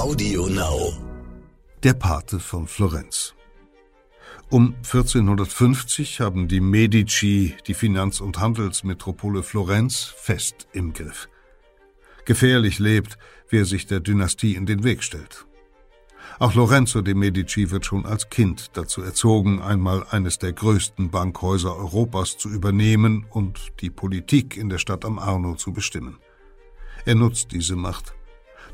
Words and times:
Audio 0.00 0.46
Now. 0.46 0.94
Der 1.82 1.92
Pate 1.92 2.40
von 2.40 2.66
Florenz. 2.66 3.34
Um 4.48 4.74
1450 4.76 6.20
haben 6.20 6.48
die 6.48 6.60
Medici 6.60 7.54
die 7.66 7.74
Finanz- 7.74 8.22
und 8.22 8.38
Handelsmetropole 8.38 9.42
Florenz 9.42 10.04
fest 10.16 10.68
im 10.72 10.94
Griff. 10.94 11.28
Gefährlich 12.24 12.78
lebt, 12.78 13.18
wer 13.50 13.66
sich 13.66 13.86
der 13.86 14.00
Dynastie 14.00 14.54
in 14.54 14.64
den 14.64 14.84
Weg 14.84 15.02
stellt. 15.02 15.44
Auch 16.38 16.54
Lorenzo 16.54 17.02
de 17.02 17.12
Medici 17.12 17.70
wird 17.70 17.84
schon 17.84 18.06
als 18.06 18.30
Kind 18.30 18.70
dazu 18.72 19.02
erzogen, 19.02 19.60
einmal 19.60 20.06
eines 20.08 20.38
der 20.38 20.54
größten 20.54 21.10
Bankhäuser 21.10 21.76
Europas 21.76 22.38
zu 22.38 22.48
übernehmen 22.48 23.26
und 23.28 23.72
die 23.80 23.90
Politik 23.90 24.56
in 24.56 24.70
der 24.70 24.78
Stadt 24.78 25.04
am 25.04 25.18
Arno 25.18 25.56
zu 25.56 25.74
bestimmen. 25.74 26.16
Er 27.04 27.16
nutzt 27.16 27.52
diese 27.52 27.76
Macht, 27.76 28.14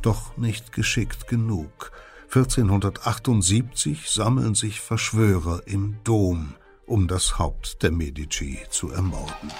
doch 0.02 0.36
nicht 0.36 0.72
geschickt 0.72 1.28
genug. 1.28 1.92
1478 2.26 4.10
sammeln 4.10 4.54
sich 4.54 4.80
Verschwörer 4.80 5.62
im 5.66 5.98
Dom, 6.04 6.54
um 6.84 7.08
das 7.08 7.38
Haupt 7.38 7.82
der 7.82 7.92
Medici 7.92 8.58
zu 8.68 8.90
ermorden. 8.90 9.50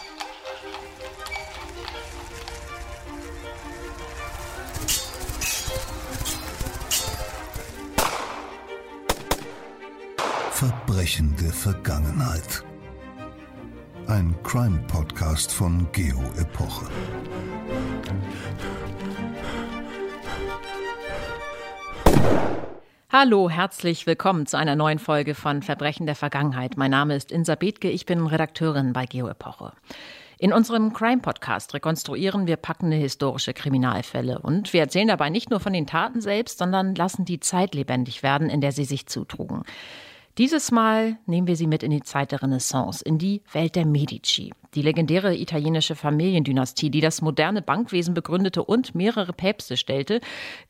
Verbrechende 10.50 11.52
Vergangenheit. 11.52 12.64
Ein 14.06 14.34
Crime-Podcast 14.42 15.52
von 15.52 15.86
Geo 15.92 16.22
Epoche. 16.38 16.86
Hallo, 23.08 23.48
herzlich 23.48 24.04
willkommen 24.08 24.46
zu 24.46 24.58
einer 24.58 24.74
neuen 24.74 24.98
Folge 24.98 25.36
von 25.36 25.62
Verbrechen 25.62 26.06
der 26.06 26.16
Vergangenheit. 26.16 26.76
Mein 26.76 26.90
Name 26.90 27.14
ist 27.14 27.30
Insa 27.30 27.54
Bethke, 27.54 27.88
ich 27.88 28.04
bin 28.04 28.26
Redakteurin 28.26 28.92
bei 28.92 29.06
Geo 29.06 29.28
Epoche. 29.28 29.72
In 30.38 30.52
unserem 30.52 30.92
Crime-Podcast 30.92 31.72
rekonstruieren 31.72 32.48
wir 32.48 32.56
packende 32.56 32.96
historische 32.96 33.54
Kriminalfälle 33.54 34.40
und 34.40 34.72
wir 34.72 34.80
erzählen 34.80 35.06
dabei 35.06 35.30
nicht 35.30 35.50
nur 35.50 35.60
von 35.60 35.72
den 35.72 35.86
Taten 35.86 36.20
selbst, 36.20 36.58
sondern 36.58 36.96
lassen 36.96 37.24
die 37.24 37.38
Zeit 37.38 37.76
lebendig 37.76 38.24
werden, 38.24 38.50
in 38.50 38.60
der 38.60 38.72
sie 38.72 38.84
sich 38.84 39.06
zutrugen. 39.06 39.62
Dieses 40.36 40.72
Mal 40.72 41.16
nehmen 41.26 41.46
wir 41.46 41.56
Sie 41.56 41.68
mit 41.68 41.84
in 41.84 41.92
die 41.92 42.02
Zeit 42.02 42.32
der 42.32 42.42
Renaissance, 42.42 43.04
in 43.04 43.18
die 43.18 43.40
Welt 43.52 43.76
der 43.76 43.86
Medici, 43.86 44.52
die 44.76 44.82
legendäre 44.82 45.34
italienische 45.34 45.96
Familiendynastie, 45.96 46.90
die 46.90 47.00
das 47.00 47.22
moderne 47.22 47.62
Bankwesen 47.62 48.14
begründete 48.14 48.62
und 48.62 48.94
mehrere 48.94 49.32
Päpste 49.32 49.76
stellte, 49.76 50.20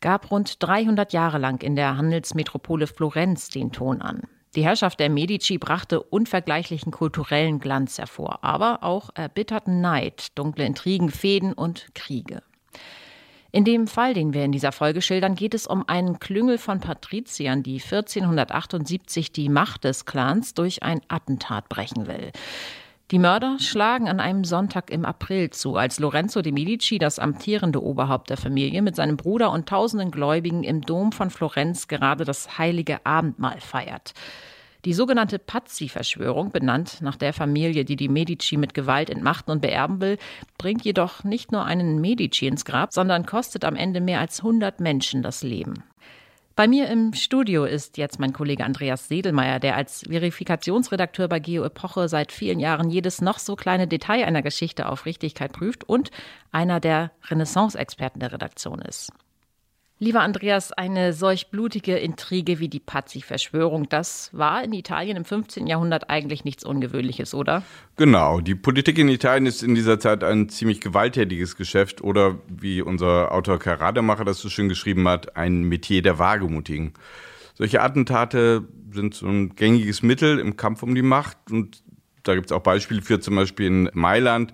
gab 0.00 0.30
rund 0.30 0.62
300 0.62 1.12
Jahre 1.12 1.38
lang 1.38 1.62
in 1.62 1.76
der 1.76 1.96
Handelsmetropole 1.98 2.86
Florenz 2.86 3.50
den 3.50 3.72
Ton 3.72 4.00
an. 4.00 4.22
Die 4.54 4.64
Herrschaft 4.64 5.00
der 5.00 5.10
Medici 5.10 5.58
brachte 5.58 6.02
unvergleichlichen 6.02 6.90
kulturellen 6.90 7.58
Glanz 7.58 7.98
hervor, 7.98 8.42
aber 8.42 8.82
auch 8.82 9.10
erbitterten 9.14 9.82
Neid, 9.82 10.28
dunkle 10.38 10.64
Intrigen, 10.64 11.10
Fäden 11.10 11.52
und 11.52 11.88
Kriege. 11.94 12.42
In 13.52 13.64
dem 13.64 13.86
Fall, 13.86 14.14
den 14.14 14.32
wir 14.34 14.44
in 14.44 14.52
dieser 14.52 14.72
Folge 14.72 15.02
schildern, 15.02 15.34
geht 15.34 15.54
es 15.54 15.66
um 15.66 15.88
einen 15.88 16.18
Klüngel 16.20 16.58
von 16.58 16.80
Patriziern, 16.80 17.62
die 17.62 17.80
1478 17.80 19.32
die 19.32 19.48
Macht 19.48 19.84
des 19.84 20.04
Clans 20.04 20.54
durch 20.54 20.82
ein 20.82 21.00
Attentat 21.08 21.68
brechen 21.68 22.06
will. 22.06 22.32
Die 23.12 23.20
Mörder 23.20 23.58
schlagen 23.60 24.08
an 24.08 24.18
einem 24.18 24.42
Sonntag 24.42 24.90
im 24.90 25.04
April 25.04 25.50
zu, 25.50 25.76
als 25.76 26.00
Lorenzo 26.00 26.42
de 26.42 26.50
Medici, 26.50 26.98
das 26.98 27.20
amtierende 27.20 27.80
Oberhaupt 27.80 28.30
der 28.30 28.36
Familie, 28.36 28.82
mit 28.82 28.96
seinem 28.96 29.16
Bruder 29.16 29.52
und 29.52 29.68
tausenden 29.68 30.10
Gläubigen 30.10 30.64
im 30.64 30.80
Dom 30.80 31.12
von 31.12 31.30
Florenz 31.30 31.86
gerade 31.86 32.24
das 32.24 32.58
heilige 32.58 33.06
Abendmahl 33.06 33.60
feiert. 33.60 34.12
Die 34.84 34.92
sogenannte 34.92 35.38
Pazzi-Verschwörung, 35.38 36.50
benannt 36.50 37.00
nach 37.00 37.14
der 37.14 37.32
Familie, 37.32 37.84
die 37.84 37.94
die 37.94 38.08
Medici 38.08 38.56
mit 38.56 38.74
Gewalt 38.74 39.08
entmachten 39.08 39.52
und 39.52 39.60
beerben 39.60 40.00
will, 40.00 40.18
bringt 40.58 40.84
jedoch 40.84 41.22
nicht 41.22 41.52
nur 41.52 41.64
einen 41.64 42.00
Medici 42.00 42.48
ins 42.48 42.64
Grab, 42.64 42.92
sondern 42.92 43.24
kostet 43.24 43.64
am 43.64 43.76
Ende 43.76 44.00
mehr 44.00 44.18
als 44.18 44.40
100 44.40 44.80
Menschen 44.80 45.22
das 45.22 45.44
Leben. 45.44 45.84
Bei 46.56 46.66
mir 46.66 46.88
im 46.88 47.12
Studio 47.12 47.66
ist 47.66 47.98
jetzt 47.98 48.18
mein 48.18 48.32
Kollege 48.32 48.64
Andreas 48.64 49.08
Sedelmeier, 49.08 49.60
der 49.60 49.76
als 49.76 50.04
Verifikationsredakteur 50.08 51.28
bei 51.28 51.38
Geo 51.38 51.62
Epoche 51.64 52.08
seit 52.08 52.32
vielen 52.32 52.60
Jahren 52.60 52.88
jedes 52.88 53.20
noch 53.20 53.38
so 53.38 53.56
kleine 53.56 53.86
Detail 53.86 54.24
einer 54.24 54.40
Geschichte 54.40 54.88
auf 54.88 55.04
Richtigkeit 55.04 55.52
prüft 55.52 55.84
und 55.84 56.10
einer 56.52 56.80
der 56.80 57.12
Renaissance-Experten 57.28 58.20
der 58.20 58.32
Redaktion 58.32 58.78
ist. 58.80 59.12
Lieber 59.98 60.20
Andreas, 60.20 60.72
eine 60.72 61.14
solch 61.14 61.48
blutige 61.48 61.96
Intrige 61.96 62.58
wie 62.58 62.68
die 62.68 62.80
Pazzi-Verschwörung, 62.80 63.88
das 63.88 64.28
war 64.34 64.62
in 64.62 64.74
Italien 64.74 65.16
im 65.16 65.24
15. 65.24 65.66
Jahrhundert 65.66 66.10
eigentlich 66.10 66.44
nichts 66.44 66.66
Ungewöhnliches, 66.66 67.32
oder? 67.32 67.62
Genau, 67.96 68.40
die 68.40 68.54
Politik 68.54 68.98
in 68.98 69.08
Italien 69.08 69.46
ist 69.46 69.62
in 69.62 69.74
dieser 69.74 69.98
Zeit 69.98 70.22
ein 70.22 70.50
ziemlich 70.50 70.82
gewalttätiges 70.82 71.56
Geschäft 71.56 72.02
oder, 72.02 72.38
wie 72.46 72.82
unser 72.82 73.32
Autor 73.32 73.58
Karl 73.58 73.76
Rademacher 73.76 74.26
das 74.26 74.38
so 74.38 74.50
schön 74.50 74.68
geschrieben 74.68 75.08
hat, 75.08 75.34
ein 75.34 75.62
Metier 75.62 76.02
der 76.02 76.18
Wagemutigen. 76.18 76.92
Solche 77.54 77.80
Attentate 77.80 78.68
sind 78.92 79.14
so 79.14 79.26
ein 79.26 79.56
gängiges 79.56 80.02
Mittel 80.02 80.38
im 80.40 80.58
Kampf 80.58 80.82
um 80.82 80.94
die 80.94 81.00
Macht 81.00 81.38
und 81.50 81.82
da 82.22 82.34
gibt 82.34 82.50
es 82.50 82.52
auch 82.52 82.62
Beispiele 82.62 83.00
für, 83.00 83.18
zum 83.20 83.36
Beispiel 83.36 83.66
in 83.66 83.90
Mailand. 83.94 84.52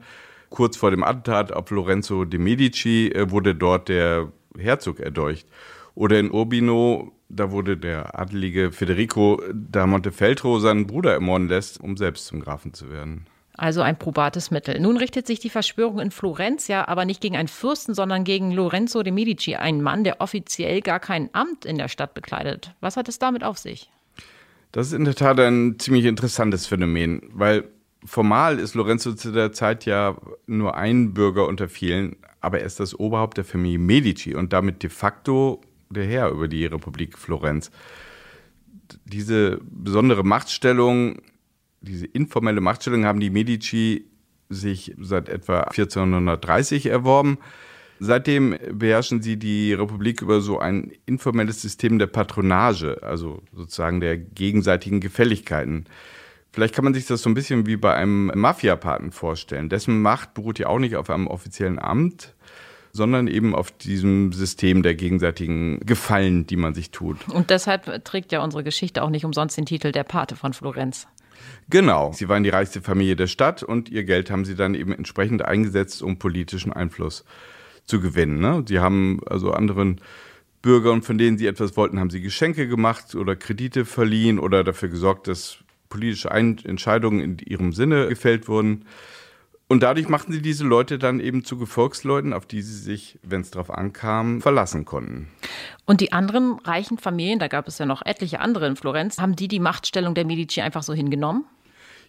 Kurz 0.50 0.76
vor 0.76 0.92
dem 0.92 1.02
Attentat 1.02 1.50
auf 1.52 1.68
Lorenzo 1.70 2.26
de 2.26 2.38
Medici 2.38 3.08
äh, 3.08 3.30
wurde 3.30 3.56
dort 3.56 3.88
der 3.88 4.30
Herzog 4.58 5.00
erdolcht. 5.00 5.46
Oder 5.94 6.18
in 6.18 6.30
Urbino, 6.30 7.12
da 7.28 7.50
wurde 7.50 7.76
der 7.76 8.18
adelige 8.18 8.72
Federico 8.72 9.42
da 9.52 9.86
Montefeltro 9.86 10.58
seinen 10.58 10.86
Bruder 10.86 11.12
ermorden 11.12 11.48
lässt, 11.48 11.80
um 11.80 11.96
selbst 11.96 12.26
zum 12.26 12.40
Grafen 12.40 12.72
zu 12.72 12.90
werden. 12.90 13.26
Also 13.54 13.82
ein 13.82 13.98
probates 13.98 14.50
Mittel. 14.50 14.80
Nun 14.80 14.96
richtet 14.96 15.26
sich 15.26 15.38
die 15.38 15.50
Verschwörung 15.50 16.00
in 16.00 16.10
Florenz 16.10 16.68
ja 16.68 16.88
aber 16.88 17.04
nicht 17.04 17.20
gegen 17.20 17.36
einen 17.36 17.48
Fürsten, 17.48 17.94
sondern 17.94 18.24
gegen 18.24 18.50
Lorenzo 18.50 19.02
de 19.02 19.12
Medici, 19.12 19.56
einen 19.56 19.82
Mann, 19.82 20.04
der 20.04 20.20
offiziell 20.22 20.80
gar 20.80 21.00
kein 21.00 21.28
Amt 21.34 21.66
in 21.66 21.76
der 21.76 21.88
Stadt 21.88 22.14
bekleidet. 22.14 22.74
Was 22.80 22.96
hat 22.96 23.08
es 23.08 23.18
damit 23.18 23.44
auf 23.44 23.58
sich? 23.58 23.90
Das 24.72 24.86
ist 24.86 24.94
in 24.94 25.04
der 25.04 25.14
Tat 25.14 25.38
ein 25.38 25.78
ziemlich 25.78 26.06
interessantes 26.06 26.66
Phänomen, 26.66 27.20
weil 27.30 27.64
formal 28.04 28.58
ist 28.58 28.74
Lorenzo 28.74 29.12
zu 29.12 29.30
der 29.30 29.52
Zeit 29.52 29.84
ja 29.84 30.16
nur 30.46 30.76
ein 30.76 31.12
Bürger 31.12 31.46
unter 31.46 31.68
vielen, 31.68 32.16
aber 32.42 32.60
er 32.60 32.66
ist 32.66 32.80
das 32.80 32.98
Oberhaupt 32.98 33.38
der 33.38 33.44
Familie 33.44 33.78
Medici 33.78 34.34
und 34.34 34.52
damit 34.52 34.82
de 34.82 34.90
facto 34.90 35.60
der 35.90 36.04
Herr 36.04 36.30
über 36.30 36.48
die 36.48 36.66
Republik 36.66 37.16
Florenz. 37.16 37.70
Diese 39.04 39.60
besondere 39.62 40.24
Machtstellung, 40.24 41.22
diese 41.80 42.06
informelle 42.06 42.60
Machtstellung 42.60 43.04
haben 43.04 43.20
die 43.20 43.30
Medici 43.30 44.06
sich 44.48 44.94
seit 44.98 45.28
etwa 45.28 45.60
1430 45.62 46.86
erworben. 46.86 47.38
Seitdem 48.00 48.56
beherrschen 48.72 49.22
sie 49.22 49.36
die 49.38 49.72
Republik 49.72 50.22
über 50.22 50.40
so 50.40 50.58
ein 50.58 50.92
informelles 51.06 51.62
System 51.62 51.98
der 51.98 52.08
Patronage, 52.08 52.98
also 53.02 53.42
sozusagen 53.52 54.00
der 54.00 54.18
gegenseitigen 54.18 55.00
Gefälligkeiten. 55.00 55.86
Vielleicht 56.52 56.74
kann 56.74 56.84
man 56.84 56.92
sich 56.92 57.06
das 57.06 57.22
so 57.22 57.30
ein 57.30 57.34
bisschen 57.34 57.66
wie 57.66 57.76
bei 57.76 57.94
einem 57.94 58.30
Mafiapaten 58.34 59.10
vorstellen. 59.10 59.68
Dessen 59.68 60.02
Macht 60.02 60.34
beruht 60.34 60.58
ja 60.58 60.66
auch 60.66 60.78
nicht 60.78 60.96
auf 60.96 61.08
einem 61.08 61.26
offiziellen 61.26 61.78
Amt, 61.78 62.34
sondern 62.92 63.26
eben 63.26 63.54
auf 63.54 63.70
diesem 63.70 64.32
System 64.32 64.82
der 64.82 64.94
gegenseitigen 64.94 65.80
Gefallen, 65.80 66.46
die 66.46 66.56
man 66.56 66.74
sich 66.74 66.90
tut. 66.90 67.26
Und 67.28 67.48
deshalb 67.48 68.04
trägt 68.04 68.32
ja 68.32 68.44
unsere 68.44 68.62
Geschichte 68.62 69.02
auch 69.02 69.08
nicht 69.08 69.24
umsonst 69.24 69.56
den 69.56 69.64
Titel 69.64 69.92
Der 69.92 70.04
Pate 70.04 70.36
von 70.36 70.52
Florenz. 70.52 71.06
Genau, 71.70 72.12
sie 72.12 72.28
waren 72.28 72.42
die 72.42 72.50
reichste 72.50 72.82
Familie 72.82 73.16
der 73.16 73.26
Stadt 73.26 73.62
und 73.62 73.88
ihr 73.88 74.04
Geld 74.04 74.30
haben 74.30 74.44
sie 74.44 74.54
dann 74.54 74.74
eben 74.74 74.92
entsprechend 74.92 75.42
eingesetzt, 75.44 76.02
um 76.02 76.18
politischen 76.18 76.72
Einfluss 76.72 77.24
zu 77.86 78.00
gewinnen. 78.00 78.40
Ne? 78.40 78.62
Sie 78.68 78.78
haben 78.78 79.20
also 79.26 79.52
anderen 79.52 80.00
Bürgern, 80.60 81.02
von 81.02 81.18
denen 81.18 81.38
sie 81.38 81.46
etwas 81.46 81.76
wollten, 81.76 81.98
haben 81.98 82.10
sie 82.10 82.20
Geschenke 82.20 82.68
gemacht 82.68 83.14
oder 83.14 83.36
Kredite 83.36 83.86
verliehen 83.86 84.38
oder 84.38 84.62
dafür 84.62 84.90
gesorgt, 84.90 85.26
dass 85.28 85.58
politische 85.92 86.30
Entscheidungen 86.30 87.20
in 87.20 87.38
ihrem 87.38 87.72
Sinne 87.74 88.08
gefällt 88.08 88.48
wurden. 88.48 88.86
Und 89.68 89.82
dadurch 89.82 90.08
machten 90.08 90.32
sie 90.32 90.40
diese 90.40 90.64
Leute 90.64 90.98
dann 90.98 91.20
eben 91.20 91.44
zu 91.44 91.58
Gefolgsleuten, 91.58 92.32
auf 92.32 92.46
die 92.46 92.62
sie 92.62 92.78
sich, 92.78 93.18
wenn 93.22 93.42
es 93.42 93.50
darauf 93.50 93.70
ankam, 93.70 94.40
verlassen 94.40 94.86
konnten. 94.86 95.28
Und 95.84 96.00
die 96.00 96.12
anderen 96.12 96.58
reichen 96.64 96.96
Familien, 96.96 97.38
da 97.38 97.48
gab 97.48 97.68
es 97.68 97.78
ja 97.78 97.84
noch 97.84 98.04
etliche 98.04 98.40
andere 98.40 98.66
in 98.66 98.76
Florenz, 98.76 99.18
haben 99.18 99.36
die 99.36 99.48
die 99.48 99.60
Machtstellung 99.60 100.14
der 100.14 100.24
Medici 100.24 100.62
einfach 100.62 100.82
so 100.82 100.94
hingenommen? 100.94 101.44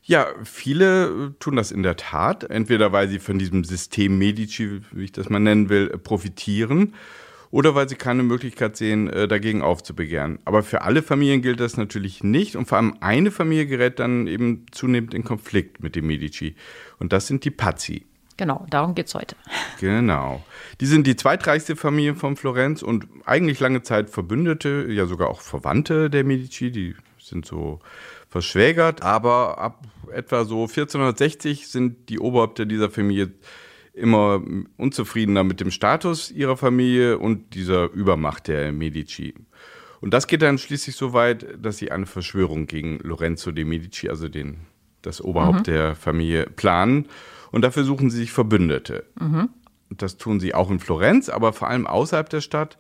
Ja, 0.01 0.27
viele 0.43 1.35
tun 1.39 1.55
das 1.57 1.71
in 1.71 1.83
der 1.83 1.97
Tat. 1.97 2.45
Entweder 2.45 2.91
weil 2.91 3.09
sie 3.09 3.19
von 3.19 3.37
diesem 3.37 3.63
System 3.65 4.17
Medici, 4.17 4.81
wie 4.91 5.03
ich 5.03 5.11
das 5.11 5.29
mal 5.29 5.39
nennen 5.39 5.69
will, 5.69 5.89
profitieren 5.89 6.93
oder 7.53 7.75
weil 7.75 7.87
sie 7.87 7.95
keine 7.95 8.23
Möglichkeit 8.23 8.75
sehen, 8.75 9.07
äh, 9.09 9.27
dagegen 9.27 9.61
aufzubegehren. 9.61 10.39
Aber 10.43 10.63
für 10.63 10.81
alle 10.81 11.03
Familien 11.03 11.43
gilt 11.43 11.59
das 11.59 11.77
natürlich 11.77 12.23
nicht 12.23 12.55
und 12.55 12.67
vor 12.67 12.79
allem 12.79 12.97
eine 12.99 13.29
Familie 13.29 13.67
gerät 13.67 13.99
dann 13.99 14.25
eben 14.25 14.65
zunehmend 14.71 15.13
in 15.13 15.23
Konflikt 15.23 15.83
mit 15.83 15.95
den 15.95 16.07
Medici 16.07 16.55
und 16.97 17.13
das 17.13 17.27
sind 17.27 17.45
die 17.45 17.51
Pazzi. 17.51 18.07
Genau, 18.37 18.65
darum 18.71 18.95
geht 18.95 19.05
es 19.05 19.13
heute. 19.13 19.35
Genau. 19.79 20.43
Die 20.81 20.87
sind 20.87 21.05
die 21.05 21.15
zweitreichste 21.15 21.75
Familie 21.75 22.15
von 22.15 22.35
Florenz 22.35 22.81
und 22.81 23.05
eigentlich 23.25 23.59
lange 23.59 23.83
Zeit 23.83 24.09
Verbündete, 24.09 24.87
ja 24.89 25.05
sogar 25.05 25.29
auch 25.29 25.41
Verwandte 25.41 26.09
der 26.09 26.23
Medici. 26.23 26.71
Die 26.71 26.95
sind 27.19 27.45
so 27.45 27.79
verschwägert. 28.29 29.03
Aber 29.03 29.59
ab 29.59 29.83
etwa 30.11 30.45
so 30.45 30.63
1460 30.63 31.67
sind 31.67 32.09
die 32.09 32.17
Oberhäupter 32.17 32.65
dieser 32.65 32.89
Familie 32.89 33.31
immer 33.93 34.41
unzufriedener 34.77 35.43
mit 35.43 35.59
dem 35.59 35.71
Status 35.71 36.31
ihrer 36.31 36.57
Familie 36.57 37.19
und 37.19 37.53
dieser 37.53 37.91
Übermacht 37.91 38.47
der 38.47 38.71
Medici. 38.71 39.35
Und 40.01 40.13
das 40.13 40.27
geht 40.27 40.41
dann 40.41 40.57
schließlich 40.57 40.95
so 40.95 41.13
weit, 41.13 41.47
dass 41.61 41.77
sie 41.77 41.91
eine 41.91 42.05
Verschwörung 42.05 42.67
gegen 42.67 42.99
Lorenzo 42.99 43.51
de 43.51 43.63
Medici, 43.63 44.09
also 44.09 44.27
den, 44.27 44.57
das 45.01 45.21
Oberhaupt 45.21 45.59
mhm. 45.59 45.63
der 45.63 45.95
Familie, 45.95 46.47
planen. 46.47 47.07
Und 47.51 47.61
dafür 47.61 47.83
suchen 47.83 48.09
sie 48.09 48.17
sich 48.17 48.31
Verbündete. 48.31 49.05
Mhm. 49.19 49.49
Das 49.89 50.17
tun 50.17 50.39
sie 50.39 50.55
auch 50.55 50.71
in 50.71 50.79
Florenz, 50.79 51.29
aber 51.29 51.53
vor 51.53 51.69
allem 51.69 51.87
außerhalb 51.87 52.29
der 52.29 52.41
Stadt. 52.41 52.77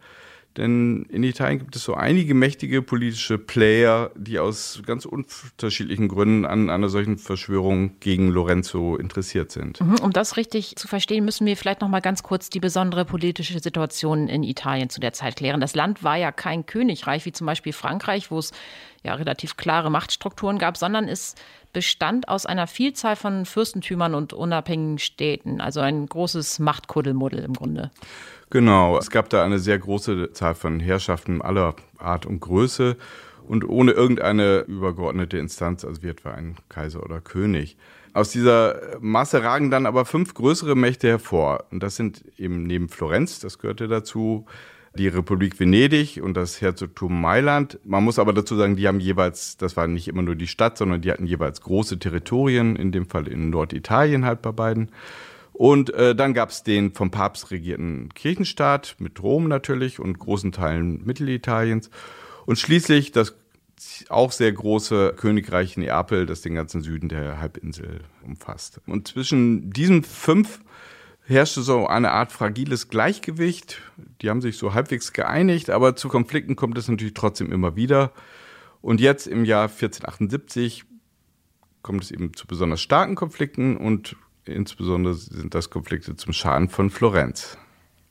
Denn 0.57 1.05
in 1.09 1.23
Italien 1.23 1.59
gibt 1.59 1.75
es 1.75 1.83
so 1.83 1.95
einige 1.95 2.35
mächtige 2.35 2.81
politische 2.81 3.39
Player, 3.39 4.11
die 4.15 4.37
aus 4.37 4.81
ganz 4.85 5.05
unterschiedlichen 5.05 6.07
Gründen 6.07 6.45
an 6.45 6.69
einer 6.69 6.89
solchen 6.89 7.17
Verschwörung 7.17 7.99
gegen 7.99 8.29
Lorenzo 8.29 8.95
interessiert 8.95 9.51
sind. 9.51 9.81
Mhm, 9.81 9.95
um 10.01 10.13
das 10.13 10.37
richtig 10.37 10.75
zu 10.75 10.87
verstehen, 10.87 11.25
müssen 11.25 11.47
wir 11.47 11.57
vielleicht 11.57 11.81
noch 11.81 11.89
mal 11.89 12.01
ganz 12.01 12.21
kurz 12.21 12.49
die 12.49 12.59
besondere 12.59 13.03
politische 13.05 13.59
Situation 13.59 14.27
in 14.27 14.43
Italien 14.43 14.89
zu 14.89 14.99
der 14.99 15.13
Zeit 15.13 15.37
klären. 15.37 15.59
Das 15.59 15.75
Land 15.75 16.03
war 16.03 16.17
ja 16.17 16.31
kein 16.31 16.65
Königreich 16.65 17.25
wie 17.25 17.31
zum 17.31 17.47
Beispiel 17.47 17.73
Frankreich, 17.73 18.29
wo 18.29 18.37
es 18.37 18.51
ja 19.03 19.15
relativ 19.15 19.57
klare 19.57 19.89
Machtstrukturen 19.89 20.59
gab, 20.59 20.77
sondern 20.77 21.07
es 21.07 21.35
bestand 21.73 22.29
aus 22.29 22.45
einer 22.45 22.67
Vielzahl 22.67 23.15
von 23.15 23.45
Fürstentümern 23.45 24.13
und 24.13 24.31
unabhängigen 24.31 24.99
Städten, 24.99 25.59
also 25.59 25.81
ein 25.81 26.05
großes 26.05 26.59
Machtkuddelmuddel 26.59 27.39
im 27.39 27.53
Grunde. 27.53 27.91
Genau, 28.53 28.99
es 28.99 29.09
gab 29.09 29.31
da 29.31 29.43
eine 29.43 29.57
sehr 29.57 29.79
große 29.79 30.31
Zahl 30.33 30.53
von 30.53 30.79
Herrschaften 30.79 31.41
aller 31.41 31.75
Art 31.97 32.27
und 32.27 32.39
Größe 32.39 32.97
und 33.47 33.67
ohne 33.67 33.93
irgendeine 33.93 34.59
übergeordnete 34.67 35.39
Instanz, 35.39 35.83
also 35.83 36.03
wie 36.03 36.09
etwa 36.09 36.33
ein 36.33 36.57
Kaiser 36.69 37.01
oder 37.01 37.19
König. 37.19 37.77
Aus 38.13 38.29
dieser 38.29 38.99
Masse 38.99 39.41
ragen 39.41 39.71
dann 39.71 39.87
aber 39.87 40.05
fünf 40.05 40.35
größere 40.35 40.75
Mächte 40.75 41.07
hervor. 41.07 41.63
Und 41.71 41.81
das 41.81 41.95
sind 41.95 42.25
eben 42.37 42.61
neben 42.61 42.89
Florenz, 42.89 43.39
das 43.39 43.57
gehörte 43.57 43.87
dazu, 43.87 44.45
die 44.93 45.07
Republik 45.07 45.59
Venedig 45.59 46.21
und 46.21 46.37
das 46.37 46.61
Herzogtum 46.61 47.19
Mailand. 47.19 47.79
Man 47.83 48.03
muss 48.03 48.19
aber 48.19 48.33
dazu 48.33 48.55
sagen, 48.55 48.75
die 48.75 48.87
haben 48.87 48.99
jeweils, 48.99 49.57
das 49.57 49.75
war 49.77 49.87
nicht 49.87 50.07
immer 50.07 50.21
nur 50.21 50.35
die 50.35 50.45
Stadt, 50.45 50.77
sondern 50.77 51.01
die 51.01 51.11
hatten 51.11 51.25
jeweils 51.25 51.61
große 51.61 51.97
Territorien, 51.97 52.75
in 52.75 52.91
dem 52.91 53.07
Fall 53.07 53.27
in 53.27 53.49
Norditalien 53.49 54.25
halt 54.25 54.43
bei 54.43 54.51
beiden. 54.51 54.91
Und 55.53 55.93
äh, 55.93 56.15
dann 56.15 56.33
gab 56.33 56.49
es 56.49 56.63
den 56.63 56.93
vom 56.93 57.11
Papst 57.11 57.51
regierten 57.51 58.09
Kirchenstaat 58.13 58.95
mit 58.99 59.21
Rom 59.21 59.47
natürlich 59.47 59.99
und 59.99 60.17
großen 60.17 60.51
Teilen 60.51 61.05
Mittelitaliens. 61.05 61.89
Und 62.45 62.57
schließlich 62.57 63.11
das 63.11 63.35
auch 64.09 64.31
sehr 64.31 64.51
große 64.51 65.13
Königreich 65.15 65.77
Neapel, 65.77 66.25
das 66.25 66.41
den 66.41 66.55
ganzen 66.55 66.81
Süden 66.81 67.09
der 67.09 67.39
Halbinsel 67.39 68.01
umfasst. 68.23 68.81
Und 68.87 69.07
zwischen 69.07 69.69
diesen 69.71 70.03
fünf 70.03 70.59
herrschte 71.25 71.61
so 71.61 71.87
eine 71.87 72.11
Art 72.11 72.31
fragiles 72.31 72.89
Gleichgewicht. 72.89 73.81
Die 74.21 74.29
haben 74.29 74.41
sich 74.41 74.57
so 74.57 74.73
halbwegs 74.73 75.13
geeinigt, 75.13 75.69
aber 75.69 75.95
zu 75.95 76.09
Konflikten 76.09 76.55
kommt 76.55 76.77
es 76.77 76.87
natürlich 76.87 77.13
trotzdem 77.13 77.51
immer 77.51 77.75
wieder. 77.75 78.11
Und 78.81 78.99
jetzt 78.99 79.27
im 79.27 79.45
Jahr 79.45 79.63
1478 79.63 80.85
kommt 81.81 82.03
es 82.03 82.11
eben 82.11 82.33
zu 82.33 82.47
besonders 82.47 82.81
starken 82.81 83.15
Konflikten 83.15 83.77
und 83.77 84.15
insbesondere 84.45 85.13
sind 85.13 85.53
das 85.53 85.69
Konflikte 85.69 86.15
zum 86.15 86.33
Schaden 86.33 86.69
von 86.69 86.89
Florenz. 86.89 87.57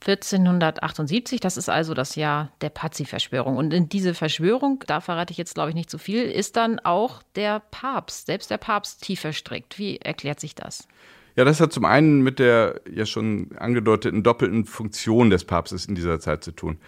1478, 0.08 1.40
das 1.40 1.56
ist 1.56 1.68
also 1.68 1.94
das 1.94 2.16
Jahr 2.16 2.50
der 2.60 2.70
Pazzi-Verschwörung. 2.70 3.56
Und 3.56 3.72
in 3.72 3.88
diese 3.88 4.14
Verschwörung, 4.14 4.82
da 4.86 5.00
verrate 5.00 5.30
ich 5.30 5.38
jetzt 5.38 5.54
glaube 5.54 5.70
ich 5.70 5.76
nicht 5.76 5.90
zu 5.90 5.98
viel, 5.98 6.24
ist 6.24 6.56
dann 6.56 6.80
auch 6.80 7.22
der 7.36 7.60
Papst, 7.70 8.26
selbst 8.26 8.50
der 8.50 8.58
Papst 8.58 9.02
tief 9.02 9.20
verstrickt. 9.20 9.78
Wie 9.78 9.98
erklärt 9.98 10.40
sich 10.40 10.54
das? 10.54 10.88
Ja, 11.36 11.44
das 11.44 11.60
hat 11.60 11.72
zum 11.72 11.84
einen 11.84 12.22
mit 12.22 12.38
der 12.38 12.80
ja 12.92 13.06
schon 13.06 13.50
angedeuteten 13.56 14.22
doppelten 14.22 14.64
Funktion 14.64 15.30
des 15.30 15.44
Papstes 15.44 15.86
in 15.86 15.94
dieser 15.94 16.20
Zeit 16.20 16.44
zu 16.44 16.52
tun. 16.52 16.78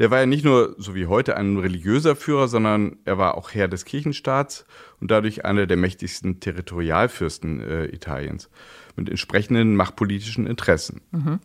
Der 0.00 0.10
war 0.10 0.18
ja 0.18 0.26
nicht 0.26 0.44
nur, 0.44 0.74
so 0.76 0.96
wie 0.96 1.06
heute, 1.06 1.36
ein 1.36 1.56
religiöser 1.56 2.16
Führer, 2.16 2.48
sondern 2.48 2.96
er 3.04 3.16
war 3.16 3.36
auch 3.36 3.52
Herr 3.52 3.68
des 3.68 3.84
Kirchenstaats 3.84 4.66
und 5.00 5.12
dadurch 5.12 5.44
einer 5.44 5.66
der 5.66 5.76
mächtigsten 5.76 6.40
Territorialfürsten 6.40 7.60
äh, 7.60 7.84
Italiens 7.86 8.50
mit 8.96 9.08
entsprechenden 9.08 9.76
machtpolitischen 9.76 10.46
Interessen. 10.46 11.00
Mhm. 11.10 11.40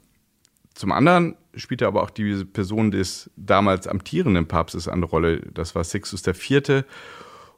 Zum 0.73 0.91
anderen 0.91 1.35
spielte 1.55 1.87
aber 1.87 2.03
auch 2.03 2.09
die 2.09 2.45
Person 2.45 2.91
des 2.91 3.29
damals 3.35 3.87
amtierenden 3.87 4.47
Papstes 4.47 4.87
eine 4.87 5.05
Rolle. 5.05 5.41
Das 5.53 5.75
war 5.75 5.83
Sixtus 5.83 6.25
IV. 6.25 6.85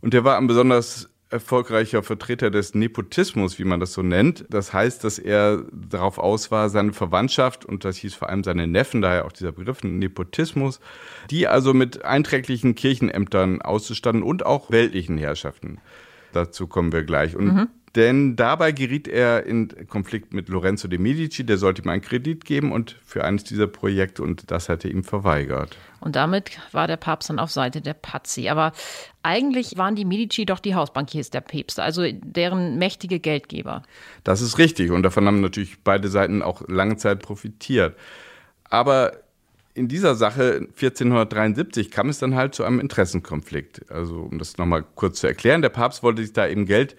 Und 0.02 0.14
der 0.14 0.24
war 0.24 0.38
ein 0.38 0.48
besonders 0.48 1.10
erfolgreicher 1.32 2.04
Vertreter 2.04 2.52
des 2.52 2.76
Nepotismus, 2.76 3.58
wie 3.58 3.64
man 3.64 3.80
das 3.80 3.94
so 3.94 4.02
nennt. 4.02 4.46
Das 4.50 4.74
heißt, 4.74 5.04
dass 5.04 5.18
er 5.18 5.64
darauf 5.72 6.18
aus 6.18 6.52
war, 6.52 6.70
seine 6.70 6.94
Verwandtschaft, 6.94 7.64
und 7.64 7.86
das 7.86 7.98
hieß 7.98 8.16
vor 8.16 8.30
allem 8.30 8.44
seine 8.44 8.68
Neffen, 8.68 9.02
daher 9.02 9.26
auch 9.26 9.32
dieser 9.32 9.54
Begriff 9.54 9.84
Nepotismus, 9.84 10.82
die 11.30 11.48
also 11.48 11.74
mit 11.74 12.04
einträglichen 12.04 12.76
Kirchenämtern 12.76 13.62
auszustatten 13.62 14.24
und 14.24 14.46
auch 14.46 14.72
weltlichen 14.72 15.18
Herrschaften. 15.18 15.80
Dazu 16.34 16.68
kommen 16.68 16.92
wir 16.92 17.04
gleich. 17.04 17.36
Und 17.36 17.46
mhm. 17.46 17.68
Denn 17.96 18.38
dabei 18.38 18.72
geriet 18.72 19.10
er 19.10 19.46
in 19.46 19.88
Konflikt 19.88 20.34
mit 20.34 20.48
Lorenzo 20.48 20.88
de 20.88 20.98
Medici, 20.98 21.46
der 21.46 21.58
sollte 21.58 21.82
ihm 21.82 21.90
einen 21.90 22.02
Kredit 22.02 22.46
geben 22.46 22.72
und 22.72 22.96
für 23.04 23.26
eines 23.26 23.44
dieser 23.44 23.68
Projekte 23.68 24.24
und 24.24 24.50
das 24.50 24.70
hatte 24.70 24.88
ihm 24.88 25.04
verweigert. 25.04 25.78
Und 26.00 26.16
damit 26.16 26.58
war 26.72 26.88
der 26.88 26.96
Papst 26.96 27.30
dann 27.30 27.38
auf 27.38 27.52
Seite 27.52 27.82
der 27.82 27.94
Pazzi. 27.94 28.48
Aber 28.48 28.72
eigentlich 29.24 29.78
waren 29.78 29.96
die 29.96 30.06
Medici 30.06 30.46
doch 30.46 30.60
die 30.60 30.74
Hausbankiers 30.74 31.32
der 31.32 31.42
Päpste, 31.42 31.84
also 31.84 32.04
deren 32.12 32.78
mächtige 32.78 33.20
Geldgeber. 33.20 33.84
Das 34.24 34.42
ist 34.42 34.58
richtig 34.58 34.92
und 34.92 35.04
davon 35.04 35.28
haben 35.28 35.42
natürlich 35.42 35.84
beide 35.84 36.08
Seiten 36.08 36.42
auch 36.42 36.68
lange 36.70 36.96
Zeit 36.96 37.22
profitiert. 37.22 37.98
Aber 38.64 39.12
in 39.74 39.90
dieser 39.90 40.16
Sache 40.16 40.68
1473 40.76 41.92
kam 41.92 42.10
es 42.10 42.20
dann 42.20 42.36
halt 42.36 42.56
zu 42.56 42.64
einem 42.64 42.80
Interessenkonflikt. 42.80 43.92
Also 43.92 44.22
um 44.22 44.40
das 44.40 44.58
nochmal 44.58 44.86
kurz 44.96 45.20
zu 45.20 45.28
erklären, 45.28 45.62
der 45.62 45.70
Papst 45.70 46.04
wollte 46.04 46.22
sich 46.22 46.34
da 46.34 46.48
eben 46.48 46.66
Geld 46.66 46.96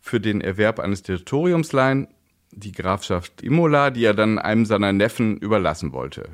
für 0.00 0.20
den 0.20 0.40
Erwerb 0.40 0.78
eines 0.78 1.02
Territoriums 1.02 1.72
leihen, 1.72 2.08
die 2.52 2.72
Grafschaft 2.72 3.42
Imola, 3.42 3.90
die 3.90 4.04
er 4.04 4.14
dann 4.14 4.38
einem 4.38 4.66
seiner 4.66 4.92
Neffen 4.92 5.36
überlassen 5.38 5.92
wollte. 5.92 6.30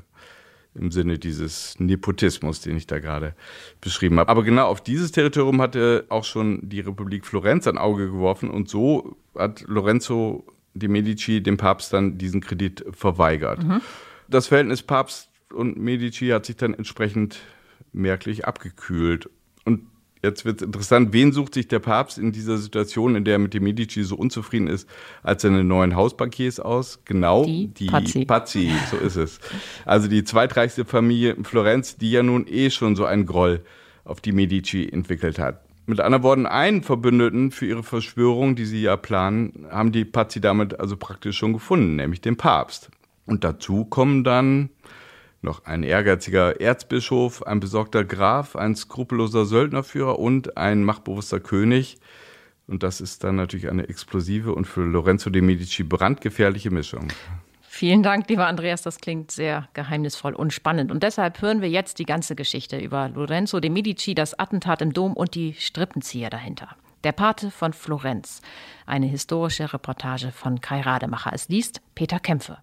Im 0.74 0.90
Sinne 0.90 1.18
dieses 1.18 1.78
Nepotismus, 1.78 2.60
den 2.62 2.76
ich 2.76 2.86
da 2.86 2.98
gerade 2.98 3.34
beschrieben 3.80 4.18
habe. 4.18 4.30
Aber 4.30 4.42
genau 4.42 4.66
auf 4.66 4.82
dieses 4.82 5.12
Territorium 5.12 5.60
hatte 5.60 6.06
auch 6.08 6.24
schon 6.24 6.60
die 6.62 6.80
Republik 6.80 7.26
Florenz 7.26 7.66
ein 7.66 7.76
Auge 7.76 8.06
geworfen 8.06 8.50
und 8.50 8.70
so 8.70 9.16
hat 9.36 9.64
Lorenzo 9.66 10.46
de 10.74 10.88
Medici 10.88 11.42
dem 11.42 11.58
Papst 11.58 11.92
dann 11.92 12.16
diesen 12.16 12.40
Kredit 12.40 12.84
verweigert. 12.92 13.62
Mhm. 13.62 13.82
Das 14.28 14.46
Verhältnis 14.46 14.82
Papst 14.82 15.28
und 15.52 15.76
Medici 15.76 16.28
hat 16.28 16.46
sich 16.46 16.56
dann 16.56 16.72
entsprechend 16.72 17.40
merklich 17.92 18.46
abgekühlt. 18.46 19.28
Jetzt 20.22 20.44
wird 20.44 20.60
es 20.60 20.66
interessant, 20.66 21.12
wen 21.12 21.32
sucht 21.32 21.54
sich 21.54 21.66
der 21.66 21.80
Papst 21.80 22.16
in 22.16 22.30
dieser 22.30 22.56
Situation, 22.56 23.16
in 23.16 23.24
der 23.24 23.34
er 23.34 23.38
mit 23.40 23.54
dem 23.54 23.64
Medici 23.64 24.04
so 24.04 24.14
unzufrieden 24.14 24.68
ist, 24.68 24.88
als 25.24 25.42
seine 25.42 25.64
neuen 25.64 25.96
Hausbankiers 25.96 26.60
aus? 26.60 27.00
Genau, 27.04 27.44
die, 27.44 27.66
die 27.66 27.86
Pazzi. 27.86 28.24
Pazzi, 28.24 28.70
so 28.90 28.98
ist 28.98 29.16
es. 29.16 29.40
Also 29.84 30.06
die 30.06 30.22
zweitreichste 30.22 30.84
Familie 30.84 31.32
in 31.32 31.44
Florenz, 31.44 31.96
die 31.96 32.12
ja 32.12 32.22
nun 32.22 32.46
eh 32.46 32.70
schon 32.70 32.94
so 32.94 33.04
einen 33.04 33.26
Groll 33.26 33.62
auf 34.04 34.20
die 34.20 34.30
Medici 34.30 34.88
entwickelt 34.88 35.40
hat. 35.40 35.64
Mit 35.86 35.98
anderen 35.98 36.22
Worten, 36.22 36.46
einen 36.46 36.84
Verbündeten 36.84 37.50
für 37.50 37.66
ihre 37.66 37.82
Verschwörung, 37.82 38.54
die 38.54 38.64
sie 38.64 38.82
ja 38.82 38.96
planen, 38.96 39.66
haben 39.70 39.90
die 39.90 40.04
Pazzi 40.04 40.40
damit 40.40 40.78
also 40.78 40.96
praktisch 40.96 41.36
schon 41.36 41.52
gefunden, 41.52 41.96
nämlich 41.96 42.20
den 42.20 42.36
Papst. 42.36 42.90
Und 43.26 43.42
dazu 43.42 43.84
kommen 43.84 44.22
dann 44.22 44.70
noch 45.42 45.64
ein 45.64 45.82
ehrgeiziger 45.82 46.60
Erzbischof, 46.60 47.42
ein 47.42 47.60
besorgter 47.60 48.04
Graf, 48.04 48.56
ein 48.56 48.74
skrupelloser 48.74 49.44
Söldnerführer 49.44 50.18
und 50.18 50.56
ein 50.56 50.84
machtbewusster 50.84 51.40
König. 51.40 51.98
Und 52.66 52.82
das 52.82 53.00
ist 53.00 53.24
dann 53.24 53.36
natürlich 53.36 53.68
eine 53.68 53.88
explosive 53.88 54.54
und 54.54 54.66
für 54.66 54.82
Lorenzo 54.82 55.30
de 55.30 55.42
Medici 55.42 55.82
brandgefährliche 55.82 56.70
Mischung. 56.70 57.08
Vielen 57.60 58.02
Dank, 58.02 58.28
lieber 58.28 58.46
Andreas. 58.46 58.82
Das 58.82 58.98
klingt 58.98 59.30
sehr 59.30 59.68
geheimnisvoll 59.72 60.34
und 60.34 60.52
spannend. 60.52 60.92
Und 60.92 61.02
deshalb 61.02 61.40
hören 61.40 61.62
wir 61.62 61.70
jetzt 61.70 61.98
die 61.98 62.04
ganze 62.04 62.36
Geschichte 62.36 62.78
über 62.78 63.08
Lorenzo 63.08 63.60
de 63.60 63.70
Medici, 63.70 64.14
das 64.14 64.38
Attentat 64.38 64.82
im 64.82 64.92
Dom 64.92 65.14
und 65.14 65.34
die 65.34 65.54
Strippenzieher 65.54 66.30
dahinter. 66.30 66.76
Der 67.02 67.12
Pate 67.12 67.50
von 67.50 67.72
Florenz. 67.72 68.42
Eine 68.86 69.06
historische 69.06 69.72
Reportage 69.72 70.30
von 70.30 70.60
Kai 70.60 70.82
Rademacher. 70.82 71.32
Es 71.32 71.48
liest 71.48 71.80
Peter 71.94 72.20
Kämpfe. 72.20 72.58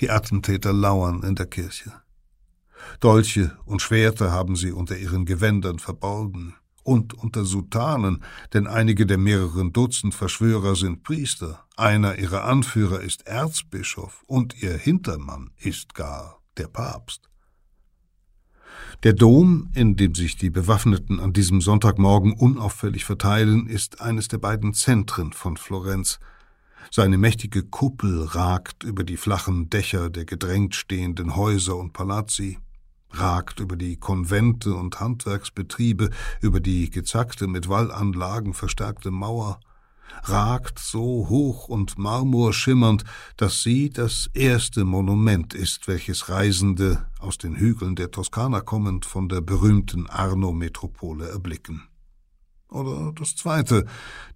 Die 0.00 0.10
Attentäter 0.10 0.72
lauern 0.72 1.22
in 1.22 1.34
der 1.34 1.46
Kirche. 1.46 1.92
Dolche 3.00 3.56
und 3.64 3.82
Schwerter 3.82 4.30
haben 4.30 4.56
sie 4.56 4.72
unter 4.72 4.96
ihren 4.96 5.24
Gewändern 5.24 5.78
verborgen, 5.78 6.54
und 6.88 7.12
unter 7.12 7.44
Sultanen, 7.44 8.24
denn 8.54 8.66
einige 8.66 9.04
der 9.04 9.18
mehreren 9.18 9.74
Dutzend 9.74 10.14
Verschwörer 10.14 10.74
sind 10.74 11.02
Priester, 11.02 11.66
einer 11.76 12.18
ihrer 12.18 12.44
Anführer 12.44 13.00
ist 13.00 13.26
Erzbischof 13.26 14.24
und 14.26 14.60
ihr 14.62 14.72
Hintermann 14.72 15.50
ist 15.58 15.94
gar 15.94 16.40
der 16.56 16.68
Papst. 16.68 17.28
Der 19.02 19.12
Dom, 19.12 19.70
in 19.74 19.96
dem 19.96 20.14
sich 20.14 20.36
die 20.36 20.48
Bewaffneten 20.48 21.20
an 21.20 21.34
diesem 21.34 21.60
Sonntagmorgen 21.60 22.32
unauffällig 22.32 23.04
verteilen, 23.04 23.66
ist 23.66 24.00
eines 24.00 24.28
der 24.28 24.38
beiden 24.38 24.72
Zentren 24.72 25.34
von 25.34 25.58
Florenz. 25.58 26.18
Seine 26.90 27.18
mächtige 27.18 27.62
Kuppel 27.62 28.22
ragt 28.24 28.84
über 28.84 29.04
die 29.04 29.16
flachen 29.16 29.70
Dächer 29.70 30.10
der 30.10 30.24
gedrängt 30.24 30.74
stehenden 30.74 31.36
Häuser 31.36 31.76
und 31.76 31.92
Palazzi 31.92 32.58
ragt 33.10 33.60
über 33.60 33.76
die 33.76 33.96
Konvente 33.96 34.74
und 34.74 35.00
Handwerksbetriebe, 35.00 36.10
über 36.40 36.60
die 36.60 36.90
gezackte, 36.90 37.46
mit 37.46 37.68
Wallanlagen 37.68 38.54
verstärkte 38.54 39.10
Mauer, 39.10 39.60
ragt 40.24 40.78
so 40.78 41.28
hoch 41.28 41.68
und 41.68 41.98
marmorschimmernd, 41.98 43.04
dass 43.36 43.62
sie 43.62 43.90
das 43.90 44.28
erste 44.34 44.84
Monument 44.84 45.54
ist, 45.54 45.88
welches 45.88 46.28
Reisende 46.28 47.06
aus 47.18 47.38
den 47.38 47.56
Hügeln 47.56 47.94
der 47.94 48.10
Toskana 48.10 48.60
kommend 48.60 49.06
von 49.06 49.28
der 49.28 49.40
berühmten 49.40 50.08
Arno-Metropole 50.08 51.28
erblicken. 51.28 51.82
Oder 52.68 53.12
das 53.12 53.34
zweite, 53.34 53.86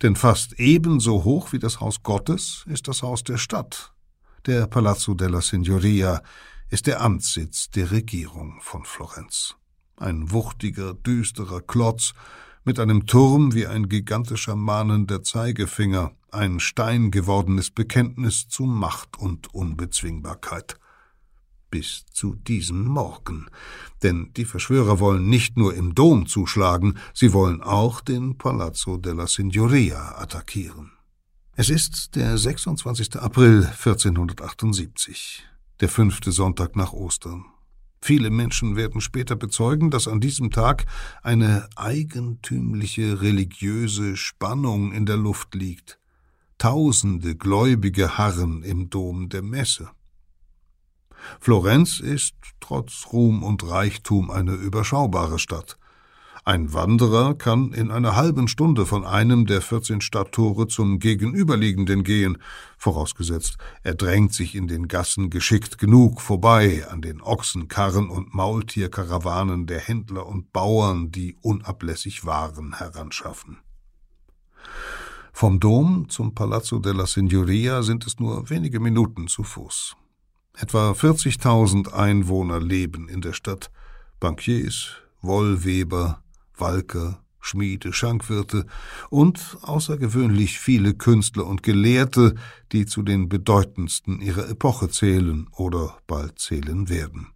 denn 0.01 0.17
fast 0.17 0.59
ebenso 0.59 1.25
hoch 1.25 1.53
wie 1.53 1.59
das 1.59 1.81
Haus 1.81 2.03
Gottes 2.03 2.65
ist 2.67 2.89
das 2.89 3.03
Haus 3.03 3.25
der 3.25 3.37
Stadt, 3.37 3.93
der 4.47 4.67
Palazzo 4.67 5.15
della 5.15 5.43
Signoria, 5.43 6.23
ist 6.71 6.87
der 6.87 7.03
Amtssitz 7.03 7.71
der 7.71 7.91
Regierung 7.91 8.59
von 8.63 8.85
Florenz. 8.85 9.57
Ein 9.97 10.31
wuchtiger, 10.31 10.95
düsterer 10.95 11.61
Klotz 11.61 12.15
mit 12.65 12.79
einem 12.81 13.07
Turm 13.07 13.53
wie 13.55 13.67
ein 13.67 13.89
gigantischer 13.89 14.57
mahnender 14.57 15.23
Zeigefinger, 15.23 16.13
ein 16.31 16.61
steingewordenes 16.61 17.71
Bekenntnis 17.71 18.49
zu 18.49 18.65
Macht 18.65 19.19
und 19.19 19.53
Unbezwingbarkeit. 19.53 20.79
Bis 21.73 22.05
zu 22.13 22.35
diesem 22.35 22.85
Morgen. 22.85 23.47
Denn 24.03 24.31
die 24.37 24.45
Verschwörer 24.45 25.01
wollen 25.01 25.29
nicht 25.29 25.57
nur 25.57 25.75
im 25.75 25.95
Dom 25.95 26.27
zuschlagen, 26.27 26.99
sie 27.15 27.33
wollen 27.33 27.63
auch 27.63 28.03
den 28.03 28.37
Palazzo 28.37 28.99
della 28.99 29.27
Signoria 29.27 30.19
attackieren. 30.19 30.93
Es 31.57 31.71
ist 31.71 32.15
der 32.15 32.37
26. 32.37 33.17
April 33.17 33.65
1478 33.65 35.45
der 35.81 35.89
fünfte 35.89 36.31
Sonntag 36.31 36.77
nach 36.77 36.93
Ostern. 36.93 37.47
Viele 38.03 38.31
Menschen 38.31 38.77
werden 38.77 39.01
später 39.01 39.35
bezeugen, 39.35 39.91
dass 39.91 40.09
an 40.09 40.21
diesem 40.21 40.51
Tag 40.51 40.85
eine 41.23 41.69
eigentümliche 41.75 43.23
religiöse 43.23 44.17
Spannung 44.17 44.93
in 44.93 45.07
der 45.07 45.17
Luft 45.17 45.55
liegt. 45.55 45.99
Tausende 46.59 47.35
Gläubige 47.35 48.19
harren 48.19 48.63
im 48.63 48.91
Dom 48.91 49.31
der 49.31 49.43
Messe. 49.43 49.91
Florenz 51.41 52.01
ist 52.01 52.35
trotz 52.61 53.07
Ruhm 53.13 53.43
und 53.43 53.69
Reichtum 53.69 54.31
eine 54.31 54.53
überschaubare 54.53 55.39
Stadt. 55.39 55.79
Ein 56.45 56.73
Wanderer 56.73 57.35
kann 57.35 57.73
in 57.73 57.93
einer 57.93 58.17
halben 58.17 58.49
Stunde 58.49 58.85
von 58.85 59.05
einem 59.05 59.47
der 59.47 59.63
14 59.63 60.01
Stadttore 60.01 60.67
zum 60.67 60.99
gegenüberliegenden 60.99 62.03
gehen, 62.03 62.39
vorausgesetzt, 62.79 63.59
er 63.85 63.95
drängt 63.95 64.33
sich 64.33 64.57
in 64.57 64.67
den 64.67 64.89
Gassen 64.89 65.31
geschickt 65.31 65.79
genug 65.79 66.21
vorbei 66.21 66.85
an 66.91 67.01
den 67.01 67.21
Ochsenkarren 67.21 68.11
und 68.11 68.35
Maultierkarawanen 68.35 69.67
der 69.67 69.79
Händler 69.79 70.27
und 70.27 70.53
Bauern, 70.53 71.13
die 71.13 71.37
unablässig 71.43 72.27
Waren 72.27 72.79
heranschaffen. 72.79 73.59
Vom 75.33 75.61
Dom 75.61 76.09
zum 76.09 76.35
Palazzo 76.35 76.81
della 76.81 77.07
Signoria 77.07 77.83
sind 77.83 78.05
es 78.05 78.19
nur 78.19 78.51
wenige 78.51 78.81
Minuten 78.81 79.29
zu 79.29 79.45
Fuß. 79.45 79.97
Etwa 80.55 80.93
40.000 80.93 81.93
Einwohner 81.93 82.61
leben 82.61 83.09
in 83.09 83.21
der 83.21 83.33
Stadt, 83.33 83.71
Bankiers, 84.21 84.91
Wollweber, 85.23 86.23
Walker, 86.57 87.23
Schmiede, 87.41 87.93
Schankwirte 87.93 88.67
und 89.11 89.59
außergewöhnlich 89.63 90.59
viele 90.59 90.95
Künstler 90.95 91.47
und 91.47 91.63
Gelehrte, 91.63 92.35
die 92.71 92.87
zu 92.87 93.03
den 93.03 93.29
bedeutendsten 93.29 94.21
ihrer 94.21 94.49
Epoche 94.49 94.89
zählen 94.89 95.49
oder 95.57 95.99
bald 96.07 96.39
zählen 96.39 96.89
werden. 96.89 97.29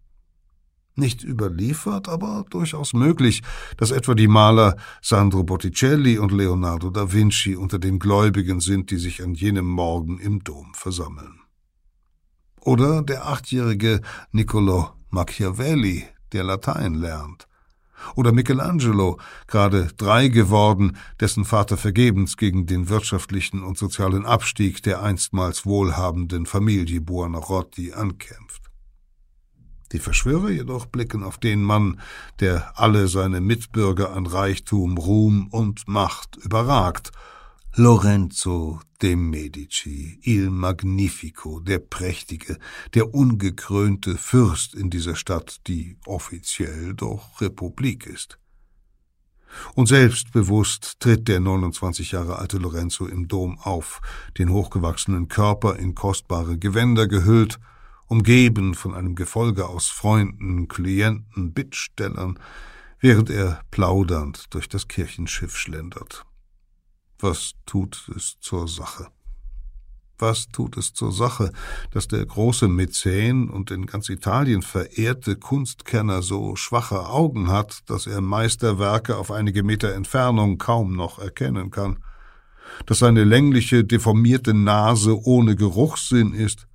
Nicht 0.95 1.25
überliefert, 1.25 2.09
aber 2.09 2.45
durchaus 2.49 2.95
möglich, 2.95 3.43
dass 3.77 3.91
etwa 3.91 4.15
die 4.15 4.29
Maler 4.29 4.77
Sandro 5.03 5.43
Botticelli 5.43 6.19
und 6.19 6.33
Leonardo 6.33 6.89
da 6.91 7.13
Vinci 7.13 7.55
unter 7.55 7.79
den 7.79 7.99
Gläubigen 7.99 8.61
sind, 8.61 8.91
die 8.91 8.97
sich 8.97 9.23
an 9.23 9.35
jenem 9.35 9.67
Morgen 9.67 10.19
im 10.19 10.43
Dom 10.43 10.73
versammeln. 10.73 11.46
Oder 12.67 13.01
der 13.03 13.29
achtjährige 13.29 14.01
Niccolo 14.33 14.91
Machiavelli, 15.11 16.05
der 16.33 16.43
Latein 16.43 16.95
lernt, 16.95 17.47
oder 18.17 18.33
Michelangelo, 18.33 19.21
gerade 19.47 19.93
drei 19.97 20.27
geworden, 20.27 20.97
dessen 21.21 21.45
Vater 21.45 21.77
vergebens 21.77 22.37
gegen 22.37 22.67
den 22.67 22.89
wirtschaftlichen 22.89 23.63
und 23.63 23.79
sozialen 23.79 24.27
Abstieg 24.27 24.83
der 24.83 25.01
einstmals 25.01 25.65
wohlhabenden 25.65 26.45
Familie 26.45 27.01
Buonarroti 27.01 27.93
ankämpft. 27.93 28.63
Die 29.93 30.01
Verschwörer 30.01 30.51
jedoch 30.51 30.87
blicken 30.87 31.23
auf 31.23 31.39
den 31.39 31.63
Mann, 31.63 32.01
der 32.41 32.73
alle 32.75 33.07
seine 33.07 33.41
Mitbürger 33.41 34.13
an 34.13 34.27
Reichtum, 34.27 34.99
Ruhm 34.99 35.47
und 35.53 35.87
Macht 35.87 36.35
überragt 36.35 37.13
Lorenzo 37.79 38.81
de 39.03 39.17
Medici, 39.17 40.19
il 40.23 40.49
Magnifico, 40.49 41.61
der 41.61 41.79
Prächtige, 41.79 42.57
der 42.95 43.13
ungekrönte 43.13 44.17
Fürst 44.17 44.75
in 44.75 44.89
dieser 44.89 45.15
Stadt, 45.15 45.61
die 45.67 45.99
offiziell 46.07 46.95
doch 46.95 47.39
Republik 47.43 48.07
ist. 48.07 48.39
Und 49.75 49.89
selbstbewusst 49.89 51.01
tritt 51.01 51.29
der 51.29 51.41
29 51.41 52.13
Jahre 52.13 52.39
alte 52.39 52.57
Lorenzo 52.57 53.07
im 53.07 53.29
Dom 53.29 53.59
auf, 53.59 54.01
den 54.39 54.49
hochgewachsenen 54.49 55.29
Körper 55.29 55.77
in 55.77 55.95
kostbare 55.95 56.57
Gewänder 56.57 57.07
gehüllt, 57.07 57.61
umgeben 58.07 58.75
von 58.75 58.95
einem 58.95 59.15
Gefolge 59.15 59.69
aus 59.69 59.89
Freunden, 59.89 60.67
Klienten, 60.69 61.53
Bittstellern, 61.53 62.39
während 63.01 63.29
er 63.29 63.61
plaudernd 63.71 64.55
durch 64.55 64.67
das 64.67 64.89
Kirchenschiff 64.89 65.59
schlendert. 65.59 66.26
Was 67.19 67.53
tut 67.65 68.11
es 68.15 68.37
zur 68.41 68.69
Sache? 68.69 69.09
Was 70.19 70.49
tut 70.49 70.77
es 70.79 70.95
zur 70.95 71.13
Sache, 71.13 71.53
dass 71.91 72.09
der 72.09 72.25
große 72.25 72.69
Mäzen 72.69 73.51
und 73.51 73.71
in 73.71 73.87
ganz 73.87 74.09
Italien 74.09 74.63
verehrte 74.63 75.37
Kunstkenner 75.37 76.23
so 76.23 76.57
schwache 76.57 77.09
Augen 77.09 77.49
hat, 77.49 77.81
dass 77.87 78.07
er 78.07 78.23
Meisterwerke 78.23 79.17
auf 79.17 79.31
einige 79.31 79.63
Meter 79.63 79.93
Entfernung 79.93 80.57
kaum 80.57 80.97
noch 80.97 81.19
erkennen 81.19 81.71
kann, 81.71 81.99
dass 82.87 83.01
seine 83.01 83.25
längliche, 83.25 83.85
deformierte 83.85 84.55
Nase 84.55 85.23
ohne 85.23 85.55
Geruchssinn 85.55 86.33
ist 86.33 86.67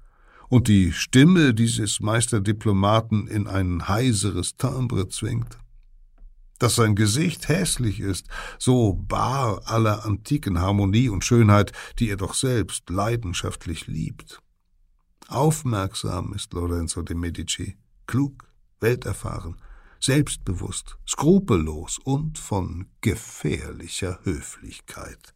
und 0.49 0.67
die 0.67 0.91
Stimme 0.91 1.53
dieses 1.55 1.99
Meisterdiplomaten 1.99 3.27
in 3.27 3.47
ein 3.47 3.87
heiseres 3.87 4.55
Timbre 4.55 5.07
zwingt? 5.09 5.57
Dass 6.61 6.75
sein 6.75 6.95
Gesicht 6.95 7.47
hässlich 7.47 7.99
ist, 7.99 8.27
so 8.59 8.93
bar 8.93 9.61
aller 9.65 10.05
antiken 10.05 10.59
Harmonie 10.59 11.09
und 11.09 11.25
Schönheit, 11.25 11.71
die 11.97 12.09
er 12.09 12.17
doch 12.17 12.35
selbst 12.35 12.89
leidenschaftlich 12.89 13.87
liebt. 13.87 14.39
Aufmerksam 15.27 16.33
ist 16.33 16.53
Lorenzo 16.53 17.01
de 17.01 17.15
Medici, 17.15 17.77
klug, 18.05 18.43
welterfahren, 18.79 19.55
selbstbewusst, 19.99 20.97
skrupellos 21.07 21.97
und 21.97 22.37
von 22.37 22.87
gefährlicher 23.01 24.19
Höflichkeit. 24.23 25.33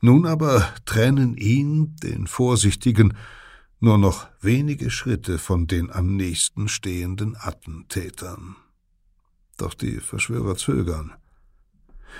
Nun 0.00 0.26
aber 0.26 0.72
trennen 0.86 1.36
ihn, 1.36 1.96
den 1.96 2.26
Vorsichtigen, 2.26 3.14
nur 3.80 3.98
noch 3.98 4.26
wenige 4.40 4.90
Schritte 4.90 5.38
von 5.38 5.66
den 5.66 5.90
am 5.90 6.16
nächsten 6.16 6.68
stehenden 6.68 7.36
Attentätern. 7.36 8.56
Doch 9.58 9.74
die 9.74 9.98
Verschwörer 9.98 10.56
zögern. 10.56 11.12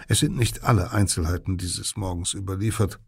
Es 0.08 0.18
sind 0.18 0.36
nicht 0.36 0.64
alle 0.64 0.92
Einzelheiten 0.92 1.56
dieses 1.56 1.96
Morgens 1.96 2.34
überliefert, 2.34 3.00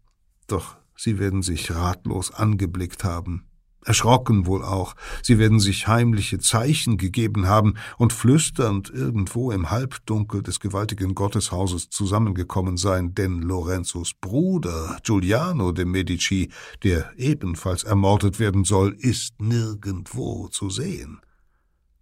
doch 0.47 0.77
sie 0.97 1.19
werden 1.19 1.43
sich 1.43 1.71
ratlos 1.73 2.33
angeblickt 2.33 3.05
haben, 3.05 3.45
erschrocken 3.85 4.47
wohl 4.47 4.65
auch, 4.65 4.95
sie 5.23 5.39
werden 5.39 5.59
sich 5.59 5.89
heimliche 5.89 6.39
Zeichen 6.39 6.97
gegeben 6.97 7.49
haben 7.49 7.75
und 7.99 8.13
flüsternd 8.13 8.89
irgendwo 8.91 9.51
im 9.51 9.71
Halbdunkel 9.71 10.43
des 10.43 10.61
gewaltigen 10.61 11.15
Gotteshauses 11.15 11.91
zusammengekommen 11.91 12.77
sein, 12.77 13.15
denn 13.15 13.43
Lorenzos 13.43 14.15
Bruder 14.15 14.99
Giuliano 15.03 15.73
de 15.73 15.85
Medici, 15.85 16.51
der 16.83 17.13
ebenfalls 17.17 17.85
ermordet 17.85 18.39
werden 18.39 18.65
soll, 18.65 18.95
ist 18.99 19.41
nirgendwo 19.41 20.49
zu 20.49 20.71
sehen. 20.71 21.21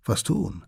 Was 0.04 0.22
tun? 0.22 0.64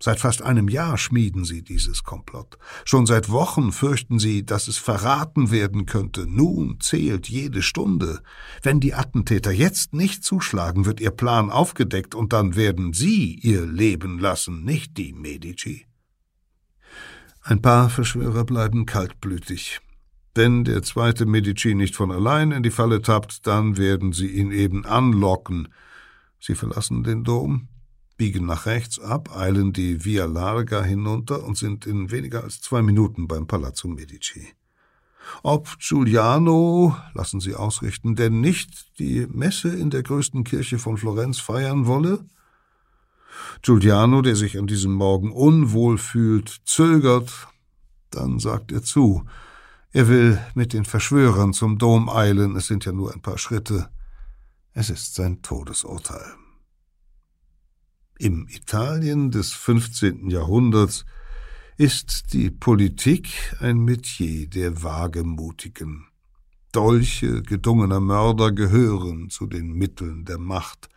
Seit 0.00 0.20
fast 0.20 0.42
einem 0.42 0.68
Jahr 0.68 0.96
schmieden 0.96 1.44
sie 1.44 1.62
dieses 1.62 2.04
Komplott. 2.04 2.56
Schon 2.84 3.04
seit 3.04 3.30
Wochen 3.30 3.72
fürchten 3.72 4.20
sie, 4.20 4.46
dass 4.46 4.68
es 4.68 4.78
verraten 4.78 5.50
werden 5.50 5.86
könnte. 5.86 6.26
Nun 6.28 6.78
zählt 6.80 7.28
jede 7.28 7.62
Stunde. 7.62 8.22
Wenn 8.62 8.78
die 8.78 8.94
Attentäter 8.94 9.50
jetzt 9.50 9.94
nicht 9.94 10.22
zuschlagen, 10.22 10.84
wird 10.86 11.00
ihr 11.00 11.10
Plan 11.10 11.50
aufgedeckt 11.50 12.14
und 12.14 12.32
dann 12.32 12.54
werden 12.54 12.92
sie 12.92 13.34
ihr 13.34 13.66
Leben 13.66 14.20
lassen, 14.20 14.64
nicht 14.64 14.96
die 14.96 15.12
Medici. 15.12 15.86
Ein 17.42 17.60
paar 17.60 17.90
Verschwörer 17.90 18.44
bleiben 18.44 18.86
kaltblütig. 18.86 19.80
Wenn 20.34 20.62
der 20.62 20.82
zweite 20.82 21.26
Medici 21.26 21.74
nicht 21.74 21.96
von 21.96 22.12
allein 22.12 22.52
in 22.52 22.62
die 22.62 22.70
Falle 22.70 23.02
tappt, 23.02 23.48
dann 23.48 23.76
werden 23.76 24.12
sie 24.12 24.28
ihn 24.28 24.52
eben 24.52 24.84
anlocken. 24.84 25.68
Sie 26.38 26.54
verlassen 26.54 27.02
den 27.02 27.24
Dom, 27.24 27.66
biegen 28.18 28.44
nach 28.44 28.66
rechts 28.66 28.98
ab, 28.98 29.34
eilen 29.34 29.72
die 29.72 30.04
Via 30.04 30.26
Larga 30.26 30.82
hinunter 30.82 31.44
und 31.44 31.56
sind 31.56 31.86
in 31.86 32.10
weniger 32.10 32.44
als 32.44 32.60
zwei 32.60 32.82
Minuten 32.82 33.28
beim 33.28 33.46
Palazzo 33.46 33.88
Medici. 33.88 34.48
Ob 35.42 35.78
Giuliano, 35.78 36.96
lassen 37.14 37.40
Sie 37.40 37.54
ausrichten, 37.54 38.16
denn 38.16 38.40
nicht 38.40 38.98
die 38.98 39.26
Messe 39.30 39.68
in 39.68 39.90
der 39.90 40.02
größten 40.02 40.44
Kirche 40.44 40.78
von 40.78 40.96
Florenz 40.96 41.38
feiern 41.38 41.86
wolle? 41.86 42.26
Giuliano, 43.62 44.20
der 44.20 44.36
sich 44.36 44.58
an 44.58 44.66
diesem 44.66 44.92
Morgen 44.92 45.30
unwohl 45.30 45.96
fühlt, 45.96 46.60
zögert, 46.64 47.48
dann 48.10 48.38
sagt 48.38 48.72
er 48.72 48.82
zu. 48.82 49.24
Er 49.92 50.08
will 50.08 50.38
mit 50.54 50.72
den 50.72 50.84
Verschwörern 50.84 51.52
zum 51.52 51.78
Dom 51.78 52.08
eilen, 52.08 52.56
es 52.56 52.66
sind 52.66 52.84
ja 52.84 52.92
nur 52.92 53.12
ein 53.14 53.22
paar 53.22 53.38
Schritte. 53.38 53.88
Es 54.72 54.90
ist 54.90 55.14
sein 55.14 55.40
Todesurteil. 55.42 56.34
Im 58.20 58.48
Italien 58.48 59.30
des 59.30 59.52
15. 59.52 60.28
Jahrhunderts 60.28 61.04
ist 61.76 62.32
die 62.32 62.50
Politik 62.50 63.54
ein 63.60 63.78
Metier 63.78 64.48
der 64.48 64.82
Wagemutigen. 64.82 66.08
Dolche 66.72 67.42
gedungener 67.42 68.00
Mörder 68.00 68.50
gehören 68.50 69.30
zu 69.30 69.46
den 69.46 69.72
Mitteln 69.72 70.24
der 70.24 70.38
Macht. 70.38 70.88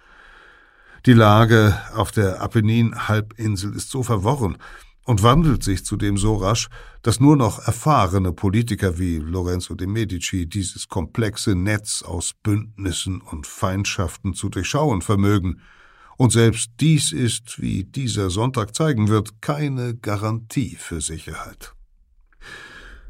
Die 1.06 1.14
Lage 1.14 1.80
auf 1.94 2.12
der 2.12 2.42
Apennin-Halbinsel 2.42 3.76
ist 3.76 3.92
so 3.92 4.02
verworren 4.02 4.58
und 5.06 5.22
wandelt 5.22 5.64
sich 5.64 5.86
zudem 5.86 6.18
so 6.18 6.38
rasch, 6.38 6.70
dass 7.04 7.20
nur 7.20 7.36
noch 7.36 7.60
erfahrene 7.60 8.34
Politiker 8.34 8.98
wie 8.98 9.18
Lorenzo 9.18 9.76
de 9.76 9.86
Medici 9.86 10.48
dieses 10.48 10.88
komplexe 10.88 11.54
Netz 11.54 12.02
aus 12.02 12.34
Bündnissen 12.34 13.22
und 13.22 13.46
Feindschaften 13.46 14.34
zu 14.34 14.50
durchschauen 14.50 15.04
vermögen, 15.04 15.62
und 16.22 16.32
selbst 16.32 16.74
dies 16.80 17.14
ist, 17.14 17.60
wie 17.60 17.84
dieser 17.84 18.30
Sonntag 18.30 18.76
zeigen 18.76 19.08
wird, 19.08 19.42
keine 19.42 19.96
Garantie 19.96 20.76
für 20.76 21.02
Sicherheit. 21.02 21.74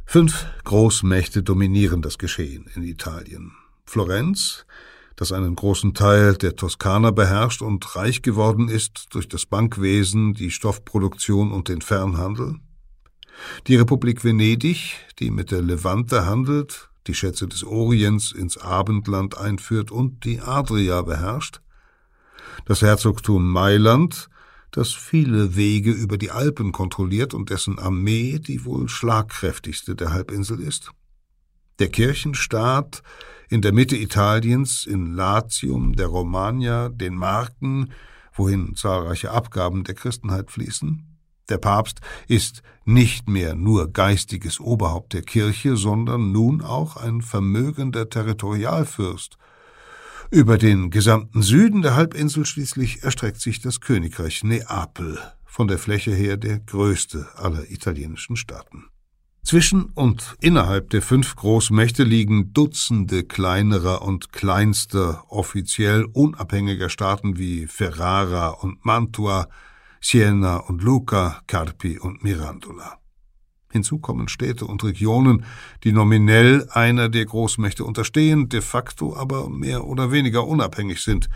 Fünf 0.06 0.46
Großmächte 0.64 1.44
dominieren 1.44 2.02
das 2.02 2.18
Geschehen 2.18 2.70
in 2.74 2.84
Italien. 2.84 3.52
Florenz, 3.86 4.66
das 5.18 5.34
einen 5.34 5.58
großen 5.58 5.94
Teil 5.94 6.36
der 6.36 6.56
Toskana 6.56 7.12
beherrscht 7.12 7.62
und 7.62 7.98
reich 7.98 8.22
geworden 8.22 8.70
ist 8.70 9.08
durch 9.10 9.28
das 9.28 9.46
Bankwesen, 9.46 10.34
die 10.34 10.50
Stoffproduktion 10.50 11.52
und 11.52 11.68
den 11.68 11.82
Fernhandel. 11.82 12.60
Die 13.68 13.76
Republik 13.76 14.24
Venedig, 14.24 14.96
die 15.20 15.32
mit 15.32 15.52
der 15.52 15.62
Levante 15.62 16.26
handelt, 16.26 16.90
die 17.08 17.14
Schätze 17.14 17.50
des 17.50 17.66
Orients 17.66 18.32
ins 18.32 18.58
Abendland 18.58 19.38
einführt 19.38 19.92
und 19.92 20.24
die 20.24 20.40
Adria 20.40 21.02
beherrscht 21.02 21.60
das 22.66 22.82
Herzogtum 22.82 23.50
Mailand, 23.50 24.30
das 24.72 24.94
viele 24.94 25.56
Wege 25.56 25.92
über 25.92 26.18
die 26.18 26.32
Alpen 26.32 26.72
kontrolliert 26.72 27.34
und 27.34 27.50
dessen 27.50 27.78
Armee 27.78 28.40
die 28.40 28.66
wohl 28.66 28.88
schlagkräftigste 28.88 29.96
der 29.96 30.14
Halbinsel 30.14 30.60
ist. 30.60 30.92
Der 31.80 31.90
Kirchenstaat 31.90 33.04
in 33.50 33.62
der 33.62 33.74
Mitte 33.74 33.98
Italiens, 33.98 34.86
in 34.86 35.14
Latium, 35.14 35.94
der 35.94 36.08
Romagna, 36.08 36.90
den 36.90 37.16
Marken, 37.16 37.92
wohin 38.34 38.76
zahlreiche 38.76 39.32
Abgaben 39.32 39.84
der 39.84 39.96
Christenheit 39.96 40.52
fließen. 40.52 41.06
Der 41.50 41.58
Papst 41.58 42.00
ist 42.30 42.62
nicht 42.86 43.28
mehr 43.28 43.56
nur 43.56 43.92
geistiges 43.92 44.62
Oberhaupt 44.62 45.12
der 45.12 45.24
Kirche, 45.24 45.76
sondern 45.76 46.32
nun 46.32 46.62
auch 46.62 46.96
ein 46.96 47.22
vermögender 47.22 48.10
Territorialfürst 48.10 49.38
über 50.32 50.58
den 50.58 50.90
gesamten 50.90 51.42
Süden 51.42 51.82
der 51.82 51.96
Halbinsel 51.96 52.46
schließlich 52.46 53.04
erstreckt 53.04 53.42
sich 53.42 53.60
das 53.60 53.82
Königreich 53.82 54.44
Neapel, 54.46 55.20
von 55.46 55.68
der 55.68 55.78
Fläche 55.78 56.12
her 56.12 56.38
der 56.38 56.60
größte 56.60 57.28
aller 57.36 57.70
italienischen 57.70 58.38
Staaten. 58.38 58.86
Zwischen 59.44 59.86
und 59.86 60.36
innerhalb 60.40 60.92
der 60.92 61.02
fünf 61.02 61.36
Großmächte 61.36 62.04
liegen 62.04 62.54
Dutzende 62.54 63.24
kleinerer 63.26 64.04
und 64.04 64.32
kleinster, 64.32 65.26
offiziell 65.28 66.06
unabhängiger 66.06 66.90
Staaten 66.90 67.38
wie 67.38 67.68
Ferrara 67.68 68.50
und 68.50 68.86
Mantua, 68.86 69.50
Siena 70.00 70.58
und 70.58 70.82
Lucca, 70.82 71.42
Carpi 71.48 72.00
und 72.00 72.24
Mirandola. 72.24 73.01
Hinzu 73.72 74.00
kommen 74.00 74.28
Städte 74.28 74.66
und 74.66 74.84
Regionen, 74.84 75.46
die 75.84 75.92
nominell 75.92 76.68
einer 76.72 77.10
der 77.10 77.26
Großmächte 77.26 77.84
unterstehen, 77.84 78.50
de 78.50 78.62
facto 78.62 79.16
aber 79.16 79.50
mehr 79.50 79.86
oder 79.86 80.12
weniger 80.12 80.48
unabhängig 80.48 81.02
sind. 81.02 81.30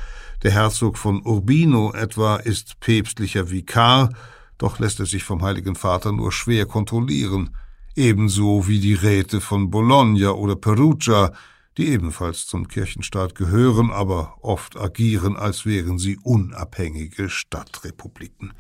Der 0.44 0.52
Herzog 0.52 0.98
von 0.98 1.26
Urbino 1.26 1.94
etwa 1.94 2.38
ist 2.38 2.80
päpstlicher 2.80 3.50
Vikar, 3.50 4.10
doch 4.58 4.80
lässt 4.80 5.00
er 5.00 5.06
sich 5.06 5.24
vom 5.24 5.42
Heiligen 5.42 5.76
Vater 5.76 6.12
nur 6.12 6.32
schwer 6.32 6.66
kontrollieren, 6.66 7.52
ebenso 7.96 8.68
wie 8.68 8.80
die 8.80 8.94
Räte 8.94 9.42
von 9.42 9.70
Bologna 9.70 10.32
oder 10.32 10.56
Perugia, 10.56 11.32
die 11.78 11.90
ebenfalls 11.90 12.46
zum 12.48 12.68
Kirchenstaat 12.68 13.36
gehören, 13.36 13.92
aber 13.92 14.38
oft 14.42 14.78
agieren, 14.78 15.36
als 15.36 15.66
wären 15.66 15.98
sie 15.98 16.18
unabhängige 16.24 17.30
Stadtrepubliken. 17.30 18.54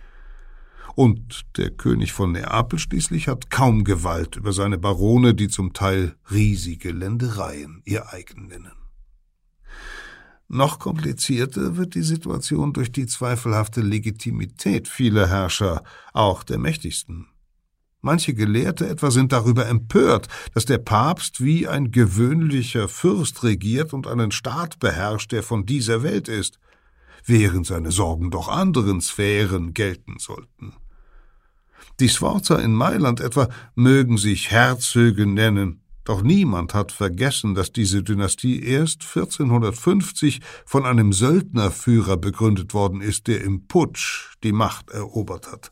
Und 0.95 1.45
der 1.57 1.71
König 1.71 2.13
von 2.13 2.31
Neapel 2.31 2.79
schließlich 2.79 3.27
hat 3.27 3.51
kaum 3.51 3.83
Gewalt 3.83 4.37
über 4.37 4.53
seine 4.53 4.77
Barone, 4.77 5.35
die 5.35 5.49
zum 5.49 5.73
Teil 5.73 6.15
riesige 6.31 6.91
Ländereien 6.91 7.81
ihr 7.83 8.13
eigen 8.13 8.47
nennen. 8.47 8.71
Noch 10.47 10.79
komplizierter 10.79 11.75
wird 11.75 11.95
die 11.95 12.03
Situation 12.03 12.71
durch 12.71 12.91
die 12.91 13.07
zweifelhafte 13.07 13.81
Legitimität 13.81 14.87
vieler 14.87 15.27
Herrscher, 15.27 15.83
auch 16.13 16.43
der 16.43 16.59
mächtigsten. 16.59 17.27
Manche 17.99 18.35
Gelehrte 18.35 18.87
etwa 18.87 19.09
sind 19.09 19.33
darüber 19.33 19.65
empört, 19.67 20.27
dass 20.53 20.65
der 20.65 20.77
Papst 20.77 21.43
wie 21.43 21.67
ein 21.67 21.91
gewöhnlicher 21.91 22.87
Fürst 22.87 23.43
regiert 23.43 23.93
und 23.93 24.05
einen 24.05 24.31
Staat 24.31 24.79
beherrscht, 24.79 25.31
der 25.31 25.41
von 25.41 25.65
dieser 25.65 26.03
Welt 26.03 26.27
ist, 26.27 26.59
während 27.25 27.65
seine 27.65 27.91
Sorgen 27.91 28.29
doch 28.29 28.47
anderen 28.47 29.01
Sphären 29.01 29.73
gelten 29.73 30.19
sollten. 30.19 30.73
Die 31.99 32.09
Sforza 32.09 32.57
in 32.57 32.73
Mailand 32.73 33.21
etwa 33.21 33.49
mögen 33.75 34.17
sich 34.17 34.51
Herzöge 34.51 35.25
nennen, 35.25 35.81
doch 36.05 36.21
niemand 36.21 36.75
hat 36.75 36.91
vergessen, 36.91 37.55
dass 37.55 37.71
diese 37.71 38.03
Dynastie 38.03 38.61
erst 38.61 39.01
1450 39.01 40.39
von 40.65 40.85
einem 40.85 41.11
Söldnerführer 41.11 42.15
begründet 42.15 42.75
worden 42.75 43.01
ist, 43.01 43.27
der 43.27 43.41
im 43.41 43.67
Putsch 43.67 44.35
die 44.43 44.51
Macht 44.51 44.91
erobert 44.91 45.51
hat. 45.51 45.71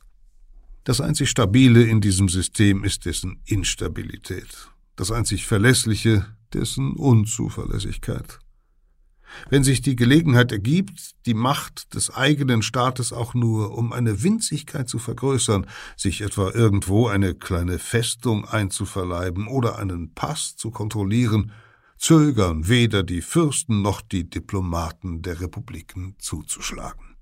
Das 0.85 0.99
einzig 0.99 1.29
Stabile 1.29 1.83
in 1.83 2.01
diesem 2.01 2.29
System 2.29 2.83
ist 2.83 3.05
dessen 3.05 3.41
Instabilität, 3.45 4.69
das 4.95 5.11
einzig 5.11 5.45
Verlässliche 5.45 6.25
dessen 6.51 6.93
Unzuverlässigkeit. 6.93 8.39
Wenn 9.49 9.63
sich 9.63 9.81
die 9.81 9.95
Gelegenheit 9.95 10.51
ergibt, 10.51 11.15
die 11.25 11.33
Macht 11.33 11.93
des 11.93 12.13
eigenen 12.13 12.61
Staates 12.61 13.13
auch 13.13 13.33
nur 13.33 13.77
um 13.77 13.93
eine 13.93 14.23
Winzigkeit 14.23 14.87
zu 14.89 14.99
vergrößern, 14.99 15.67
sich 15.97 16.21
etwa 16.21 16.51
irgendwo 16.51 17.07
eine 17.07 17.35
kleine 17.35 17.79
Festung 17.79 18.45
einzuverleiben 18.45 19.47
oder 19.47 19.77
einen 19.77 20.13
Pass 20.13 20.55
zu 20.55 20.71
kontrollieren, 20.71 21.51
zögern 21.97 22.67
weder 22.67 23.03
die 23.03 23.21
Fürsten 23.21 23.81
noch 23.81 24.01
die 24.01 24.29
Diplomaten 24.29 25.21
der 25.21 25.39
Republiken 25.39 26.15
zuzuschlagen. 26.19 27.15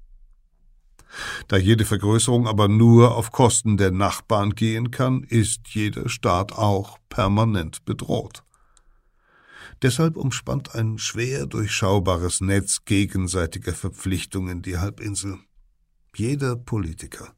Da 1.47 1.57
jede 1.57 1.85
Vergrößerung 1.85 2.47
aber 2.47 2.67
nur 2.67 3.15
auf 3.15 3.31
Kosten 3.31 3.77
der 3.77 3.91
Nachbarn 3.91 4.51
gehen 4.51 4.91
kann, 4.91 5.23
ist 5.23 5.67
jeder 5.67 6.09
Staat 6.09 6.53
auch 6.53 6.97
permanent 7.09 7.83
bedroht. 7.85 8.43
Deshalb 9.81 10.15
umspannt 10.15 10.75
ein 10.75 10.99
schwer 10.99 11.47
durchschaubares 11.47 12.41
Netz 12.41 12.85
gegenseitiger 12.85 13.73
Verpflichtungen 13.73 14.61
die 14.61 14.77
Halbinsel. 14.77 15.39
Jeder 16.15 16.55
Politiker, 16.55 17.33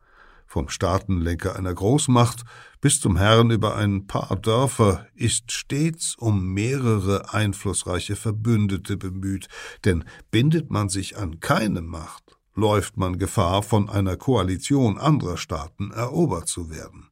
vom 0.45 0.67
Staatenlenker 0.67 1.55
einer 1.55 1.73
Großmacht 1.73 2.43
bis 2.81 2.99
zum 2.99 3.15
Herrn 3.15 3.49
über 3.49 3.75
ein 3.75 4.07
paar 4.07 4.35
Dörfer, 4.35 5.07
ist 5.15 5.51
stets 5.53 6.15
um 6.17 6.53
mehrere 6.53 7.33
einflussreiche 7.33 8.17
Verbündete 8.17 8.97
bemüht, 8.97 9.47
denn 9.85 10.03
bindet 10.29 10.69
man 10.69 10.89
sich 10.89 11.17
an 11.17 11.39
keine 11.39 11.81
Macht, 11.81 12.37
läuft 12.55 12.97
man 12.97 13.17
Gefahr, 13.17 13.63
von 13.63 13.89
einer 13.89 14.17
Koalition 14.17 14.97
anderer 14.97 15.37
Staaten 15.37 15.91
erobert 15.91 16.49
zu 16.49 16.69
werden. 16.69 17.09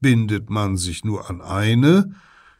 Bindet 0.00 0.48
man 0.48 0.76
sich 0.76 1.04
nur 1.04 1.28
an 1.28 1.42
eine, 1.42 2.14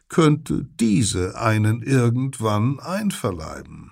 könnte 0.09 0.67
diese 0.79 1.39
einen 1.39 1.81
irgendwann 1.81 2.79
einverleiben. 2.79 3.91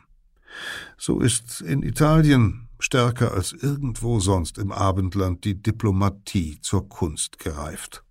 So 0.98 1.20
ist 1.20 1.62
in 1.62 1.84
Italien 1.84 2.68
stärker 2.80 3.34
als 3.34 3.54
irgendwo 3.54 4.20
sonst 4.20 4.58
im 4.58 4.72
Abendland 4.72 5.46
die 5.46 5.62
Diplomatie 5.62 6.60
zur 6.62 6.90
Kunst 6.90 7.40
gereift. 7.40 8.04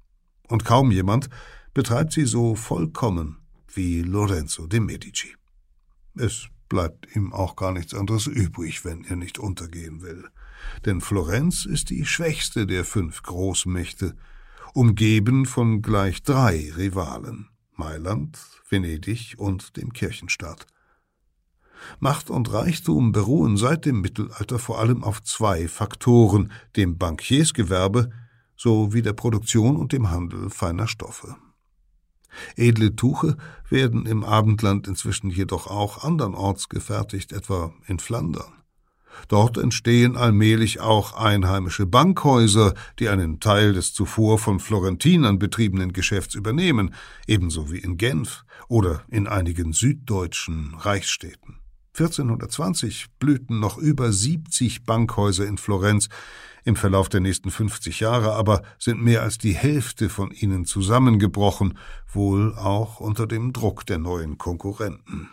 Und 0.49 0.65
kaum 0.65 0.91
jemand 0.91 1.29
betreibt 1.75 2.13
sie 2.13 2.25
so 2.25 2.55
vollkommen 2.55 3.39
wie 3.75 4.03
Lorenzo 4.03 4.67
de 4.67 4.81
Medici. 4.81 5.35
Es 6.17 6.47
bleibt 6.69 7.15
ihm 7.15 7.33
auch 7.33 7.57
gar 7.57 7.73
nichts 7.73 7.95
anderes 7.95 8.27
übrig, 8.27 8.85
wenn 8.85 9.05
er 9.05 9.17
nicht 9.17 9.39
untergehen 9.39 10.03
will. 10.03 10.25
Denn 10.85 11.01
Florenz 11.01 11.65
ist 11.65 11.91
die 11.91 12.07
schwächste 12.07 12.67
der 12.67 12.85
fünf 12.85 13.23
Großmächte, 13.23 14.17
umgeben 14.73 15.47
von 15.47 15.83
gleich 15.83 16.23
drei 16.23 16.73
Rivalen 16.77 17.49
Mailand, 17.77 18.39
Venedig 18.69 19.35
und 19.39 19.77
dem 19.77 19.93
Kirchenstaat. 19.93 20.67
Macht 22.01 22.31
und 22.31 22.53
Reichtum 22.53 23.13
beruhen 23.13 23.57
seit 23.57 23.85
dem 23.85 24.01
Mittelalter 24.01 24.59
vor 24.59 24.79
allem 24.79 25.05
auf 25.05 25.23
zwei 25.23 25.69
Faktoren, 25.69 26.53
dem 26.75 26.99
Bankiersgewerbe 26.99 28.11
sowie 28.57 29.03
der 29.03 29.13
Produktion 29.13 29.77
und 29.77 29.93
dem 29.93 30.11
Handel 30.11 30.51
feiner 30.51 30.89
Stoffe. 30.89 31.37
Edle 32.57 32.95
Tuche 32.97 33.37
werden 33.69 34.07
im 34.07 34.25
Abendland 34.25 34.89
inzwischen 34.89 35.31
jedoch 35.31 35.67
auch 35.67 36.05
andernorts 36.05 36.69
gefertigt, 36.69 37.33
etwa 37.33 37.73
in 37.87 37.99
Flandern. 37.99 38.53
Dort 39.29 39.59
entstehen 39.59 40.17
allmählich 40.17 40.81
auch 40.81 41.15
einheimische 41.15 41.87
Bankhäuser, 41.87 42.75
die 42.99 43.09
einen 43.09 43.41
Teil 43.41 43.73
des 43.73 43.93
zuvor 43.93 44.39
von 44.39 44.61
Florentinern 44.61 45.39
betriebenen 45.39 45.93
Geschäfts 45.93 46.35
übernehmen, 46.35 46.95
ebenso 47.27 47.71
wie 47.71 47.79
in 47.79 47.97
Genf 47.97 48.45
oder 48.69 49.03
in 49.09 49.27
einigen 49.27 49.73
süddeutschen 49.73 50.75
Reichsstädten. 50.79 51.61
1420 51.99 53.07
blühten 53.19 53.59
noch 53.59 53.79
über 53.79 54.13
70 54.13 54.85
Bankhäuser 54.85 55.47
in 55.47 55.57
Florenz, 55.57 56.09
im 56.65 56.77
Verlauf 56.77 57.09
der 57.09 57.21
nächsten 57.21 57.51
50 57.51 58.01
Jahre 58.01 58.33
aber 58.33 58.63
sind 58.79 59.01
mehr 59.01 59.23
als 59.23 59.39
die 59.39 59.55
Hälfte 59.55 60.09
von 60.09 60.33
ihnen 60.33 60.65
zusammengebrochen, 60.65 61.79
wohl 62.13 62.55
auch 62.55 62.99
unter 62.99 63.27
dem 63.27 63.53
Druck 63.53 63.87
der 63.87 63.99
neuen 63.99 64.37
Konkurrenten. 64.37 65.31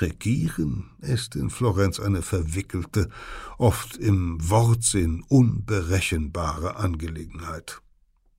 Regieren 0.00 0.90
ist 1.00 1.36
in 1.36 1.50
Florenz 1.50 2.00
eine 2.00 2.22
verwickelte, 2.22 3.10
oft 3.58 3.96
im 3.96 4.38
Wortsinn 4.48 5.24
unberechenbare 5.28 6.76
Angelegenheit. 6.76 7.80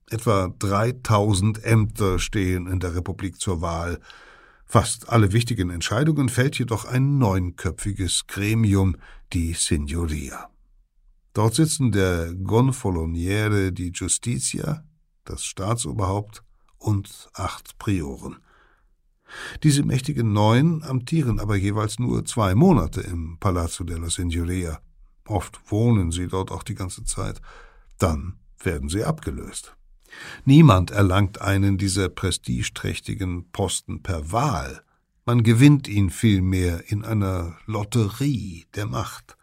Etwa 0.08 0.54
3000 0.58 1.64
Ämter 1.64 2.18
stehen 2.18 2.66
in 2.66 2.78
der 2.78 2.94
Republik 2.94 3.40
zur 3.40 3.60
Wahl. 3.60 4.00
Fast 4.64 5.08
alle 5.08 5.32
wichtigen 5.32 5.70
Entscheidungen 5.70 6.28
fällt 6.28 6.58
jedoch 6.58 6.84
ein 6.84 7.18
neunköpfiges 7.18 8.26
Gremium, 8.26 8.96
die 9.32 9.54
Signoria. 9.54 10.50
Dort 11.32 11.54
sitzen 11.54 11.92
der 11.92 12.32
Gonfaloniere 12.34 13.72
di 13.72 13.90
Justitia, 13.94 14.84
das 15.24 15.44
Staatsoberhaupt, 15.44 16.42
und 16.78 17.28
acht 17.34 17.78
Prioren. 17.78 18.36
Diese 19.62 19.82
mächtigen 19.82 20.32
Neun 20.32 20.82
amtieren 20.82 21.40
aber 21.40 21.56
jeweils 21.56 21.98
nur 21.98 22.24
zwei 22.24 22.54
Monate 22.54 23.00
im 23.00 23.38
Palazzo 23.38 23.84
della 23.84 24.08
Signoria. 24.08 24.80
Oft 25.26 25.60
wohnen 25.70 26.12
sie 26.12 26.28
dort 26.28 26.50
auch 26.50 26.62
die 26.62 26.74
ganze 26.74 27.04
Zeit. 27.04 27.40
Dann 27.98 28.34
werden 28.62 28.88
sie 28.88 29.04
abgelöst. 29.04 29.76
Niemand 30.44 30.90
erlangt 30.90 31.40
einen 31.40 31.78
dieser 31.78 32.08
prestigeträchtigen 32.08 33.50
Posten 33.50 34.02
per 34.02 34.30
Wahl. 34.32 34.82
Man 35.24 35.42
gewinnt 35.42 35.88
ihn 35.88 36.10
vielmehr 36.10 36.84
in 36.90 37.04
einer 37.04 37.58
Lotterie 37.66 38.66
der 38.74 38.86
Macht. 38.86 39.36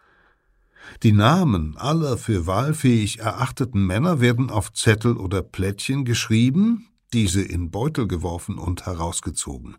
Die 1.01 1.11
Namen 1.11 1.77
aller 1.77 2.17
für 2.17 2.47
wahlfähig 2.47 3.19
erachteten 3.19 3.85
Männer 3.85 4.19
werden 4.19 4.49
auf 4.49 4.71
Zettel 4.73 5.17
oder 5.17 5.41
Plättchen 5.41 6.05
geschrieben, 6.05 6.87
diese 7.13 7.41
in 7.41 7.71
Beutel 7.71 8.07
geworfen 8.07 8.57
und 8.57 8.85
herausgezogen. 8.85 9.77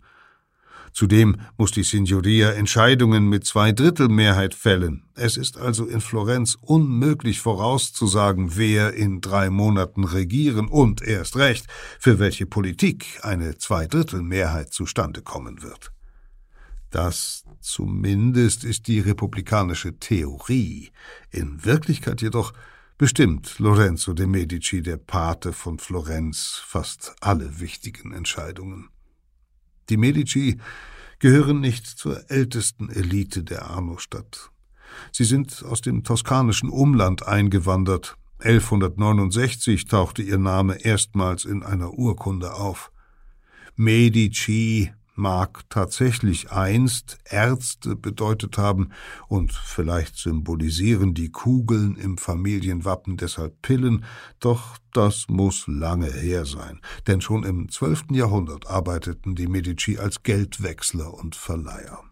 Zudem 0.94 1.38
muss 1.58 1.72
die 1.72 1.82
Signoria 1.82 2.52
Entscheidungen 2.52 3.28
mit 3.28 3.44
Zweidrittelmehrheit 3.44 4.54
fällen. 4.54 5.02
Es 5.16 5.36
ist 5.36 5.58
also 5.58 5.86
in 5.86 6.00
Florenz 6.00 6.56
unmöglich 6.60 7.40
vorauszusagen, 7.40 8.56
wer 8.56 8.94
in 8.94 9.20
drei 9.20 9.50
Monaten 9.50 10.04
regieren 10.04 10.68
und 10.68 11.02
erst 11.02 11.36
recht, 11.36 11.66
für 11.98 12.20
welche 12.20 12.46
Politik 12.46 13.18
eine 13.22 13.58
Zweidrittelmehrheit 13.58 14.72
zustande 14.72 15.20
kommen 15.20 15.62
wird. 15.62 15.90
Das 16.90 17.42
zumindest 17.60 18.62
ist 18.62 18.86
die 18.86 19.00
republikanische 19.00 19.98
Theorie. 19.98 20.92
In 21.32 21.64
Wirklichkeit 21.64 22.22
jedoch 22.22 22.52
bestimmt 22.98 23.58
Lorenzo 23.58 24.12
de 24.12 24.26
Medici, 24.26 24.82
der 24.82 24.96
Pate 24.96 25.52
von 25.52 25.78
Florenz, 25.78 26.62
fast 26.64 27.14
alle 27.20 27.60
wichtigen 27.60 28.12
Entscheidungen. 28.12 28.88
Die 29.88 29.96
Medici 29.96 30.58
gehören 31.18 31.60
nicht 31.60 31.86
zur 31.86 32.30
ältesten 32.30 32.90
Elite 32.90 33.44
der 33.44 33.66
Arno-Stadt. 33.70 34.50
Sie 35.12 35.24
sind 35.24 35.64
aus 35.64 35.80
dem 35.80 36.04
toskanischen 36.04 36.70
Umland 36.70 37.26
eingewandert. 37.26 38.16
1169 38.38 39.86
tauchte 39.86 40.22
ihr 40.22 40.38
Name 40.38 40.84
erstmals 40.84 41.44
in 41.44 41.62
einer 41.62 41.94
Urkunde 41.94 42.54
auf. 42.54 42.92
Medici 43.76 44.92
mag 45.14 45.62
tatsächlich 45.70 46.50
einst 46.50 47.18
Ärzte 47.24 47.96
bedeutet 47.96 48.58
haben, 48.58 48.90
und 49.28 49.52
vielleicht 49.52 50.16
symbolisieren 50.16 51.14
die 51.14 51.30
Kugeln 51.30 51.96
im 51.96 52.18
Familienwappen 52.18 53.16
deshalb 53.16 53.62
Pillen, 53.62 54.04
doch 54.40 54.78
das 54.92 55.26
muss 55.28 55.64
lange 55.66 56.10
her 56.10 56.44
sein, 56.46 56.80
denn 57.06 57.20
schon 57.20 57.44
im 57.44 57.68
zwölften 57.68 58.14
Jahrhundert 58.14 58.66
arbeiteten 58.66 59.34
die 59.34 59.48
Medici 59.48 59.98
als 59.98 60.22
Geldwechsler 60.22 61.12
und 61.14 61.36
Verleiher. 61.36 62.02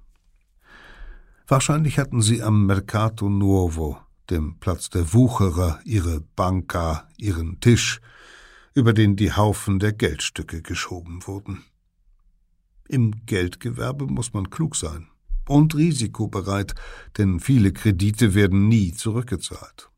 Wahrscheinlich 1.47 1.99
hatten 1.99 2.23
sie 2.23 2.43
am 2.43 2.67
Mercato 2.67 3.29
Nuovo, 3.29 3.99
dem 4.31 4.59
Platz 4.59 4.89
der 4.91 5.13
Wucherer, 5.13 5.81
ihre 5.85 6.21
Banca, 6.21 7.09
ihren 7.19 7.61
Tisch, 7.61 8.01
über 8.75 8.93
den 8.93 9.17
die 9.17 9.33
Haufen 9.33 9.79
der 9.79 9.93
Geldstücke 9.93 10.63
geschoben 10.63 11.27
wurden. 11.27 11.65
Im 12.93 13.25
Geldgewerbe 13.25 14.07
muss 14.07 14.35
man 14.35 14.51
klug 14.51 14.77
sein 14.77 15.09
und 15.49 15.75
risikobereit, 15.75 16.75
denn 17.17 17.41
viele 17.41 17.73
Kredite 17.73 18.35
werden 18.35 18.69
nie 18.69 18.93
zurückgezahlt. 18.93 19.89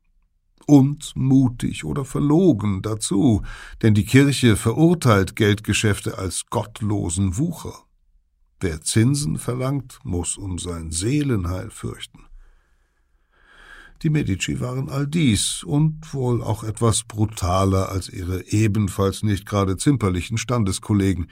Und 0.66 1.10
mutig 1.16 1.84
oder 1.84 2.04
verlogen 2.04 2.82
dazu, 2.82 3.42
denn 3.82 3.94
die 3.94 4.04
Kirche 4.04 4.54
verurteilt 4.54 5.34
Geldgeschäfte 5.34 6.18
als 6.18 6.46
gottlosen 6.50 7.36
Wucher. 7.36 7.74
Wer 8.60 8.80
Zinsen 8.80 9.38
verlangt, 9.38 9.98
muss 10.04 10.36
um 10.36 10.60
sein 10.60 10.92
Seelenheil 10.92 11.70
fürchten. 11.70 12.20
Die 14.02 14.10
Medici 14.10 14.60
waren 14.60 14.88
all 14.88 15.08
dies 15.08 15.64
und 15.64 16.14
wohl 16.14 16.44
auch 16.44 16.62
etwas 16.62 17.02
brutaler 17.02 17.88
als 17.88 18.08
ihre 18.08 18.46
ebenfalls 18.52 19.24
nicht 19.24 19.46
gerade 19.46 19.76
zimperlichen 19.76 20.38
Standeskollegen, 20.38 21.26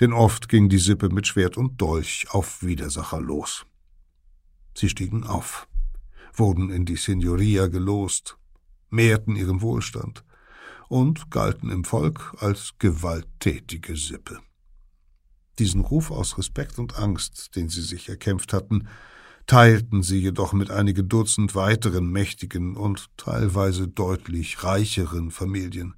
denn 0.00 0.12
oft 0.12 0.48
ging 0.48 0.68
die 0.68 0.78
Sippe 0.78 1.08
mit 1.08 1.26
Schwert 1.26 1.56
und 1.56 1.80
Dolch 1.80 2.26
auf 2.30 2.62
Widersacher 2.62 3.20
los. 3.20 3.66
Sie 4.76 4.88
stiegen 4.88 5.24
auf, 5.24 5.68
wurden 6.32 6.70
in 6.70 6.84
die 6.84 6.96
Signoria 6.96 7.68
gelost, 7.68 8.36
mehrten 8.90 9.36
ihren 9.36 9.60
Wohlstand 9.60 10.24
und 10.88 11.30
galten 11.30 11.70
im 11.70 11.84
Volk 11.84 12.34
als 12.38 12.74
gewalttätige 12.78 13.96
Sippe. 13.96 14.40
Diesen 15.58 15.80
Ruf 15.80 16.10
aus 16.10 16.36
Respekt 16.36 16.78
und 16.78 16.98
Angst, 16.98 17.54
den 17.54 17.68
sie 17.68 17.82
sich 17.82 18.08
erkämpft 18.08 18.52
hatten, 18.52 18.88
teilten 19.46 20.02
sie 20.02 20.18
jedoch 20.18 20.52
mit 20.52 20.70
einige 20.70 21.04
Dutzend 21.04 21.54
weiteren 21.54 22.10
mächtigen 22.10 22.76
und 22.76 23.10
teilweise 23.16 23.86
deutlich 23.86 24.64
reicheren 24.64 25.30
Familien. 25.30 25.94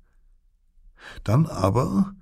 Dann 1.24 1.46
aber 1.46 2.14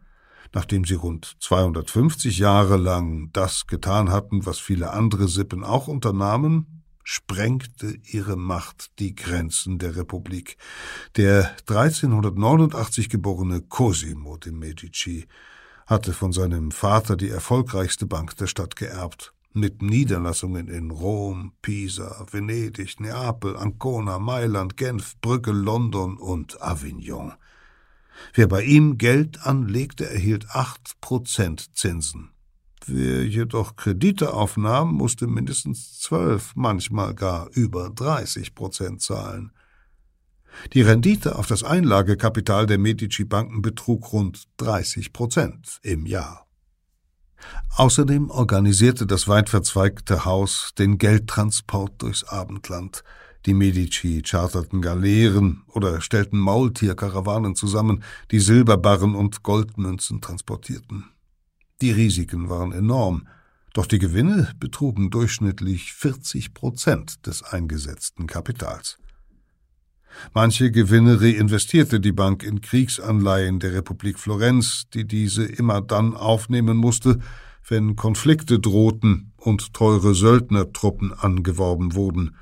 nachdem 0.55 0.85
sie 0.85 0.95
rund 0.95 1.37
250 1.41 2.39
Jahre 2.39 2.77
lang 2.77 3.31
das 3.33 3.67
getan 3.67 4.11
hatten, 4.11 4.47
was 4.47 4.59
viele 4.59 4.91
andere 4.91 5.29
Sippen 5.29 5.65
auch 5.65 5.89
unternahmen, 5.89 6.83
sprengte 7.03 7.99
ihre 8.05 8.37
Macht 8.37 8.99
die 8.99 9.15
Grenzen 9.15 9.79
der 9.79 9.97
Republik. 9.97 10.57
Der 11.17 11.51
1389 11.69 13.11
geborene 13.11 13.61
Cosimo 13.61 14.39
de 14.39 14.53
Medici 14.53 15.27
hatte 15.87 16.15
von 16.15 16.33
seinem 16.33 16.71
Vater 16.71 17.17
die 17.17 17.29
erfolgreichste 17.29 18.07
Bank 18.07 18.37
der 18.39 18.47
Stadt 18.47 18.77
geerbt, 18.77 19.35
mit 19.53 19.83
Niederlassungen 19.83 20.69
in 20.69 20.91
Rom, 20.91 21.53
Pisa, 21.61 22.27
Venedig, 22.31 22.99
Neapel, 23.01 23.57
Ancona, 23.57 24.19
Mailand, 24.19 24.77
Genf, 24.77 25.21
Brügge, 25.21 25.53
London 25.53 26.17
und 26.17 26.61
Avignon. 26.63 27.35
Wer 28.33 28.47
bei 28.47 28.63
ihm 28.63 28.99
Geld 28.99 29.45
anlegte, 29.47 30.09
erhielt 30.09 30.51
acht 30.51 31.01
Prozent 31.01 31.77
Zinsen. 31.77 32.31
Wer 32.87 33.27
jedoch 33.27 33.77
Kredite 33.77 34.35
aufnahm, 34.35 34.93
musste 34.93 35.27
mindestens 35.27 35.99
zwölf, 36.01 36.53
manchmal 36.55 37.15
gar 37.15 37.49
über 37.53 37.91
30 37.91 38.55
Prozent 38.55 39.01
zahlen. 39.01 39.53
Die 40.73 40.83
Rendite 40.83 41.37
auf 41.37 41.47
das 41.47 41.65
Einlagekapital 41.65 42.67
der 42.67 42.79
Medici-Banken 42.79 43.63
betrug 43.63 44.13
rund 44.13 44.45
30 44.59 45.13
Prozent 45.13 45.79
im 45.83 46.07
Jahr. 46.07 46.47
Außerdem 47.77 48.31
organisierte 48.31 49.07
das 49.07 49.29
weit 49.29 49.49
verzweigte 49.49 50.25
Haus 50.25 50.73
den 50.79 50.99
Geldtransport 50.99 52.01
durchs 52.03 52.25
Abendland. 52.25 53.03
Die 53.47 53.55
Medici 53.55 54.23
charterten 54.25 54.81
Galeeren 54.81 55.65
oder 55.69 56.01
stellten 56.01 56.39
Maultierkarawanen 56.39 57.55
zusammen, 57.55 58.03
die 58.31 58.41
Silberbarren 58.41 59.15
und 59.15 59.43
Goldmünzen 59.43 60.23
transportierten. 60.23 61.05
Die 61.83 61.91
Risiken 61.91 62.49
waren 62.49 62.73
enorm, 62.73 63.29
doch 63.75 63.87
die 63.87 63.99
Gewinne 63.99 64.53
betrugen 64.59 65.11
durchschnittlich 65.11 65.93
40 65.93 66.55
Prozent 66.55 67.27
des 67.27 67.43
eingesetzten 67.43 68.27
Kapitals. 68.27 68.99
Manche 70.33 70.71
Gewinne 70.71 71.21
reinvestierte 71.21 72.01
die 72.01 72.13
Bank 72.13 72.45
in 72.45 72.61
Kriegsanleihen 72.61 73.59
der 73.59 73.75
Republik 73.75 74.19
Florenz, 74.19 74.85
die 74.95 75.07
diese 75.07 75.45
immer 75.45 75.81
dann 75.81 76.15
aufnehmen 76.15 76.77
musste, 76.77 77.19
wenn 77.67 77.97
Konflikte 77.97 78.61
drohten 78.61 79.33
und 79.37 79.75
teure 79.75 80.15
Söldnertruppen 80.15 81.13
angeworben 81.13 81.95
wurden. 81.95 82.37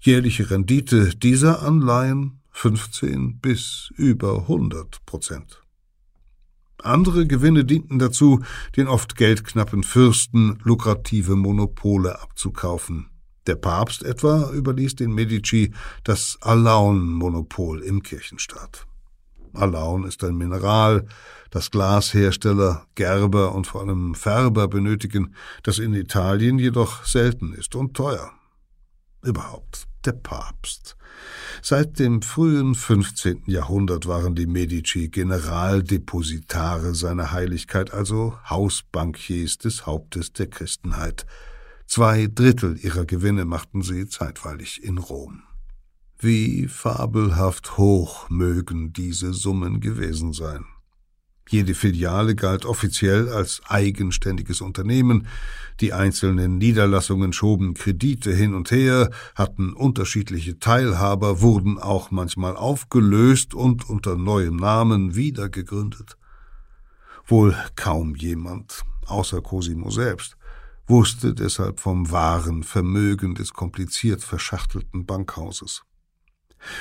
Jährliche 0.00 0.50
Rendite 0.50 1.16
dieser 1.16 1.62
Anleihen 1.62 2.40
15 2.52 3.40
bis 3.40 3.90
über 3.96 4.40
100 4.42 5.04
Prozent. 5.06 5.62
Andere 6.82 7.26
Gewinne 7.26 7.64
dienten 7.64 7.98
dazu, 7.98 8.42
den 8.76 8.88
oft 8.88 9.16
geldknappen 9.16 9.82
Fürsten 9.82 10.58
lukrative 10.62 11.36
Monopole 11.36 12.20
abzukaufen. 12.20 13.10
Der 13.46 13.56
Papst 13.56 14.02
etwa 14.02 14.50
überließ 14.52 14.96
den 14.96 15.12
Medici 15.12 15.72
das 16.04 16.38
Alaun-Monopol 16.40 17.82
im 17.82 18.02
Kirchenstaat. 18.02 18.86
Alaun 19.52 20.04
ist 20.04 20.22
ein 20.22 20.36
Mineral, 20.36 21.06
das 21.50 21.70
Glashersteller, 21.70 22.86
Gerber 22.94 23.54
und 23.54 23.66
vor 23.66 23.80
allem 23.80 24.14
Färber 24.14 24.68
benötigen, 24.68 25.34
das 25.62 25.78
in 25.78 25.94
Italien 25.94 26.58
jedoch 26.58 27.04
selten 27.04 27.52
ist 27.52 27.74
und 27.74 27.94
teuer. 27.94 28.30
Überhaupt 29.22 29.86
der 30.04 30.12
Papst. 30.12 30.96
Seit 31.62 31.98
dem 31.98 32.22
frühen 32.22 32.74
15. 32.74 33.42
Jahrhundert 33.46 34.06
waren 34.06 34.34
die 34.34 34.46
Medici 34.46 35.08
Generaldepositare 35.08 36.94
seiner 36.94 37.32
Heiligkeit, 37.32 37.92
also 37.92 38.38
Hausbankiers 38.48 39.58
des 39.58 39.84
Hauptes 39.84 40.32
der 40.32 40.46
Christenheit. 40.48 41.26
Zwei 41.86 42.28
Drittel 42.28 42.78
ihrer 42.78 43.04
Gewinne 43.04 43.44
machten 43.44 43.82
sie 43.82 44.08
zeitweilig 44.08 44.82
in 44.82 44.96
Rom. 44.96 45.42
Wie 46.18 46.68
fabelhaft 46.68 47.76
hoch 47.76 48.30
mögen 48.30 48.92
diese 48.92 49.34
Summen 49.34 49.80
gewesen 49.80 50.32
sein. 50.32 50.64
Jede 51.50 51.74
Filiale 51.74 52.36
galt 52.36 52.64
offiziell 52.64 53.28
als 53.28 53.60
eigenständiges 53.66 54.60
Unternehmen, 54.60 55.26
die 55.80 55.92
einzelnen 55.92 56.58
Niederlassungen 56.58 57.32
schoben 57.32 57.74
Kredite 57.74 58.32
hin 58.32 58.54
und 58.54 58.70
her, 58.70 59.10
hatten 59.34 59.72
unterschiedliche 59.72 60.60
Teilhaber, 60.60 61.40
wurden 61.40 61.76
auch 61.76 62.12
manchmal 62.12 62.56
aufgelöst 62.56 63.52
und 63.52 63.90
unter 63.90 64.14
neuem 64.14 64.54
Namen 64.54 65.16
wieder 65.16 65.48
gegründet. 65.48 66.16
Wohl 67.26 67.56
kaum 67.74 68.14
jemand, 68.14 68.84
außer 69.06 69.40
Cosimo 69.42 69.90
selbst, 69.90 70.36
wusste 70.86 71.34
deshalb 71.34 71.80
vom 71.80 72.12
wahren 72.12 72.62
Vermögen 72.62 73.34
des 73.34 73.52
kompliziert 73.52 74.22
verschachtelten 74.22 75.04
Bankhauses. 75.04 75.82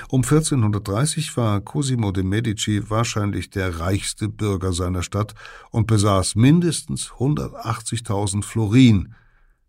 Um 0.10 0.24
1430 0.24 1.36
war 1.38 1.62
Cosimo 1.62 2.12
de' 2.12 2.24
Medici 2.24 2.89
wahrscheinlich 2.89 3.50
der 3.50 3.80
reichste 3.80 4.28
Bürger 4.28 4.74
seiner 4.74 5.04
Stadt 5.04 5.36
und 5.72 5.88
besaß 5.88 6.36
mindestens 6.36 7.12
180.000 7.12 8.44
Florin, 8.44 9.15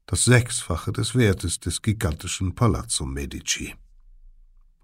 das 0.07 0.25
Sechsfache 0.25 0.93
des 0.93 1.15
Wertes 1.15 1.61
des 1.61 1.83
gigantischen 1.83 2.55
Palazzo 2.55 3.07
Medici. 3.07 3.75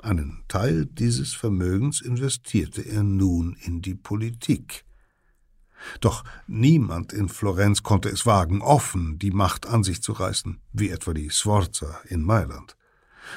Einen 0.01 0.45
Teil 0.47 0.87
dieses 0.87 1.35
Vermögens 1.35 2.01
investierte 2.01 2.83
er 2.83 3.03
nun 3.03 3.57
in 3.63 3.83
die 3.83 3.95
Politik. 3.95 4.85
Doch 6.01 6.25
niemand 6.47 7.13
in 7.13 7.29
Florenz 7.29 7.83
konnte 7.83 8.09
es 8.09 8.25
wagen, 8.25 8.63
offen 8.63 9.19
die 9.19 9.31
Macht 9.31 9.67
an 9.67 9.83
sich 9.83 10.03
zu 10.03 10.13
reißen, 10.13 10.61
wie 10.73 10.91
etwa 10.91 11.13
die 11.13 11.31
Sforza 11.31 12.01
in 12.09 12.23
Mailand. 12.23 12.77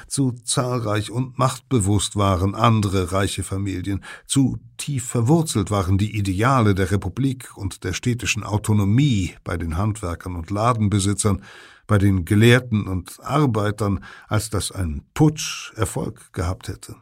Zu 0.06 0.32
zahlreich 0.32 1.10
und 1.10 1.38
machtbewusst 1.38 2.16
waren 2.16 2.54
andere 2.54 3.12
reiche 3.12 3.42
Familien, 3.42 4.04
zu 4.26 4.58
tief 4.76 5.04
verwurzelt 5.04 5.70
waren 5.70 5.98
die 5.98 6.16
Ideale 6.16 6.74
der 6.74 6.90
Republik 6.90 7.56
und 7.56 7.84
der 7.84 7.92
städtischen 7.92 8.44
Autonomie 8.44 9.34
bei 9.44 9.56
den 9.56 9.76
Handwerkern 9.76 10.36
und 10.36 10.50
Ladenbesitzern, 10.50 11.42
bei 11.86 11.98
den 11.98 12.24
Gelehrten 12.24 12.86
und 12.86 13.18
Arbeitern, 13.20 14.04
als 14.28 14.48
dass 14.48 14.70
ein 14.70 15.02
Putsch 15.12 15.72
Erfolg 15.74 16.32
gehabt 16.32 16.68
hätte. 16.68 16.96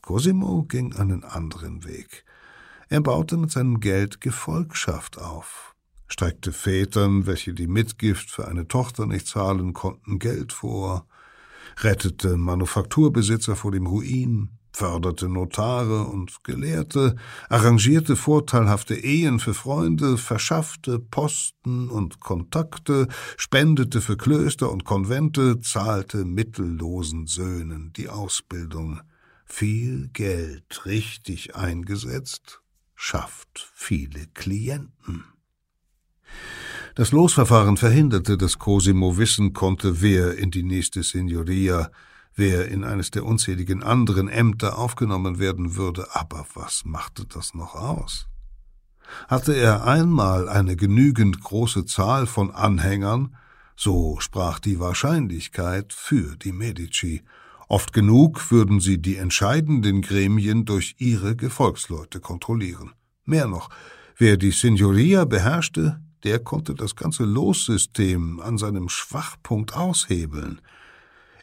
Cosimo 0.00 0.62
ging 0.62 0.94
einen 0.94 1.24
anderen 1.24 1.84
Weg. 1.84 2.24
Er 2.88 3.00
baute 3.00 3.36
mit 3.36 3.50
seinem 3.50 3.80
Geld 3.80 4.20
Gefolgschaft 4.20 5.18
auf, 5.18 5.74
streckte 6.06 6.52
Vätern, 6.52 7.26
welche 7.26 7.52
die 7.52 7.66
Mitgift 7.66 8.30
für 8.30 8.46
eine 8.46 8.68
Tochter 8.68 9.06
nicht 9.06 9.26
zahlen 9.26 9.72
konnten, 9.72 10.20
Geld 10.20 10.52
vor, 10.52 11.08
rettete 11.82 12.36
Manufakturbesitzer 12.36 13.56
vor 13.56 13.72
dem 13.72 13.86
Ruin, 13.86 14.50
förderte 14.72 15.28
Notare 15.28 16.04
und 16.04 16.44
Gelehrte, 16.44 17.16
arrangierte 17.48 18.14
vorteilhafte 18.14 18.94
Ehen 18.94 19.40
für 19.40 19.54
Freunde, 19.54 20.18
verschaffte 20.18 20.98
Posten 20.98 21.88
und 21.88 22.20
Kontakte, 22.20 23.08
spendete 23.36 24.00
für 24.00 24.16
Klöster 24.16 24.70
und 24.70 24.84
Konvente, 24.84 25.60
zahlte 25.60 26.24
mittellosen 26.24 27.26
Söhnen 27.26 27.92
die 27.94 28.08
Ausbildung. 28.10 29.00
Viel 29.46 30.08
Geld 30.12 30.84
richtig 30.84 31.56
eingesetzt 31.56 32.60
schafft 32.96 33.70
viele 33.74 34.26
Klienten. 34.34 35.24
Das 36.96 37.12
Losverfahren 37.12 37.76
verhinderte, 37.76 38.38
dass 38.38 38.58
Cosimo 38.58 39.18
wissen 39.18 39.52
konnte, 39.52 40.00
wer 40.00 40.38
in 40.38 40.50
die 40.50 40.62
nächste 40.62 41.02
Signoria, 41.02 41.90
wer 42.34 42.68
in 42.68 42.84
eines 42.84 43.10
der 43.10 43.26
unzähligen 43.26 43.82
anderen 43.82 44.30
Ämter 44.30 44.78
aufgenommen 44.78 45.38
werden 45.38 45.76
würde, 45.76 46.06
aber 46.16 46.46
was 46.54 46.86
machte 46.86 47.26
das 47.26 47.52
noch 47.52 47.74
aus? 47.74 48.28
Hatte 49.28 49.54
er 49.54 49.84
einmal 49.86 50.48
eine 50.48 50.74
genügend 50.74 51.42
große 51.42 51.84
Zahl 51.84 52.26
von 52.26 52.50
Anhängern, 52.50 53.36
so 53.76 54.16
sprach 54.18 54.58
die 54.58 54.80
Wahrscheinlichkeit 54.80 55.92
für 55.92 56.34
die 56.38 56.52
Medici. 56.52 57.24
Oft 57.68 57.92
genug 57.92 58.50
würden 58.50 58.80
sie 58.80 59.02
die 59.02 59.16
entscheidenden 59.16 60.00
Gremien 60.00 60.64
durch 60.64 60.94
ihre 60.96 61.36
Gefolgsleute 61.36 62.20
kontrollieren. 62.20 62.92
Mehr 63.26 63.48
noch, 63.48 63.68
wer 64.16 64.38
die 64.38 64.52
Signoria 64.52 65.26
beherrschte, 65.26 66.00
der 66.26 66.40
konnte 66.40 66.74
das 66.74 66.96
ganze 66.96 67.24
Lossystem 67.24 68.40
an 68.40 68.58
seinem 68.58 68.88
Schwachpunkt 68.88 69.76
aushebeln. 69.76 70.60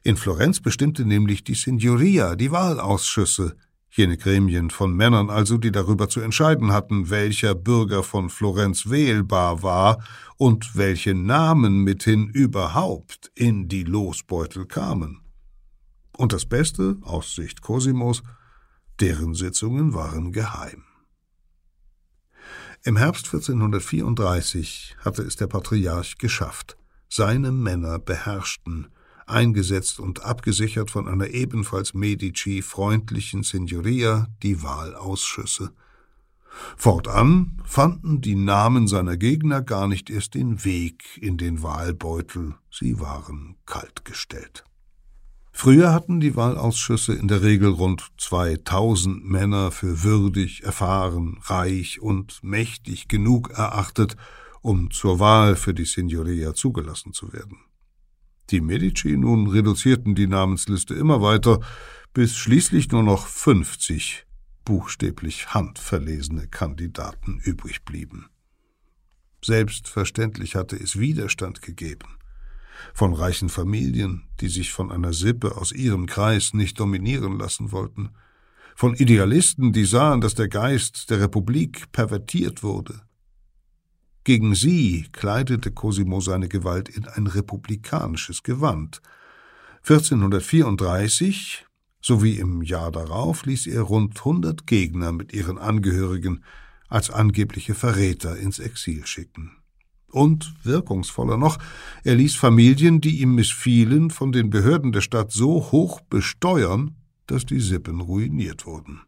In 0.04 0.18
Florenz 0.18 0.60
bestimmte 0.60 1.06
nämlich 1.06 1.46
die 1.46 1.56
Signoria 1.56 2.36
die 2.36 2.52
Wahlausschüsse, 2.52 3.56
jene 3.90 4.18
Gremien 4.18 4.70
von 4.72 4.94
Männern 4.94 5.30
also, 5.30 5.58
die 5.58 5.72
darüber 5.72 6.10
zu 6.10 6.20
entscheiden 6.20 6.74
hatten, 6.74 7.10
welcher 7.10 7.56
Bürger 7.56 8.04
von 8.04 8.30
Florenz 8.30 8.90
wählbar 8.90 9.64
war 9.64 10.04
und 10.36 10.76
welche 10.76 11.14
Namen 11.14 11.86
mithin 11.86 12.28
überhaupt 12.28 13.32
in 13.36 13.70
die 13.70 13.84
Losbeutel 13.84 14.66
kamen. 14.66 15.22
Und 16.18 16.34
das 16.34 16.46
Beste, 16.46 16.98
aus 17.04 17.36
Sicht 17.36 17.62
Cosimos, 17.62 18.22
deren 19.00 19.34
Sitzungen 19.34 19.94
waren 19.94 20.34
geheim. 20.34 20.84
Im 22.86 22.98
Herbst 22.98 23.28
1434 23.28 24.98
hatte 25.00 25.22
es 25.22 25.38
der 25.38 25.48
Patriarch 25.48 26.18
geschafft. 26.18 26.76
Seine 27.08 27.54
Männer 27.54 27.98
beherrschten, 27.98 28.90
eingesetzt 29.26 30.02
und 30.02 30.26
abgesichert 30.26 30.92
von 30.92 31.08
einer 31.08 31.28
ebenfalls 31.28 31.94
Medici 31.94 32.62
freundlichen 32.62 33.44
Signoria, 33.44 34.28
die 34.44 34.64
Wahlausschüsse. 34.64 35.72
Fortan 36.76 37.62
fanden 37.64 38.20
die 38.20 38.36
Namen 38.36 38.90
seiner 38.90 39.16
Gegner 39.16 39.62
gar 39.62 39.88
nicht 39.88 40.10
erst 40.10 40.34
den 40.34 40.66
Weg 40.66 41.18
in 41.22 41.38
den 41.38 41.64
Wahlbeutel, 41.64 42.56
sie 42.70 43.00
waren 43.00 43.56
kaltgestellt. 43.66 44.66
Früher 45.56 45.94
hatten 45.94 46.20
die 46.20 46.36
Wahlausschüsse 46.36 47.14
in 47.14 47.28
der 47.28 47.44
Regel 47.44 47.70
rund 47.70 48.12
2000 48.18 49.24
Männer 49.24 49.72
für 49.72 50.04
würdig, 50.04 50.64
erfahren, 50.64 51.38
reich 51.44 52.02
und 52.02 52.44
mächtig 52.44 53.08
genug 53.08 53.52
erachtet, 53.52 54.18
um 54.62 54.92
zur 54.92 55.20
Wahl 55.20 55.56
für 55.56 55.74
die 55.74 55.86
Signoria 55.86 56.54
zugelassen 56.56 57.14
zu 57.14 57.32
werden. 57.32 57.60
Die 58.50 58.62
Medici 58.62 59.16
nun 59.16 59.48
reduzierten 59.48 60.16
die 60.16 60.28
Namensliste 60.28 60.96
immer 60.96 61.22
weiter, 61.22 61.60
bis 62.14 62.36
schließlich 62.36 62.92
nur 62.92 63.04
noch 63.04 63.28
50 63.28 64.26
buchstäblich 64.66 65.54
handverlesene 65.54 66.48
Kandidaten 66.48 67.40
übrig 67.40 67.86
blieben. 67.86 68.28
Selbstverständlich 69.44 70.56
hatte 70.56 70.78
es 70.78 71.00
Widerstand 71.00 71.62
gegeben. 71.62 72.18
Von 72.94 73.14
reichen 73.14 73.50
Familien, 73.50 74.24
die 74.40 74.50
sich 74.50 74.72
von 74.72 74.92
einer 74.92 75.14
Sippe 75.14 75.58
aus 75.58 75.72
ihrem 75.72 76.06
Kreis 76.06 76.54
nicht 76.54 76.80
dominieren 76.80 77.38
lassen 77.38 77.72
wollten, 77.72 78.10
von 78.76 78.96
Idealisten, 78.96 79.72
die 79.72 79.86
sahen, 79.86 80.22
dass 80.22 80.36
der 80.36 80.48
Geist 80.48 81.10
der 81.10 81.20
Republik 81.20 81.92
pervertiert 81.92 82.64
wurde. 82.64 83.02
Gegen 84.24 84.56
sie 84.56 85.08
kleidete 85.12 85.72
Cosimo 85.72 86.22
seine 86.22 86.48
Gewalt 86.48 86.90
in 86.90 87.08
ein 87.08 87.28
republikanisches 87.28 88.42
Gewand. 88.42 89.02
1434 89.82 91.66
sowie 92.02 92.38
im 92.38 92.62
Jahr 92.62 92.92
darauf 92.92 93.46
ließ 93.46 93.68
er 93.68 93.82
rund 93.82 94.24
hundert 94.24 94.66
Gegner 94.66 95.12
mit 95.12 95.34
ihren 95.34 95.58
Angehörigen 95.58 96.44
als 96.88 97.10
angebliche 97.10 97.76
Verräter 97.76 98.38
ins 98.38 98.60
Exil 98.60 99.06
schicken. 99.06 99.58
Und, 100.14 100.54
wirkungsvoller 100.64 101.38
noch, 101.38 101.58
er 102.04 102.14
ließ 102.14 102.36
Familien, 102.36 103.02
die 103.02 103.22
ihm 103.22 103.34
missfielen, 103.34 104.12
von 104.12 104.32
den 104.32 104.52
Behörden 104.52 104.92
der 104.92 105.02
Stadt 105.02 105.32
so 105.32 105.72
hoch 105.72 106.02
besteuern, 106.02 106.96
dass 107.26 107.48
die 107.48 107.60
Sippen 107.60 108.00
ruiniert 108.00 108.68
wurden. 108.68 109.02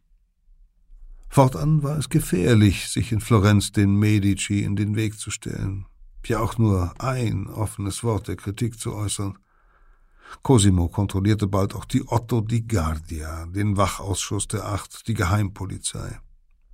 Fortan 1.30 1.84
war 1.84 2.00
es 2.00 2.10
gefährlich, 2.10 2.90
sich 2.90 3.12
in 3.12 3.20
Florenz 3.20 3.72
den 3.72 3.94
Medici 3.94 4.64
in 4.64 4.76
den 4.76 4.96
Weg 4.96 5.20
zu 5.20 5.30
stellen, 5.30 5.86
ja 6.26 6.40
auch 6.40 6.58
nur 6.58 6.96
ein 6.98 7.46
offenes 7.46 8.04
Wort 8.04 8.28
der 8.28 8.36
Kritik 8.36 8.80
zu 8.80 8.96
äußern. 8.96 9.38
Cosimo 10.42 10.88
kontrollierte 10.88 11.46
bald 11.46 11.76
auch 11.76 11.86
die 11.86 12.04
Otto 12.08 12.42
di 12.42 12.64
Guardia, 12.64 13.46
den 13.46 13.78
Wachausschuss 13.78 14.48
der 14.48 14.66
Acht, 14.66 15.08
die 15.08 15.14
Geheimpolizei. 15.14 16.20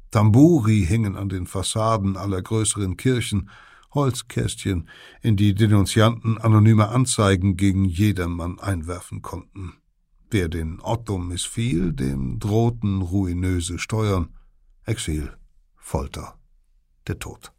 Tamburi 0.09 0.85
hingen 0.85 1.17
an 1.17 1.27
den 1.27 1.47
Fassaden 1.47 2.15
aller 2.15 2.41
größeren 2.41 2.95
Kirchen, 2.95 3.49
Holzkästchen, 3.93 4.87
in 5.21 5.35
die 5.35 5.53
Denunzianten 5.53 6.37
anonyme 6.37 6.89
Anzeigen 6.89 7.57
gegen 7.57 7.85
jedermann 7.85 8.59
einwerfen 8.59 9.21
konnten. 9.21 9.73
Wer 10.29 10.47
den 10.47 10.79
Otto 10.81 11.17
missfiel, 11.17 11.91
dem 11.91 12.39
drohten 12.39 13.01
ruinöse 13.01 13.79
Steuern, 13.79 14.29
Exil, 14.85 15.33
Folter, 15.75 16.39
der 17.07 17.19
Tod. 17.19 17.51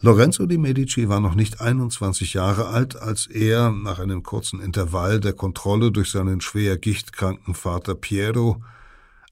Lorenzo 0.00 0.46
di 0.46 0.58
Medici 0.58 1.08
war 1.08 1.18
noch 1.18 1.34
nicht 1.34 1.60
21 1.60 2.34
Jahre 2.34 2.68
alt, 2.68 2.94
als 2.96 3.26
er, 3.26 3.70
nach 3.70 3.98
einem 3.98 4.22
kurzen 4.22 4.60
Intervall 4.60 5.18
der 5.18 5.32
Kontrolle 5.32 5.90
durch 5.90 6.10
seinen 6.10 6.40
schwer 6.40 6.76
gichtkranken 6.78 7.54
Vater 7.54 7.96
Piero, 7.96 8.62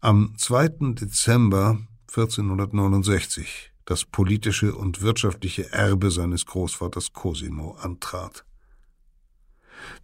am 0.00 0.34
2. 0.36 0.94
Dezember 0.94 1.78
1469 2.08 3.72
das 3.86 4.04
politische 4.04 4.74
und 4.74 5.00
wirtschaftliche 5.00 5.72
Erbe 5.72 6.10
seines 6.10 6.44
Großvaters 6.44 7.12
Cosimo 7.12 7.76
antrat. 7.80 8.44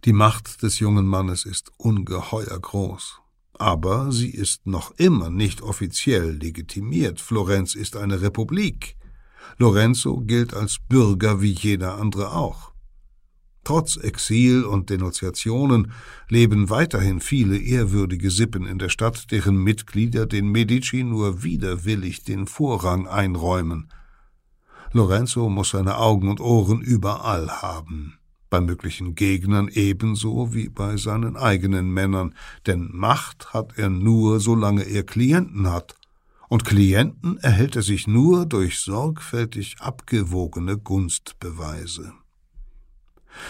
Die 0.05 0.13
Macht 0.13 0.63
des 0.63 0.79
jungen 0.79 1.05
Mannes 1.05 1.45
ist 1.45 1.71
ungeheuer 1.77 2.59
groß, 2.59 3.19
aber 3.53 4.11
sie 4.11 4.29
ist 4.29 4.65
noch 4.65 4.91
immer 4.97 5.29
nicht 5.29 5.61
offiziell 5.61 6.31
legitimiert. 6.31 7.19
Florenz 7.21 7.75
ist 7.75 7.95
eine 7.95 8.21
Republik. 8.21 8.95
Lorenzo 9.57 10.21
gilt 10.21 10.53
als 10.53 10.77
Bürger 10.87 11.41
wie 11.41 11.51
jeder 11.51 11.97
andere 11.97 12.33
auch. 12.33 12.72
Trotz 13.63 13.95
Exil 13.95 14.65
und 14.65 14.89
Denunziationen 14.89 15.93
leben 16.27 16.69
weiterhin 16.69 17.21
viele 17.21 17.57
ehrwürdige 17.57 18.29
Sippen 18.29 18.65
in 18.65 18.77
der 18.77 18.89
Stadt, 18.89 19.31
deren 19.31 19.55
Mitglieder 19.55 20.25
den 20.25 20.49
Medici 20.49 21.03
nur 21.03 21.43
widerwillig 21.43 22.23
den 22.23 22.45
Vorrang 22.45 23.07
einräumen. 23.07 23.87
Lorenzo 24.91 25.49
muss 25.49 25.69
seine 25.69 25.97
Augen 25.97 26.29
und 26.29 26.41
Ohren 26.41 26.81
überall 26.81 27.61
haben, 27.61 28.19
bei 28.49 28.59
möglichen 28.59 29.15
Gegnern 29.15 29.69
ebenso 29.69 30.53
wie 30.53 30.67
bei 30.69 30.97
seinen 30.97 31.37
eigenen 31.37 31.89
Männern, 31.89 32.35
denn 32.67 32.89
Macht 32.91 33.53
hat 33.53 33.77
er 33.77 33.89
nur, 33.89 34.39
solange 34.39 34.83
er 34.83 35.03
Klienten 35.03 35.71
hat, 35.71 35.95
und 36.49 36.65
Klienten 36.65 37.37
erhält 37.37 37.77
er 37.77 37.81
sich 37.81 38.05
nur 38.05 38.45
durch 38.45 38.79
sorgfältig 38.79 39.77
abgewogene 39.79 40.77
Gunstbeweise. 40.77 42.13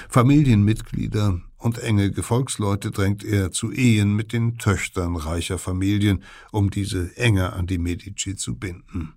Familienmitglieder 0.09 1.41
und 1.57 1.79
enge 1.79 2.11
Gefolgsleute 2.11 2.91
drängt 2.91 3.23
er 3.23 3.51
zu 3.51 3.71
Ehen 3.71 4.15
mit 4.15 4.33
den 4.33 4.57
Töchtern 4.57 5.15
reicher 5.15 5.57
Familien, 5.57 6.23
um 6.51 6.69
diese 6.69 7.15
enger 7.17 7.53
an 7.53 7.67
die 7.67 7.77
Medici 7.77 8.35
zu 8.35 8.55
binden. 8.55 9.13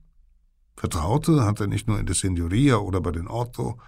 Vertraute 0.76 1.44
hat 1.44 1.60
er 1.60 1.66
nicht 1.66 1.88
nur 1.88 1.98
in 1.98 2.06
der 2.06 2.14
Signoria 2.14 2.76
oder 2.76 3.00
bei 3.00 3.10
den 3.10 3.28
Otto, 3.28 3.78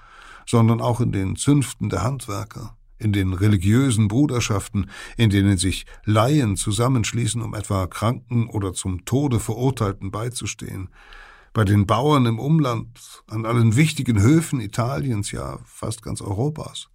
sondern 0.47 0.81
auch 0.81 1.01
in 1.01 1.13
den 1.13 1.37
Zünften 1.37 1.91
der 1.91 2.03
Handwerker, 2.03 2.77
in 2.99 3.13
den 3.13 3.35
religiösen 3.35 4.09
Bruderschaften, 4.09 4.91
in 5.17 5.31
denen 5.31 5.59
sich 5.59 5.85
Laien 6.05 6.57
zusammenschließen, 6.57 7.43
um 7.43 7.55
etwa 7.55 7.87
Kranken 7.87 8.49
oder 8.49 8.73
zum 8.73 9.05
Tode 9.05 9.39
Verurteilten 9.39 10.11
beizustehen, 10.11 10.89
bei 11.59 11.65
den 11.65 11.87
Bauern 11.87 12.25
im 12.27 12.39
Umland, 12.39 13.01
an 13.27 13.45
allen 13.45 13.75
wichtigen 13.75 14.23
Höfen 14.23 14.61
Italiens, 14.61 15.33
ja 15.33 15.59
fast 15.65 16.03
ganz 16.03 16.21
Europas. 16.21 16.89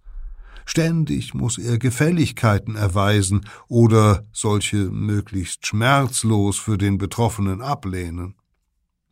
Ständig 0.64 1.34
muss 1.34 1.58
er 1.58 1.76
Gefälligkeiten 1.76 2.74
erweisen 2.74 3.46
oder 3.68 4.24
solche 4.32 4.88
möglichst 4.90 5.66
schmerzlos 5.66 6.56
für 6.56 6.78
den 6.78 6.96
Betroffenen 6.96 7.60
ablehnen. 7.60 8.36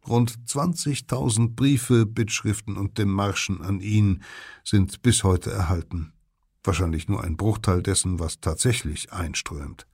Rund 0.09 0.39
20.000 0.49 1.55
Briefe, 1.55 2.07
Bittschriften 2.07 2.79
und 2.79 2.97
Demarschen 2.97 3.61
an 3.61 3.81
ihn 3.81 4.23
sind 4.65 5.03
bis 5.03 5.23
heute 5.23 5.51
erhalten. 5.51 6.15
Wahrscheinlich 6.65 7.09
nur 7.09 7.23
ein 7.23 7.37
Bruchteil 7.37 7.83
dessen, 7.83 8.19
was 8.19 8.41
tatsächlich 8.41 9.13
einströmt. 9.13 9.87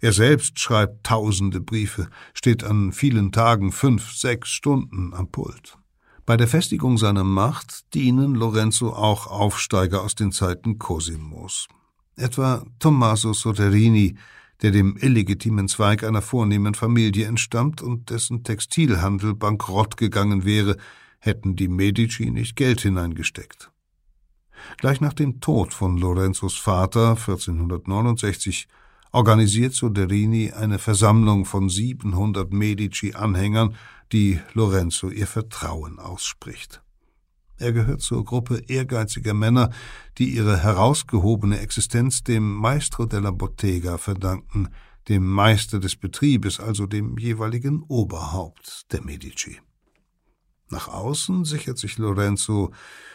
Er 0.00 0.12
selbst 0.12 0.58
schreibt 0.58 1.04
tausende 1.04 1.60
Briefe, 1.60 2.08
steht 2.34 2.64
an 2.64 2.92
vielen 2.92 3.32
Tagen 3.32 3.72
fünf, 3.72 4.12
sechs 4.12 4.50
Stunden 4.50 5.14
am 5.14 5.30
Pult. 5.30 5.76
Bei 6.26 6.36
der 6.36 6.48
Festigung 6.48 6.98
seiner 6.98 7.24
Macht 7.24 7.94
dienen 7.94 8.34
Lorenzo 8.34 8.92
auch 8.92 9.28
Aufsteiger 9.28 10.02
aus 10.02 10.16
den 10.16 10.32
Zeiten 10.32 10.78
Cosimos. 10.78 11.68
Etwa 12.16 12.64
Tommaso 12.78 13.32
Soderini, 13.32 14.16
der 14.62 14.72
dem 14.72 14.96
illegitimen 14.96 15.68
Zweig 15.68 16.02
einer 16.02 16.22
vornehmen 16.22 16.74
Familie 16.74 17.26
entstammt 17.26 17.80
und 17.80 18.10
dessen 18.10 18.42
Textilhandel 18.42 19.34
bankrott 19.34 19.96
gegangen 19.96 20.44
wäre, 20.44 20.76
hätten 21.20 21.56
die 21.56 21.68
Medici 21.68 22.30
nicht 22.30 22.56
Geld 22.56 22.80
hineingesteckt. 22.80 23.70
Gleich 24.78 25.00
nach 25.00 25.12
dem 25.12 25.40
Tod 25.40 25.74
von 25.74 25.96
Lorenzos 25.96 26.56
Vater 26.56 27.10
1469 27.10 28.68
organisiert 29.16 29.72
Soderini 29.72 30.52
eine 30.52 30.78
Versammlung 30.78 31.46
von 31.46 31.70
700 31.70 32.52
Medici-Anhängern, 32.52 33.74
die 34.12 34.38
Lorenzo 34.52 35.08
ihr 35.08 35.26
Vertrauen 35.26 35.98
ausspricht. 35.98 36.82
Er 37.56 37.72
gehört 37.72 38.02
zur 38.02 38.26
Gruppe 38.26 38.62
ehrgeiziger 38.68 39.32
Männer, 39.32 39.70
die 40.18 40.34
ihre 40.34 40.62
herausgehobene 40.62 41.60
Existenz 41.60 42.24
dem 42.24 42.56
Maestro 42.56 43.06
della 43.06 43.30
Bottega 43.30 43.96
verdanken, 43.96 44.68
dem 45.08 45.26
Meister 45.26 45.80
des 45.80 45.96
Betriebes, 45.96 46.60
also 46.60 46.84
dem 46.86 47.16
jeweiligen 47.16 47.82
Oberhaupt 47.84 48.92
der 48.92 49.02
Medici. 49.02 49.58
Nach 50.68 50.88
außen 50.88 51.46
sichert 51.46 51.78
sich 51.78 51.96
Lorenzo, 51.96 52.70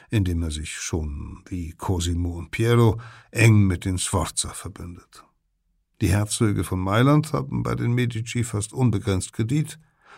indem 0.09 0.41
er 0.41 0.49
sich 0.49 0.71
schon 0.71 1.43
wie 1.47 1.73
Cosimo 1.73 2.39
und 2.39 2.49
Piero 2.49 2.99
eng 3.30 3.67
mit 3.67 3.86
den 3.86 3.99
Sforza 3.99 4.49
verbündet. 4.49 5.23
Die 6.02 6.10
Herzöge 6.10 6.64
von 6.64 6.80
Mailand 6.80 7.32
haben 7.32 7.62
bei 7.62 7.76
den 7.76 7.93
Medici 7.93 8.43
fast 8.43 8.74
unbegrenzt 8.74 9.34
Kredit. 9.34 9.78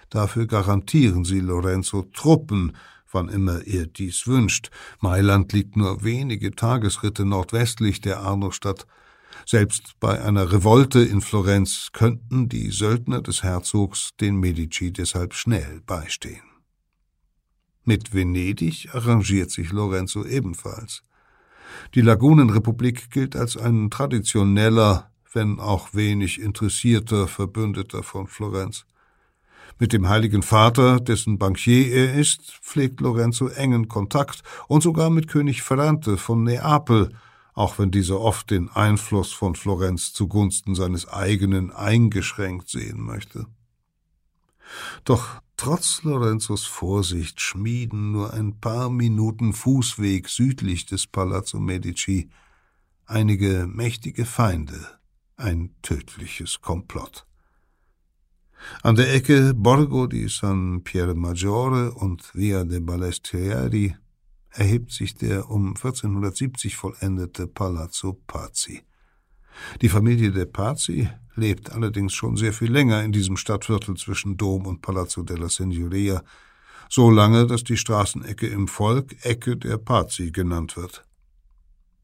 Dafür 0.09 0.47
garantieren 0.47 1.25
sie 1.25 1.41
Lorenzo 1.41 2.03
Truppen, 2.13 2.77
wann 3.11 3.27
immer 3.27 3.67
er 3.67 3.85
dies 3.85 4.25
wünscht. 4.25 4.71
Mailand 5.01 5.51
liegt 5.51 5.75
nur 5.75 6.03
wenige 6.03 6.51
Tagesritte 6.51 7.25
nordwestlich 7.25 7.99
der 7.99 8.21
Arno-Stadt. 8.21 8.87
Selbst 9.45 9.99
bei 9.99 10.21
einer 10.21 10.53
Revolte 10.53 11.01
in 11.01 11.19
Florenz 11.19 11.89
könnten 11.91 12.47
die 12.47 12.71
Söldner 12.71 13.21
des 13.21 13.43
Herzogs 13.43 14.11
den 14.21 14.37
Medici 14.37 14.93
deshalb 14.93 15.33
schnell 15.33 15.81
beistehen. 15.85 16.43
Mit 17.83 18.13
Venedig 18.13 18.89
arrangiert 18.93 19.51
sich 19.51 19.71
Lorenzo 19.73 20.23
ebenfalls. 20.23 21.03
Die 21.95 22.01
Lagunenrepublik 22.01 23.09
gilt 23.11 23.35
als 23.35 23.57
ein 23.57 23.89
traditioneller, 23.89 25.11
wenn 25.35 25.59
auch 25.59 25.93
wenig 25.93 26.41
interessierter 26.41 27.27
Verbündeter 27.27 28.03
von 28.03 28.27
Florenz. 28.27 28.85
Mit 29.79 29.91
dem 29.91 30.07
Heiligen 30.07 30.43
Vater, 30.43 30.99
dessen 30.99 31.39
Bankier 31.39 31.91
er 31.91 32.13
ist, 32.13 32.59
pflegt 32.61 33.01
Lorenzo 33.01 33.47
engen 33.47 33.87
Kontakt 33.87 34.43
und 34.67 34.83
sogar 34.83 35.09
mit 35.09 35.27
König 35.27 35.63
Ferrante 35.63 36.17
von 36.17 36.43
Neapel, 36.43 37.15
auch 37.53 37.79
wenn 37.79 37.91
dieser 37.91 38.19
oft 38.19 38.51
den 38.51 38.69
Einfluss 38.69 39.31
von 39.31 39.55
Florenz 39.55 40.13
zugunsten 40.13 40.75
seines 40.75 41.07
eigenen 41.07 41.71
eingeschränkt 41.71 42.69
sehen 42.69 43.01
möchte. 43.01 43.45
Doch 45.05 45.41
trotz 45.57 46.03
Lorenzos 46.03 46.65
Vorsicht 46.65 47.41
schmieden 47.41 48.11
nur 48.11 48.33
ein 48.33 48.59
paar 48.59 48.89
Minuten 48.89 49.53
Fußweg 49.53 50.29
südlich 50.29 50.85
des 50.85 51.07
Palazzo 51.07 51.59
Medici 51.59 52.29
einige 53.05 53.67
mächtige 53.67 54.25
Feinde, 54.25 54.99
ein 55.43 55.75
tödliches 55.81 56.61
Komplott. 56.61 57.25
An 58.81 58.95
der 58.95 59.13
Ecke 59.13 59.53
Borgo 59.53 60.07
di 60.07 60.27
San 60.29 60.83
Pier 60.83 61.13
Maggiore 61.13 61.91
und 61.91 62.33
Via 62.33 62.63
de 62.63 62.79
Ballestieri 62.79 63.95
erhebt 64.51 64.91
sich 64.91 65.15
der 65.15 65.49
um 65.49 65.75
1470 65.75 66.77
vollendete 66.77 67.47
Palazzo 67.47 68.13
Pazzi. 68.25 68.83
Die 69.81 69.89
Familie 69.89 70.31
de 70.31 70.45
Pazzi 70.45 71.09
lebt 71.35 71.71
allerdings 71.71 72.13
schon 72.13 72.37
sehr 72.37 72.53
viel 72.53 72.71
länger 72.71 73.03
in 73.03 73.11
diesem 73.11 73.35
Stadtviertel 73.35 73.95
zwischen 73.97 74.37
Dom 74.37 74.65
und 74.65 74.81
Palazzo 74.81 75.23
della 75.23 75.49
Signoria, 75.49 76.23
so 76.89 77.09
lange, 77.09 77.47
dass 77.47 77.63
die 77.63 77.77
Straßenecke 77.77 78.47
im 78.47 78.67
Volk 78.67 79.25
Ecke 79.25 79.57
der 79.57 79.77
Pazzi 79.77 80.31
genannt 80.31 80.77
wird. 80.77 81.05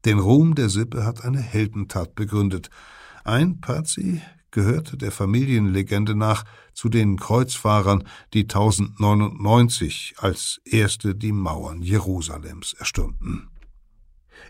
Den 0.04 0.18
Ruhm 0.18 0.54
der 0.54 0.68
Sippe 0.68 1.04
hat 1.04 1.24
eine 1.24 1.40
Heldentat 1.40 2.14
begründet. 2.14 2.70
Ein 3.24 3.60
Pazzi 3.60 4.22
gehörte 4.50 4.96
der 4.96 5.12
Familienlegende 5.12 6.14
nach 6.14 6.44
zu 6.72 6.88
den 6.88 7.18
Kreuzfahrern, 7.18 8.04
die 8.32 8.42
1099 8.42 10.14
als 10.18 10.60
erste 10.64 11.14
die 11.14 11.32
Mauern 11.32 11.82
Jerusalems 11.82 12.72
erstürmten. 12.74 13.48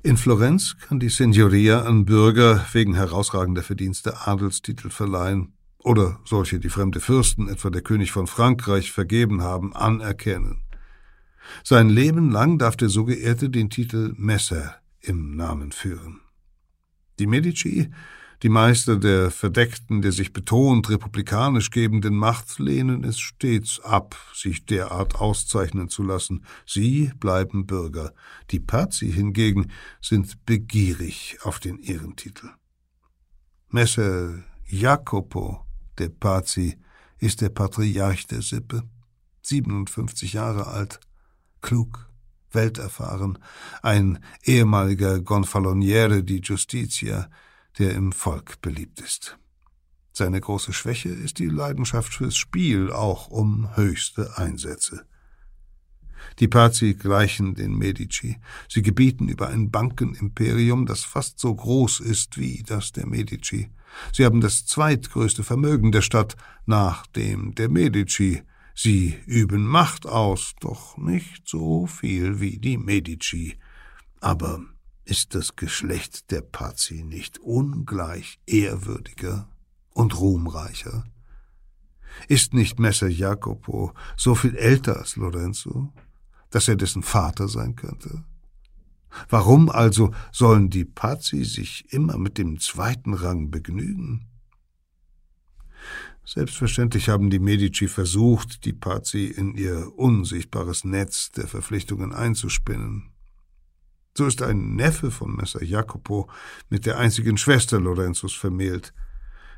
In 0.03 0.17
Florenz 0.17 0.77
kann 0.79 1.01
die 1.01 1.11
Signoria 1.11 1.83
an 1.83 2.07
Bürger 2.07 2.65
wegen 2.73 2.95
herausragender 2.95 3.63
Verdienste 3.63 4.27
Adelstitel 4.27 4.89
verleihen 4.89 5.53
oder 5.79 6.21
solche, 6.25 6.59
die 6.59 6.69
fremde 6.69 7.01
Fürsten, 7.01 7.49
etwa 7.49 7.71
der 7.71 7.83
König 7.83 8.13
von 8.13 8.27
Frankreich, 8.27 8.93
vergeben 8.93 9.43
haben, 9.43 9.75
anerkennen. 9.75 10.63
Sein 11.65 11.89
Leben 11.89 12.31
lang 12.31 12.59
darf 12.59 12.77
der 12.77 12.89
so 12.89 13.05
Geehrte 13.05 13.51
den 13.51 13.71
Titel 13.71 14.15
Messer 14.17 14.77
im 15.01 15.37
Namen 15.37 15.73
führen. 15.73 16.21
Die 17.19 17.27
Medici 17.27 17.91
die 18.43 18.49
Meister 18.49 18.97
der 18.97 19.31
verdeckten, 19.31 20.01
der 20.01 20.13
sich 20.13 20.33
betont 20.33 20.89
republikanisch 20.89 21.71
gebenden 21.71 22.17
Macht 22.17 22.59
lehnen 22.59 23.05
es 23.05 23.19
stets 23.19 23.81
ab, 23.81 24.17
sich 24.35 24.65
derart 24.65 25.17
auszeichnen 25.17 25.91
zu 25.91 26.03
lassen. 26.03 26.45
Sie 26.65 27.13
bleiben 27.21 27.67
Bürger. 27.67 28.15
Die 28.51 28.61
Pazzi 28.61 29.13
hingegen 29.13 29.71
sind 30.01 30.47
begierig 30.47 31.39
auf 31.43 31.59
den 31.59 31.79
Ehrentitel. 31.81 32.49
Messer 33.69 34.43
Jacopo 34.67 35.67
de 35.99 36.09
Pazzi 36.09 36.79
ist 37.19 37.43
der 37.43 37.51
Patriarch 37.51 38.27
der 38.27 38.41
Sippe, 38.41 38.85
57 39.43 40.33
Jahre 40.33 40.67
alt, 40.67 40.99
klug, 41.61 42.09
welterfahren, 42.53 43.39
ein 43.83 44.19
ehemaliger 44.45 45.21
Gonfaloniere 45.21 46.25
di 46.25 46.41
Giustizia, 46.41 47.29
der 47.81 47.95
im 47.95 48.13
Volk 48.13 48.61
beliebt 48.61 49.01
ist. 49.01 49.39
Seine 50.13 50.41
große 50.41 50.73
Schwäche 50.73 51.09
ist 51.09 51.39
die 51.39 51.47
Leidenschaft 51.47 52.15
fürs 52.15 52.37
Spiel, 52.37 52.93
auch 52.93 53.29
um 53.29 53.75
höchste 53.77 54.37
Einsätze. 54.37 55.07
Die 56.39 56.49
Pazzi 56.49 56.95
gleichen 56.95 57.55
den 57.55 57.75
Medici. 57.77 58.39
Sie 58.69 58.83
gebieten 58.83 59.29
über 59.29 59.49
ein 59.49 59.71
Bankenimperium, 59.71 60.85
das 60.85 61.03
fast 61.05 61.39
so 61.39 61.55
groß 61.55 62.01
ist 62.01 62.37
wie 62.37 62.63
das 62.63 62.93
der 62.93 63.07
Medici. 63.07 63.71
Sie 64.13 64.27
haben 64.27 64.43
das 64.43 64.67
zweitgrößte 64.67 65.43
Vermögen 65.43 65.91
der 65.91 66.03
Stadt 66.03 66.37
nach 66.67 67.07
dem 67.07 67.55
der 67.55 67.71
Medici. 67.71 68.43
Sie 68.75 69.19
üben 69.27 69.67
Macht 69.67 70.07
aus, 70.07 70.53
doch 70.61 70.99
nicht 70.99 71.49
so 71.49 71.87
viel 71.87 72.41
wie 72.41 72.59
die 72.59 72.77
Medici. 72.77 73.59
Aber 74.21 74.61
ist 75.11 75.35
das 75.35 75.57
Geschlecht 75.57 76.31
der 76.31 76.41
Pazzi 76.41 77.03
nicht 77.03 77.39
ungleich 77.41 78.39
ehrwürdiger 78.47 79.49
und 79.91 80.19
ruhmreicher? 80.21 81.05
Ist 82.29 82.55
nicht 82.55 82.79
Messer 82.79 83.09
Jacopo 83.09 83.93
so 84.17 84.37
viel 84.37 84.55
älter 84.55 84.99
als 84.99 85.17
Lorenzo, 85.17 85.93
dass 86.51 86.69
er 86.69 86.77
dessen 86.77 87.03
Vater 87.03 87.49
sein 87.49 87.75
könnte? 87.75 88.25
Warum 89.29 89.69
also 89.69 90.15
sollen 90.31 90.71
die 90.71 90.85
Pazzi 90.85 91.45
sich 91.45 91.93
immer 91.93 92.17
mit 92.17 92.39
dem 92.39 92.61
zweiten 92.61 93.15
Rang 93.15 93.51
begnügen? 93.51 94.29
Selbstverständlich 96.25 97.09
haben 97.09 97.31
die 97.31 97.41
Medici 97.41 97.89
versucht, 97.89 98.65
die 98.65 98.73
Pazzi 98.73 99.25
in 99.25 99.57
ihr 99.57 99.93
unsichtbares 99.99 100.85
Netz 100.85 101.33
der 101.33 101.49
Verpflichtungen 101.49 102.13
einzuspinnen. 102.13 103.10
So 104.17 104.27
ist 104.27 104.43
ein 104.43 104.75
Neffe 104.75 105.11
von 105.11 105.37
Messer 105.37 105.63
Jacopo 105.63 106.29
mit 106.69 106.87
der 106.87 106.99
einzigen 106.99 107.37
Schwester 107.37 107.81
Lorenzos 107.81 108.35
vermählt. 108.35 108.93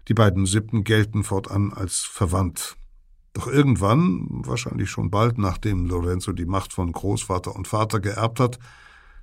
Die 0.09 0.15
beiden 0.15 0.47
Sippen 0.47 0.85
gelten 0.85 1.25
fortan 1.25 1.73
als 1.73 2.01
verwandt. 2.01 2.77
Doch 3.33 3.47
irgendwann, 3.47 4.27
wahrscheinlich 4.45 4.91
schon 4.91 5.11
bald 5.11 5.39
nachdem 5.39 5.87
Lorenzo 5.87 6.33
die 6.33 6.45
Macht 6.45 6.73
von 6.73 6.93
Großvater 6.93 7.55
und 7.55 7.67
Vater 7.67 8.01
geerbt 8.01 8.41
hat, 8.41 8.59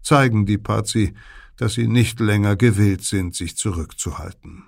zeigen 0.01 0.45
die 0.45 0.57
Pazzi, 0.57 1.13
dass 1.57 1.73
sie 1.73 1.87
nicht 1.87 2.19
länger 2.19 2.55
gewillt 2.55 3.03
sind, 3.03 3.35
sich 3.35 3.55
zurückzuhalten. 3.55 4.63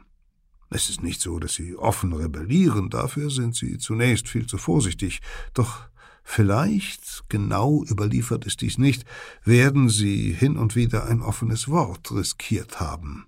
Es 0.69 0.89
ist 0.89 1.01
nicht 1.01 1.21
so, 1.21 1.39
dass 1.39 1.53
sie 1.53 1.75
offen 1.75 2.13
rebellieren, 2.13 2.89
dafür 2.89 3.29
sind 3.29 3.55
sie 3.55 3.77
zunächst 3.77 4.29
viel 4.29 4.45
zu 4.45 4.57
vorsichtig, 4.57 5.21
doch 5.53 5.89
Vielleicht, 6.23 7.23
genau 7.29 7.83
überliefert 7.83 8.45
ist 8.45 8.61
dies 8.61 8.77
nicht, 8.77 9.05
werden 9.43 9.89
sie 9.89 10.31
hin 10.31 10.57
und 10.57 10.75
wieder 10.75 11.05
ein 11.05 11.21
offenes 11.21 11.67
Wort 11.67 12.11
riskiert 12.11 12.79
haben. 12.79 13.25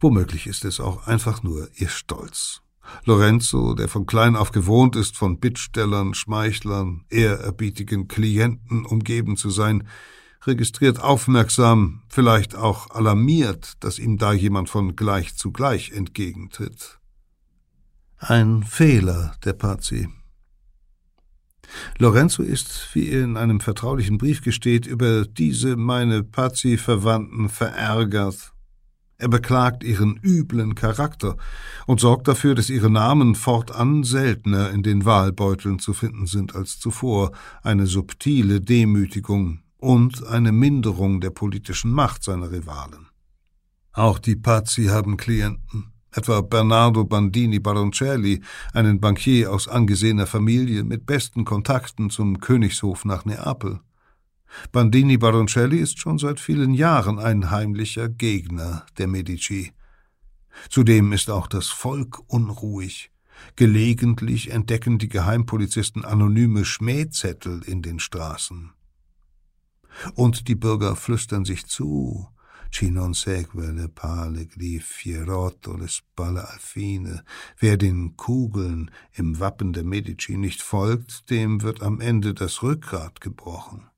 Womöglich 0.00 0.46
ist 0.46 0.64
es 0.64 0.80
auch 0.80 1.06
einfach 1.06 1.42
nur 1.42 1.68
ihr 1.76 1.88
Stolz. 1.88 2.62
Lorenzo, 3.04 3.74
der 3.74 3.88
von 3.88 4.06
klein 4.06 4.36
auf 4.36 4.52
gewohnt 4.52 4.96
ist, 4.96 5.16
von 5.16 5.38
Bittstellern, 5.38 6.14
Schmeichlern, 6.14 7.04
ehrerbietigen 7.10 8.08
Klienten 8.08 8.86
umgeben 8.86 9.36
zu 9.36 9.50
sein, 9.50 9.86
registriert 10.46 11.00
aufmerksam, 11.00 12.02
vielleicht 12.08 12.54
auch 12.54 12.90
alarmiert, 12.90 13.74
dass 13.80 13.98
ihm 13.98 14.18
da 14.18 14.32
jemand 14.32 14.70
von 14.70 14.96
gleich 14.96 15.36
zu 15.36 15.52
gleich 15.52 15.90
entgegentritt. 15.90 16.98
Ein 18.18 18.62
Fehler 18.62 19.36
der 19.44 19.52
Pazzi. 19.52 20.08
Lorenzo 21.98 22.42
ist, 22.42 22.88
wie 22.94 23.08
in 23.08 23.36
einem 23.36 23.60
vertraulichen 23.60 24.18
Brief 24.18 24.42
gesteht, 24.42 24.86
über 24.86 25.24
diese 25.24 25.76
meine 25.76 26.22
Pazzi-Verwandten 26.22 27.48
verärgert. 27.48 28.52
Er 29.20 29.28
beklagt 29.28 29.82
ihren 29.82 30.18
üblen 30.22 30.76
Charakter 30.76 31.36
und 31.86 31.98
sorgt 31.98 32.28
dafür, 32.28 32.54
dass 32.54 32.70
ihre 32.70 32.88
Namen 32.88 33.34
fortan 33.34 34.04
seltener 34.04 34.70
in 34.70 34.84
den 34.84 35.04
Wahlbeuteln 35.04 35.80
zu 35.80 35.92
finden 35.92 36.26
sind 36.26 36.54
als 36.54 36.78
zuvor, 36.78 37.32
eine 37.62 37.86
subtile 37.86 38.60
Demütigung 38.60 39.62
und 39.76 40.24
eine 40.26 40.52
Minderung 40.52 41.20
der 41.20 41.30
politischen 41.30 41.90
Macht 41.90 42.22
seiner 42.22 42.52
Rivalen. 42.52 43.08
Auch 43.92 44.20
die 44.20 44.36
Pazzi 44.36 44.86
haben 44.86 45.16
Klienten 45.16 45.92
etwa 46.12 46.40
Bernardo 46.40 47.04
Bandini 47.04 47.58
Baroncelli, 47.58 48.42
einen 48.72 49.00
Bankier 49.00 49.52
aus 49.52 49.68
angesehener 49.68 50.26
Familie 50.26 50.84
mit 50.84 51.06
besten 51.06 51.44
Kontakten 51.44 52.10
zum 52.10 52.40
Königshof 52.40 53.04
nach 53.04 53.24
Neapel. 53.24 53.80
Bandini 54.72 55.18
Baroncelli 55.18 55.78
ist 55.78 55.98
schon 55.98 56.18
seit 56.18 56.40
vielen 56.40 56.74
Jahren 56.74 57.18
ein 57.18 57.50
heimlicher 57.50 58.08
Gegner 58.08 58.86
der 58.96 59.06
Medici. 59.06 59.72
Zudem 60.70 61.12
ist 61.12 61.30
auch 61.30 61.46
das 61.46 61.68
Volk 61.68 62.20
unruhig. 62.26 63.10
Gelegentlich 63.56 64.50
entdecken 64.50 64.98
die 64.98 65.08
Geheimpolizisten 65.08 66.04
anonyme 66.04 66.64
Schmähzettel 66.64 67.62
in 67.62 67.82
den 67.82 68.00
Straßen. 68.00 68.72
Und 70.14 70.48
die 70.48 70.54
Bürger 70.54 70.96
flüstern 70.96 71.44
sich 71.44 71.66
zu, 71.66 72.28
Ci 72.70 72.90
non 72.90 73.14
segue 73.14 73.72
le 73.72 73.88
pale 73.88 74.46
fierotto 74.80 75.76
le 75.76 75.88
spalle 75.88 76.46
alfine. 76.46 77.24
Wer 77.58 77.76
den 77.76 78.16
Kugeln 78.16 78.90
im 79.14 79.40
Wappen 79.40 79.72
der 79.72 79.84
Medici 79.84 80.36
nicht 80.36 80.62
folgt, 80.62 81.30
dem 81.30 81.62
wird 81.62 81.82
am 81.82 82.00
Ende 82.00 82.34
das 82.34 82.62
Rückgrat 82.62 83.20
gebrochen. 83.20 83.88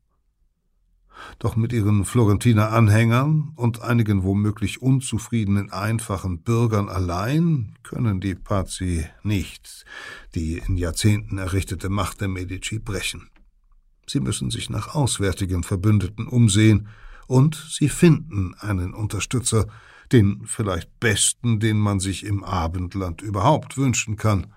Doch 1.38 1.56
mit 1.56 1.72
ihren 1.72 2.04
Florentiner 2.04 2.72
Anhängern 2.72 3.52
und 3.56 3.82
einigen 3.82 4.22
womöglich 4.22 4.80
unzufriedenen 4.80 5.70
einfachen 5.70 6.42
Bürgern 6.42 6.88
allein 6.88 7.74
können 7.82 8.20
die 8.20 8.34
Pazzi 8.34 9.06
nicht 9.22 9.84
die 10.34 10.58
in 10.66 10.76
Jahrzehnten 10.76 11.38
errichtete 11.38 11.88
Macht 11.88 12.20
der 12.20 12.28
Medici 12.28 12.78
brechen. 12.78 13.28
Sie 14.06 14.20
müssen 14.20 14.50
sich 14.50 14.70
nach 14.70 14.94
auswärtigen 14.94 15.62
Verbündeten 15.62 16.26
umsehen, 16.26 16.88
und 17.30 17.54
sie 17.70 17.88
finden 17.88 18.56
einen 18.58 18.92
Unterstützer, 18.92 19.68
den 20.10 20.42
vielleicht 20.46 20.98
besten, 20.98 21.60
den 21.60 21.78
man 21.78 22.00
sich 22.00 22.26
im 22.26 22.42
Abendland 22.42 23.22
überhaupt 23.22 23.78
wünschen 23.78 24.16
kann, 24.16 24.52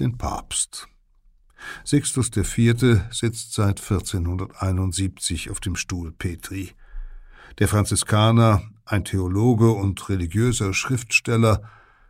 den 0.00 0.18
Papst. 0.18 0.88
Sixtus 1.84 2.36
IV. 2.36 3.02
sitzt 3.12 3.54
seit 3.54 3.80
1471 3.80 5.50
auf 5.52 5.60
dem 5.60 5.76
Stuhl 5.76 6.10
Petri. 6.10 6.72
Der 7.60 7.68
Franziskaner, 7.68 8.62
ein 8.84 9.04
Theologe 9.04 9.70
und 9.70 10.08
religiöser 10.08 10.74
Schriftsteller, 10.74 11.62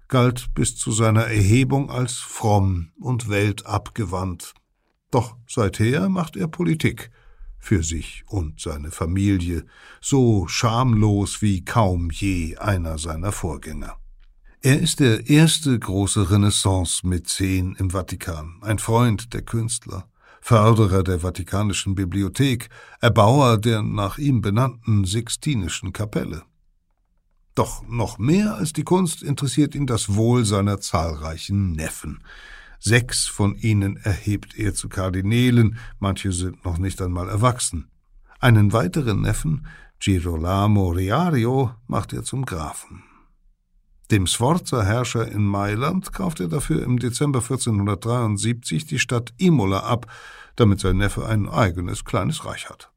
galt 0.08 0.54
bis 0.54 0.74
zu 0.74 0.90
seiner 0.90 1.24
Erhebung 1.24 1.90
als 1.90 2.14
fromm 2.14 2.92
und 2.98 3.28
weltabgewandt. 3.28 4.54
Doch 5.10 5.36
seither 5.46 6.08
macht 6.08 6.36
er 6.36 6.48
Politik 6.48 7.10
für 7.62 7.84
sich 7.84 8.24
und 8.26 8.60
seine 8.60 8.90
Familie, 8.90 9.64
so 10.00 10.48
schamlos 10.48 11.40
wie 11.42 11.64
kaum 11.64 12.10
je 12.10 12.56
einer 12.58 12.98
seiner 12.98 13.30
Vorgänger. 13.30 13.96
Er 14.60 14.80
ist 14.80 14.98
der 15.00 15.28
erste 15.30 15.78
große 15.78 16.30
Renaissance-Mäzen 16.30 17.76
im 17.76 17.90
Vatikan, 17.90 18.58
ein 18.62 18.78
Freund 18.78 19.32
der 19.32 19.42
Künstler, 19.42 20.08
Förderer 20.40 21.04
der 21.04 21.20
Vatikanischen 21.20 21.94
Bibliothek, 21.94 22.68
Erbauer 23.00 23.58
der 23.58 23.82
nach 23.82 24.18
ihm 24.18 24.40
benannten 24.40 25.04
Sixtinischen 25.04 25.92
Kapelle. 25.92 26.42
Doch 27.54 27.86
noch 27.86 28.18
mehr 28.18 28.56
als 28.56 28.72
die 28.72 28.82
Kunst 28.82 29.22
interessiert 29.22 29.76
ihn 29.76 29.86
das 29.86 30.16
Wohl 30.16 30.44
seiner 30.44 30.80
zahlreichen 30.80 31.72
Neffen. 31.72 32.24
Sechs 32.84 33.28
von 33.28 33.54
ihnen 33.54 33.96
erhebt 33.96 34.58
er 34.58 34.74
zu 34.74 34.88
Kardinälen, 34.88 35.78
manche 36.00 36.32
sind 36.32 36.64
noch 36.64 36.78
nicht 36.78 37.00
einmal 37.00 37.28
erwachsen. 37.28 37.88
Einen 38.40 38.72
weiteren 38.72 39.20
Neffen, 39.20 39.68
Girolamo 40.00 40.88
Riario, 40.90 41.70
macht 41.86 42.12
er 42.12 42.24
zum 42.24 42.44
Grafen. 42.44 43.04
Dem 44.10 44.26
Sforza-Herrscher 44.26 45.30
in 45.30 45.44
Mailand 45.44 46.12
kauft 46.12 46.40
er 46.40 46.48
dafür 46.48 46.82
im 46.82 46.98
Dezember 46.98 47.38
1473 47.38 48.84
die 48.84 48.98
Stadt 48.98 49.32
Imola 49.36 49.84
ab, 49.84 50.10
damit 50.56 50.80
sein 50.80 50.96
Neffe 50.96 51.24
ein 51.24 51.48
eigenes 51.48 52.04
kleines 52.04 52.44
Reich 52.44 52.68
hat. 52.68 52.91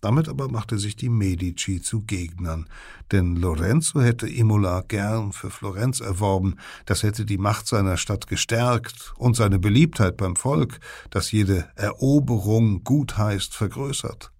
Damit 0.00 0.28
aber 0.28 0.48
machte 0.48 0.78
sich 0.78 0.94
die 0.94 1.08
Medici 1.08 1.80
zu 1.80 2.02
Gegnern, 2.02 2.68
denn 3.10 3.34
Lorenzo 3.34 4.00
hätte 4.00 4.28
Imola 4.28 4.82
gern 4.86 5.32
für 5.32 5.50
Florenz 5.50 6.00
erworben, 6.00 6.54
das 6.86 7.02
hätte 7.02 7.24
die 7.24 7.38
Macht 7.38 7.66
seiner 7.66 7.96
Stadt 7.96 8.28
gestärkt 8.28 9.12
und 9.16 9.34
seine 9.34 9.58
Beliebtheit 9.58 10.16
beim 10.16 10.36
Volk, 10.36 10.78
das 11.10 11.32
jede 11.32 11.68
Eroberung 11.74 12.84
gutheißt, 12.84 13.54
vergrößert. 13.54 14.30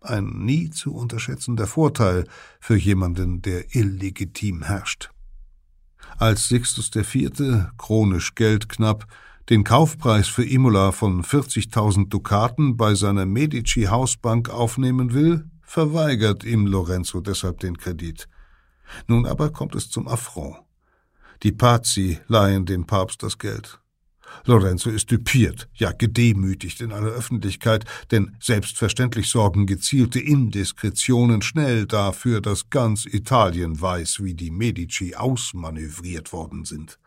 Ein 0.00 0.26
nie 0.44 0.70
zu 0.70 0.94
unterschätzender 0.94 1.66
Vorteil 1.66 2.24
für 2.60 2.76
jemanden, 2.76 3.42
der 3.42 3.74
illegitim 3.74 4.62
herrscht 4.62 5.10
als 6.16 6.48
Sixtus 6.48 6.90
IV., 6.94 7.68
chronisch 7.76 8.34
geldknapp, 8.34 9.06
den 9.48 9.64
Kaufpreis 9.64 10.28
für 10.28 10.44
Imola 10.44 10.92
von 10.92 11.22
40.000 11.22 12.08
Dukaten 12.08 12.76
bei 12.76 12.94
seiner 12.94 13.24
Medici-Hausbank 13.24 14.50
aufnehmen 14.50 15.14
will, 15.14 15.46
verweigert 15.62 16.44
ihm 16.44 16.66
Lorenzo 16.66 17.20
deshalb 17.20 17.60
den 17.60 17.78
Kredit. 17.78 18.28
Nun 19.06 19.26
aber 19.26 19.50
kommt 19.50 19.74
es 19.74 19.90
zum 19.90 20.06
Affront. 20.06 20.56
Die 21.42 21.52
Pazzi 21.52 22.18
leihen 22.26 22.66
dem 22.66 22.86
Papst 22.86 23.22
das 23.22 23.38
Geld. 23.38 23.80
Lorenzo 24.44 24.90
ist 24.90 25.10
düpiert, 25.10 25.68
ja 25.74 25.92
gedemütigt 25.92 26.82
in 26.82 26.92
aller 26.92 27.08
Öffentlichkeit, 27.08 27.86
denn 28.10 28.36
selbstverständlich 28.40 29.30
sorgen 29.30 29.66
gezielte 29.66 30.20
Indiskretionen 30.20 31.40
schnell 31.40 31.86
dafür, 31.86 32.42
dass 32.42 32.68
ganz 32.68 33.06
Italien 33.06 33.80
weiß, 33.80 34.22
wie 34.22 34.34
die 34.34 34.50
Medici 34.50 35.14
ausmanövriert 35.14 36.32
worden 36.32 36.66
sind. 36.66 36.98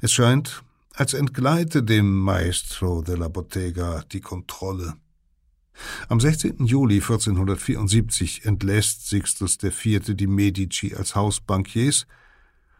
Es 0.00 0.12
scheint, 0.12 0.64
als 0.98 1.14
entgleite 1.14 1.84
dem 1.84 2.18
Maestro 2.18 3.02
della 3.02 3.28
Bottega 3.28 4.02
die 4.10 4.20
Kontrolle. 4.20 4.94
Am 6.08 6.18
16. 6.18 6.66
Juli 6.66 6.96
1474 6.96 8.44
entlässt 8.44 9.08
Sixtus 9.08 9.58
IV. 9.62 10.16
die 10.16 10.26
Medici 10.26 10.96
als 10.96 11.14
Hausbankiers, 11.14 12.06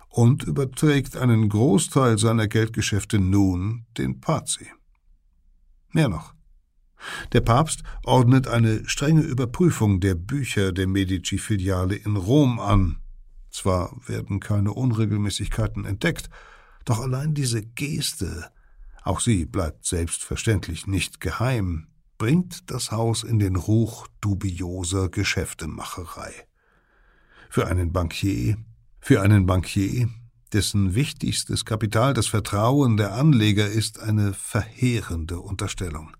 und 0.09 0.43
überträgt 0.43 1.17
einen 1.17 1.49
Großteil 1.49 2.19
seiner 2.19 2.49
Geldgeschäfte 2.49 3.19
nun 3.21 3.85
den 3.99 4.21
Pazi. 4.21 4.67
Mehr 5.93 6.09
noch. 6.09 6.35
Der 7.33 7.43
Papst 7.43 7.83
ordnet 8.05 8.49
eine 8.49 8.89
strenge 8.89 9.21
Überprüfung 9.21 10.01
der 10.01 10.17
Bücher 10.17 10.73
der 10.73 10.89
Medici-Filiale 10.89 11.95
in 11.95 12.17
Rom 12.17 12.59
an. 12.59 12.97
Zwar 13.51 13.95
werden 14.07 14.41
keine 14.41 14.73
Unregelmäßigkeiten 14.73 15.85
entdeckt, 15.85 16.31
doch 16.89 17.01
allein 17.01 17.35
diese 17.35 17.63
Geste, 17.63 18.51
auch 19.03 19.21
sie 19.21 19.45
bleibt 19.45 19.87
selbstverständlich 19.87 20.87
nicht 20.87 21.21
geheim, 21.21 21.89
bringt 22.19 22.71
das 22.71 22.91
Haus 22.91 23.23
in 23.23 23.39
den 23.39 23.57
Ruch 23.57 24.07
dubioser 24.21 25.09
Geschäftemacherei. 25.09 26.33
Für 27.49 27.67
einen 27.67 27.93
Bankier 27.93 28.59
für 29.01 29.23
einen 29.23 29.47
Bankier, 29.47 30.11
dessen 30.53 30.95
wichtigstes 30.95 31.65
Kapital 31.65 32.15
das 32.15 32.27
Vertrauen 32.27 32.97
der 32.97 33.15
Anleger 33.15 33.67
ist, 33.67 34.01
eine 34.01 34.35
verheerende 34.35 35.41
Unterstellung. 35.41 36.15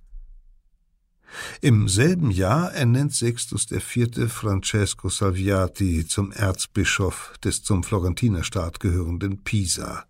Im 1.61 1.87
selben 1.89 2.31
Jahr 2.31 2.73
ernennt 2.73 3.13
Sextus 3.13 3.71
IV. 3.71 4.33
Francesco 4.33 5.11
Salviati 5.11 6.07
zum 6.07 6.33
Erzbischof 6.33 7.35
des 7.45 7.63
zum 7.63 7.85
Florentinerstaat 7.85 8.81
gehörenden 8.81 9.45
Pisa. 9.45 10.08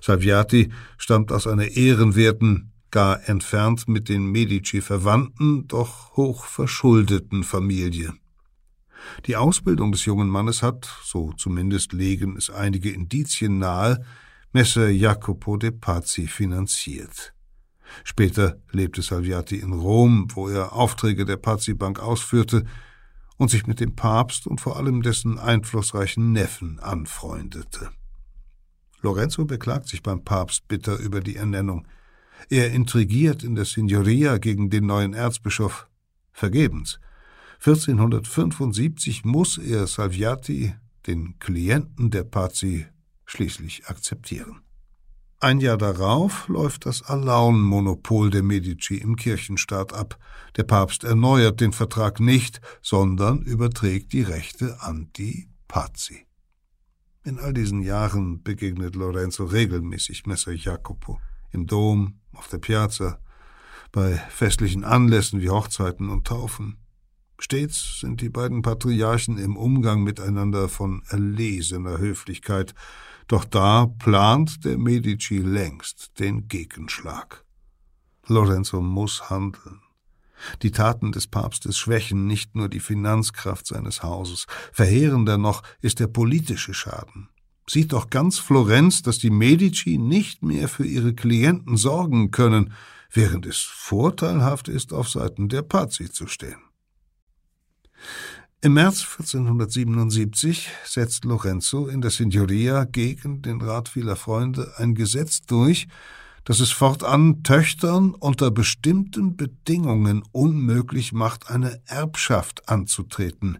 Salviati 0.00 0.72
stammt 0.98 1.32
aus 1.32 1.46
einer 1.46 1.68
ehrenwerten, 1.68 2.72
gar 2.90 3.28
entfernt 3.28 3.88
mit 3.88 4.08
den 4.08 4.26
Medici 4.26 4.80
verwandten, 4.80 5.66
doch 5.66 6.16
hoch 6.16 6.44
verschuldeten 6.44 7.42
Familie. 7.42 8.14
Die 9.26 9.36
Ausbildung 9.36 9.92
des 9.92 10.04
jungen 10.04 10.28
Mannes 10.28 10.62
hat, 10.62 10.88
so 11.02 11.32
zumindest 11.32 11.92
legen 11.92 12.36
es 12.36 12.50
einige 12.50 12.90
Indizien 12.90 13.58
nahe, 13.58 14.04
Messer 14.52 14.88
Jacopo 14.88 15.56
de 15.56 15.72
Pazzi 15.72 16.26
finanziert. 16.28 17.34
Später 18.04 18.56
lebte 18.70 19.02
Salviati 19.02 19.56
in 19.56 19.72
Rom, 19.72 20.28
wo 20.32 20.48
er 20.48 20.72
Aufträge 20.72 21.24
der 21.24 21.36
Pazzi 21.36 21.74
Bank 21.74 22.00
ausführte 22.00 22.64
und 23.36 23.50
sich 23.50 23.66
mit 23.66 23.80
dem 23.80 23.94
Papst 23.94 24.46
und 24.46 24.60
vor 24.60 24.76
allem 24.76 25.02
dessen 25.02 25.38
einflussreichen 25.38 26.32
Neffen 26.32 26.78
anfreundete. 26.78 27.90
Lorenzo 29.04 29.44
beklagt 29.44 29.88
sich 29.88 30.02
beim 30.02 30.24
Papst 30.24 30.66
bitter 30.66 30.98
über 30.98 31.20
die 31.20 31.36
Ernennung. 31.36 31.86
Er 32.48 32.72
intrigiert 32.72 33.44
in 33.44 33.54
der 33.54 33.66
Signoria 33.66 34.38
gegen 34.38 34.70
den 34.70 34.86
neuen 34.86 35.12
Erzbischof. 35.12 35.86
Vergebens. 36.32 36.98
1475 37.60 39.24
muss 39.24 39.58
er 39.58 39.86
Salviati, 39.86 40.74
den 41.06 41.38
Klienten 41.38 42.10
der 42.10 42.24
Pazzi, 42.24 42.86
schließlich 43.26 43.86
akzeptieren. 43.86 44.60
Ein 45.38 45.60
Jahr 45.60 45.76
darauf 45.76 46.48
läuft 46.48 46.86
das 46.86 47.02
Alaun-Monopol 47.02 48.30
der 48.30 48.42
Medici 48.42 48.96
im 48.96 49.16
Kirchenstaat 49.16 49.92
ab. 49.92 50.18
Der 50.56 50.62
Papst 50.62 51.04
erneuert 51.04 51.60
den 51.60 51.72
Vertrag 51.72 52.20
nicht, 52.20 52.62
sondern 52.80 53.42
überträgt 53.42 54.14
die 54.14 54.22
Rechte 54.22 54.80
an 54.80 55.10
die 55.16 55.48
Pazzi. 55.68 56.26
In 57.26 57.38
all 57.38 57.54
diesen 57.54 57.80
Jahren 57.80 58.42
begegnet 58.42 58.96
Lorenzo 58.96 59.44
regelmäßig 59.44 60.26
Messer 60.26 60.52
Jacopo. 60.52 61.18
Im 61.52 61.66
Dom, 61.66 62.20
auf 62.34 62.48
der 62.48 62.58
Piazza, 62.58 63.18
bei 63.92 64.12
festlichen 64.28 64.84
Anlässen 64.84 65.40
wie 65.40 65.48
Hochzeiten 65.48 66.10
und 66.10 66.26
Taufen. 66.26 66.76
Stets 67.38 68.00
sind 68.00 68.20
die 68.20 68.28
beiden 68.28 68.60
Patriarchen 68.60 69.38
im 69.38 69.56
Umgang 69.56 70.02
miteinander 70.02 70.68
von 70.68 71.02
erlesener 71.08 71.96
Höflichkeit, 71.96 72.74
doch 73.26 73.46
da 73.46 73.86
plant 73.86 74.62
der 74.66 74.76
Medici 74.76 75.38
längst 75.38 76.18
den 76.20 76.46
Gegenschlag. 76.46 77.42
Lorenzo 78.26 78.82
muss 78.82 79.30
handeln. 79.30 79.80
Die 80.62 80.70
Taten 80.70 81.12
des 81.12 81.26
Papstes 81.26 81.76
schwächen 81.78 82.26
nicht 82.26 82.54
nur 82.54 82.68
die 82.68 82.80
Finanzkraft 82.80 83.66
seines 83.66 84.02
Hauses, 84.02 84.46
verheerender 84.72 85.38
noch 85.38 85.62
ist 85.80 86.00
der 86.00 86.06
politische 86.06 86.74
Schaden. 86.74 87.28
Sieht 87.68 87.92
doch 87.92 88.10
ganz 88.10 88.38
Florenz, 88.38 89.02
dass 89.02 89.18
die 89.18 89.30
Medici 89.30 89.96
nicht 89.96 90.42
mehr 90.42 90.68
für 90.68 90.84
ihre 90.84 91.14
Klienten 91.14 91.76
sorgen 91.76 92.30
können, 92.30 92.72
während 93.10 93.46
es 93.46 93.58
vorteilhaft 93.58 94.68
ist, 94.68 94.92
auf 94.92 95.08
Seiten 95.08 95.48
der 95.48 95.62
Pazzi 95.62 96.10
zu 96.10 96.26
stehen. 96.26 96.58
Im 98.60 98.74
März 98.74 99.02
1477 99.18 100.70
setzt 100.86 101.24
Lorenzo 101.26 101.86
in 101.86 102.00
der 102.00 102.10
Signoria 102.10 102.84
gegen 102.84 103.42
den 103.42 103.60
Rat 103.60 103.90
vieler 103.90 104.16
Freunde 104.16 104.72
ein 104.78 104.94
Gesetz 104.94 105.42
durch, 105.42 105.86
dass 106.44 106.60
es 106.60 106.70
fortan 106.70 107.42
Töchtern 107.42 108.14
unter 108.14 108.50
bestimmten 108.50 109.36
Bedingungen 109.36 110.22
unmöglich 110.32 111.12
macht, 111.12 111.50
eine 111.50 111.80
Erbschaft 111.86 112.68
anzutreten. 112.68 113.58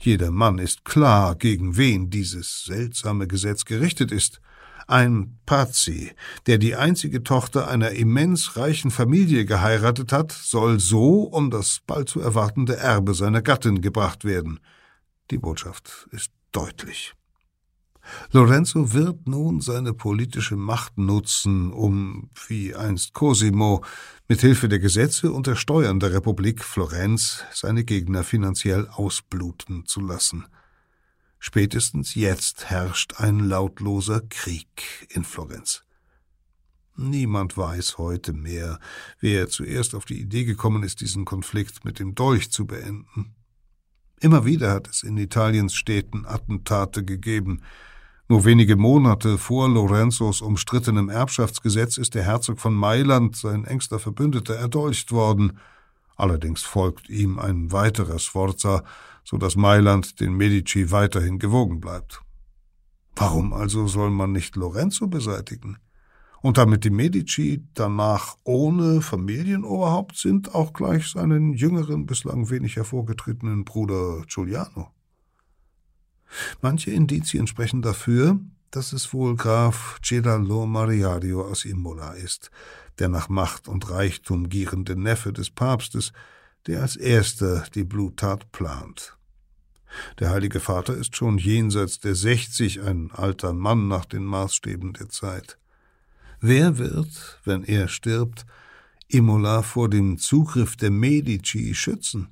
Jeder 0.00 0.30
Mann 0.30 0.58
ist 0.58 0.84
klar, 0.84 1.34
gegen 1.36 1.76
wen 1.76 2.10
dieses 2.10 2.64
seltsame 2.64 3.26
Gesetz 3.26 3.64
gerichtet 3.64 4.12
ist. 4.12 4.40
Ein 4.88 5.38
Pazi, 5.46 6.12
der 6.46 6.58
die 6.58 6.74
einzige 6.74 7.22
Tochter 7.22 7.68
einer 7.68 7.90
immens 7.90 8.56
reichen 8.56 8.90
Familie 8.90 9.44
geheiratet 9.44 10.12
hat, 10.12 10.32
soll 10.32 10.80
so 10.80 11.22
um 11.22 11.50
das 11.50 11.80
bald 11.86 12.08
zu 12.08 12.20
erwartende 12.20 12.76
Erbe 12.76 13.14
seiner 13.14 13.42
Gattin 13.42 13.80
gebracht 13.80 14.24
werden. 14.24 14.58
Die 15.30 15.38
Botschaft 15.38 16.08
ist 16.10 16.32
deutlich. 16.50 17.14
Lorenzo 18.32 18.92
wird 18.92 19.28
nun 19.28 19.60
seine 19.60 19.94
politische 19.94 20.56
Macht 20.56 20.98
nutzen, 20.98 21.72
um, 21.72 22.30
wie 22.48 22.74
einst 22.74 23.12
Cosimo, 23.12 23.84
mit 24.28 24.40
Hilfe 24.40 24.68
der 24.68 24.78
Gesetze 24.78 25.32
und 25.32 25.46
der 25.46 25.56
Steuern 25.56 26.00
der 26.00 26.12
Republik 26.12 26.64
Florenz 26.64 27.44
seine 27.52 27.84
Gegner 27.84 28.24
finanziell 28.24 28.88
ausbluten 28.88 29.86
zu 29.86 30.00
lassen. 30.00 30.46
Spätestens 31.38 32.14
jetzt 32.14 32.70
herrscht 32.70 33.14
ein 33.18 33.40
lautloser 33.40 34.20
Krieg 34.20 35.08
in 35.10 35.24
Florenz. 35.24 35.84
Niemand 36.96 37.56
weiß 37.56 37.98
heute 37.98 38.32
mehr, 38.32 38.78
wer 39.18 39.48
zuerst 39.48 39.94
auf 39.94 40.04
die 40.04 40.20
Idee 40.20 40.44
gekommen 40.44 40.82
ist, 40.82 41.00
diesen 41.00 41.24
Konflikt 41.24 41.84
mit 41.84 41.98
dem 41.98 42.14
Dolch 42.14 42.50
zu 42.50 42.66
beenden. 42.66 43.34
Immer 44.20 44.44
wieder 44.44 44.70
hat 44.70 44.88
es 44.88 45.02
in 45.02 45.16
Italiens 45.16 45.74
Städten 45.74 46.26
Attentate 46.26 47.04
gegeben, 47.04 47.62
nur 48.32 48.46
wenige 48.46 48.76
Monate 48.76 49.36
vor 49.36 49.68
Lorenzos 49.68 50.40
umstrittenem 50.40 51.10
Erbschaftsgesetz 51.10 51.98
ist 51.98 52.14
der 52.14 52.22
Herzog 52.22 52.60
von 52.60 52.72
Mailand, 52.72 53.36
sein 53.36 53.66
engster 53.66 53.98
Verbündeter, 53.98 54.54
erdolcht 54.54 55.12
worden. 55.12 55.58
Allerdings 56.16 56.62
folgt 56.62 57.10
ihm 57.10 57.38
ein 57.38 57.72
weiterer 57.72 58.18
Sforza, 58.18 58.84
so 59.22 59.36
dass 59.36 59.54
Mailand 59.54 60.18
den 60.18 60.32
Medici 60.32 60.90
weiterhin 60.90 61.38
gewogen 61.38 61.78
bleibt. 61.78 62.22
Warum 63.16 63.52
also 63.52 63.86
soll 63.86 64.08
man 64.08 64.32
nicht 64.32 64.56
Lorenzo 64.56 65.08
beseitigen? 65.08 65.76
Und 66.40 66.56
damit 66.56 66.84
die 66.84 66.90
Medici 66.90 67.66
danach 67.74 68.36
ohne 68.44 69.02
Familienoberhaupt 69.02 70.16
sind, 70.16 70.54
auch 70.54 70.72
gleich 70.72 71.06
seinen 71.06 71.52
jüngeren, 71.52 72.06
bislang 72.06 72.48
wenig 72.48 72.76
hervorgetretenen 72.76 73.66
Bruder 73.66 74.22
Giuliano. 74.26 74.88
Manche 76.60 76.90
Indizien 76.90 77.46
sprechen 77.46 77.82
dafür, 77.82 78.40
dass 78.70 78.92
es 78.92 79.12
wohl 79.12 79.36
Graf 79.36 79.98
Cedalo 80.02 80.66
Mariario 80.66 81.46
aus 81.46 81.64
Imola 81.64 82.12
ist, 82.12 82.50
der 82.98 83.08
nach 83.08 83.28
Macht 83.28 83.68
und 83.68 83.90
Reichtum 83.90 84.48
gierende 84.48 84.96
Neffe 84.96 85.32
des 85.32 85.50
Papstes, 85.50 86.12
der 86.66 86.82
als 86.82 86.96
erster 86.96 87.64
die 87.74 87.84
Bluttat 87.84 88.50
plant. 88.52 89.16
Der 90.18 90.30
Heilige 90.30 90.60
Vater 90.60 90.94
ist 90.94 91.16
schon 91.16 91.36
jenseits 91.36 92.00
der 92.00 92.14
sechzig 92.14 92.80
ein 92.80 93.10
alter 93.12 93.52
Mann 93.52 93.88
nach 93.88 94.06
den 94.06 94.24
Maßstäben 94.24 94.94
der 94.94 95.10
Zeit. 95.10 95.58
Wer 96.40 96.78
wird, 96.78 97.40
wenn 97.44 97.62
er 97.62 97.88
stirbt, 97.88 98.46
Imola 99.08 99.62
vor 99.62 99.90
dem 99.90 100.16
Zugriff 100.16 100.76
der 100.76 100.90
Medici 100.90 101.74
schützen? 101.74 102.28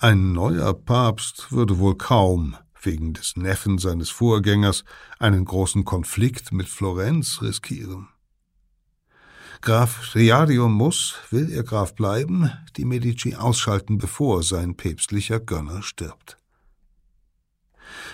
Ein 0.00 0.32
neuer 0.32 0.74
Papst 0.74 1.52
würde 1.52 1.78
wohl 1.78 1.96
kaum 1.96 2.56
wegen 2.82 3.12
des 3.14 3.36
Neffen 3.36 3.78
seines 3.78 4.10
Vorgängers 4.10 4.84
einen 5.18 5.44
großen 5.44 5.84
Konflikt 5.84 6.52
mit 6.52 6.68
Florenz 6.68 7.42
riskieren. 7.42 8.08
Graf 9.62 10.14
Riario 10.14 10.68
muss, 10.68 11.16
will 11.30 11.52
er 11.52 11.62
Graf 11.62 11.94
bleiben, 11.94 12.50
die 12.76 12.86
Medici 12.86 13.34
ausschalten, 13.34 13.98
bevor 13.98 14.42
sein 14.42 14.74
päpstlicher 14.74 15.38
Gönner 15.38 15.82
stirbt. 15.82 16.38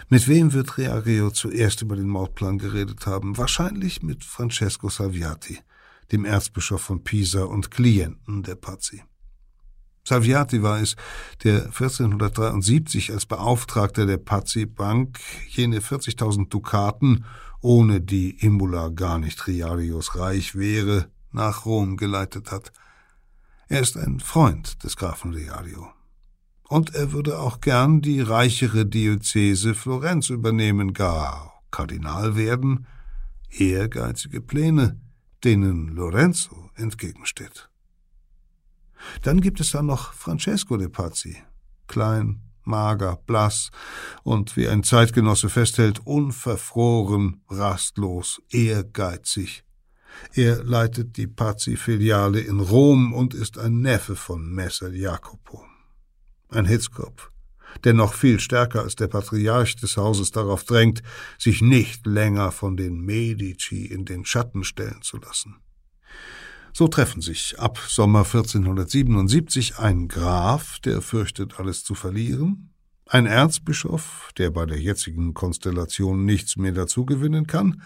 Mit 0.08 0.26
wem 0.26 0.52
wird 0.52 0.76
Riario 0.78 1.30
zuerst 1.30 1.82
über 1.82 1.96
den 1.96 2.08
Mordplan 2.08 2.58
geredet 2.58 3.06
haben? 3.06 3.36
Wahrscheinlich 3.38 4.02
mit 4.02 4.24
Francesco 4.24 4.88
Salviati, 4.88 5.58
dem 6.12 6.24
Erzbischof 6.24 6.82
von 6.82 7.04
Pisa 7.04 7.44
und 7.44 7.70
Klienten 7.70 8.42
der 8.42 8.56
Pazzi. 8.56 9.02
Salviati 10.06 10.62
war 10.62 10.80
es, 10.80 10.94
der 11.42 11.64
1473 11.64 13.12
als 13.12 13.26
Beauftragter 13.26 14.06
der 14.06 14.18
Pazzi 14.18 14.64
Bank 14.64 15.18
jene 15.48 15.80
40.000 15.80 16.48
Dukaten, 16.48 17.24
ohne 17.60 18.00
die 18.00 18.30
Imbula 18.38 18.90
gar 18.90 19.18
nicht 19.18 19.46
Riarios 19.48 20.14
reich 20.14 20.54
wäre, 20.54 21.10
nach 21.32 21.66
Rom 21.66 21.96
geleitet 21.96 22.52
hat. 22.52 22.72
Er 23.68 23.80
ist 23.80 23.96
ein 23.96 24.20
Freund 24.20 24.84
des 24.84 24.96
Grafen 24.96 25.34
Riario. 25.34 25.88
Und 26.68 26.94
er 26.94 27.10
würde 27.10 27.40
auch 27.40 27.60
gern 27.60 28.00
die 28.00 28.20
reichere 28.20 28.86
Diözese 28.86 29.74
Florenz 29.74 30.30
übernehmen, 30.30 30.92
gar 30.92 31.62
Kardinal 31.72 32.36
werden, 32.36 32.86
ehrgeizige 33.50 34.40
Pläne, 34.40 35.00
denen 35.42 35.88
Lorenzo 35.88 36.70
entgegensteht. 36.76 37.68
Dann 39.22 39.40
gibt 39.40 39.60
es 39.60 39.70
da 39.70 39.82
noch 39.82 40.12
Francesco 40.12 40.76
de 40.76 40.88
Pazzi. 40.88 41.36
Klein, 41.86 42.42
mager, 42.66 43.18
blass 43.26 43.70
und, 44.22 44.56
wie 44.56 44.68
ein 44.68 44.82
Zeitgenosse 44.82 45.48
festhält, 45.48 46.00
unverfroren, 46.04 47.42
rastlos, 47.48 48.42
ehrgeizig. 48.50 49.64
Er 50.32 50.64
leitet 50.64 51.16
die 51.16 51.26
Pazzi-Filiale 51.26 52.40
in 52.40 52.60
Rom 52.60 53.12
und 53.12 53.34
ist 53.34 53.58
ein 53.58 53.80
Neffe 53.80 54.16
von 54.16 54.50
Messer 54.50 54.90
Jacopo. 54.90 55.64
Ein 56.48 56.64
Hitzkopf, 56.64 57.30
der 57.84 57.92
noch 57.92 58.14
viel 58.14 58.40
stärker 58.40 58.82
als 58.82 58.96
der 58.96 59.08
Patriarch 59.08 59.76
des 59.76 59.96
Hauses 59.96 60.30
darauf 60.30 60.64
drängt, 60.64 61.02
sich 61.38 61.60
nicht 61.60 62.06
länger 62.06 62.52
von 62.52 62.76
den 62.76 63.00
Medici 63.00 63.84
in 63.84 64.04
den 64.04 64.24
Schatten 64.24 64.64
stellen 64.64 65.02
zu 65.02 65.18
lassen. 65.18 65.56
So 66.78 66.88
treffen 66.88 67.22
sich 67.22 67.58
ab 67.58 67.78
Sommer 67.88 68.18
1477 68.18 69.78
ein 69.78 70.08
Graf, 70.08 70.78
der 70.80 71.00
fürchtet, 71.00 71.58
alles 71.58 71.84
zu 71.84 71.94
verlieren, 71.94 72.68
ein 73.06 73.24
Erzbischof, 73.24 74.28
der 74.36 74.50
bei 74.50 74.66
der 74.66 74.78
jetzigen 74.78 75.32
Konstellation 75.32 76.26
nichts 76.26 76.58
mehr 76.58 76.72
dazugewinnen 76.72 77.46
kann, 77.46 77.80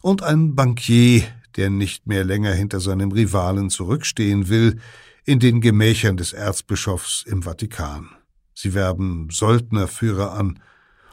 und 0.00 0.22
ein 0.22 0.54
Bankier, 0.54 1.24
der 1.56 1.68
nicht 1.68 2.06
mehr 2.06 2.24
länger 2.24 2.54
hinter 2.54 2.80
seinem 2.80 3.12
Rivalen 3.12 3.68
zurückstehen 3.68 4.48
will, 4.48 4.80
in 5.26 5.38
den 5.38 5.60
Gemächern 5.60 6.16
des 6.16 6.32
Erzbischofs 6.32 7.24
im 7.26 7.42
Vatikan. 7.42 8.08
Sie 8.54 8.72
werben 8.72 9.28
Söldnerführer 9.28 10.32
an, 10.32 10.58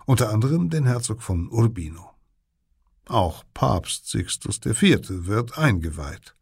unter 0.05 0.29
anderem 0.29 0.69
den 0.69 0.85
Herzog 0.85 1.21
von 1.21 1.49
Urbino. 1.51 2.11
Auch 3.09 3.43
Papst 3.53 4.07
Sixtus 4.07 4.61
IV. 4.65 5.01
wird 5.09 5.57
eingeweiht. 5.57 6.33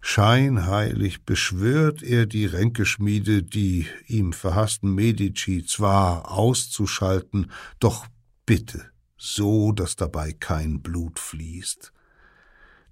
Scheinheilig 0.00 1.24
beschwört 1.24 2.02
er 2.02 2.26
die 2.26 2.46
Ränkeschmiede, 2.46 3.42
die 3.42 3.86
ihm 4.06 4.32
verhassten 4.32 4.94
Medici 4.94 5.64
zwar 5.66 6.30
auszuschalten, 6.30 7.50
doch 7.80 8.06
bitte 8.46 8.90
so, 9.16 9.72
dass 9.72 9.96
dabei 9.96 10.32
kein 10.32 10.80
Blut 10.80 11.18
fließt. 11.18 11.92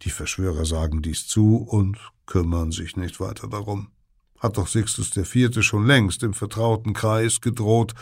Die 0.03 0.11
Verschwörer 0.11 0.67
sagen 0.67 1.01
dies 1.01 1.27
zu 1.27 1.57
und 1.57 1.99
kümmern 2.27 2.73
sich 2.73 2.97
nicht 2.97 3.21
weiter 3.21 3.49
darum 3.49 3.91
hat 4.39 4.57
doch 4.57 4.69
Sixtus 4.69 5.17
IV. 5.17 5.63
schon 5.63 5.87
längst 5.87 6.23
im 6.23 6.35
vertrauten 6.35 6.93
Kreis 6.93 7.41
gedroht. 7.41 7.95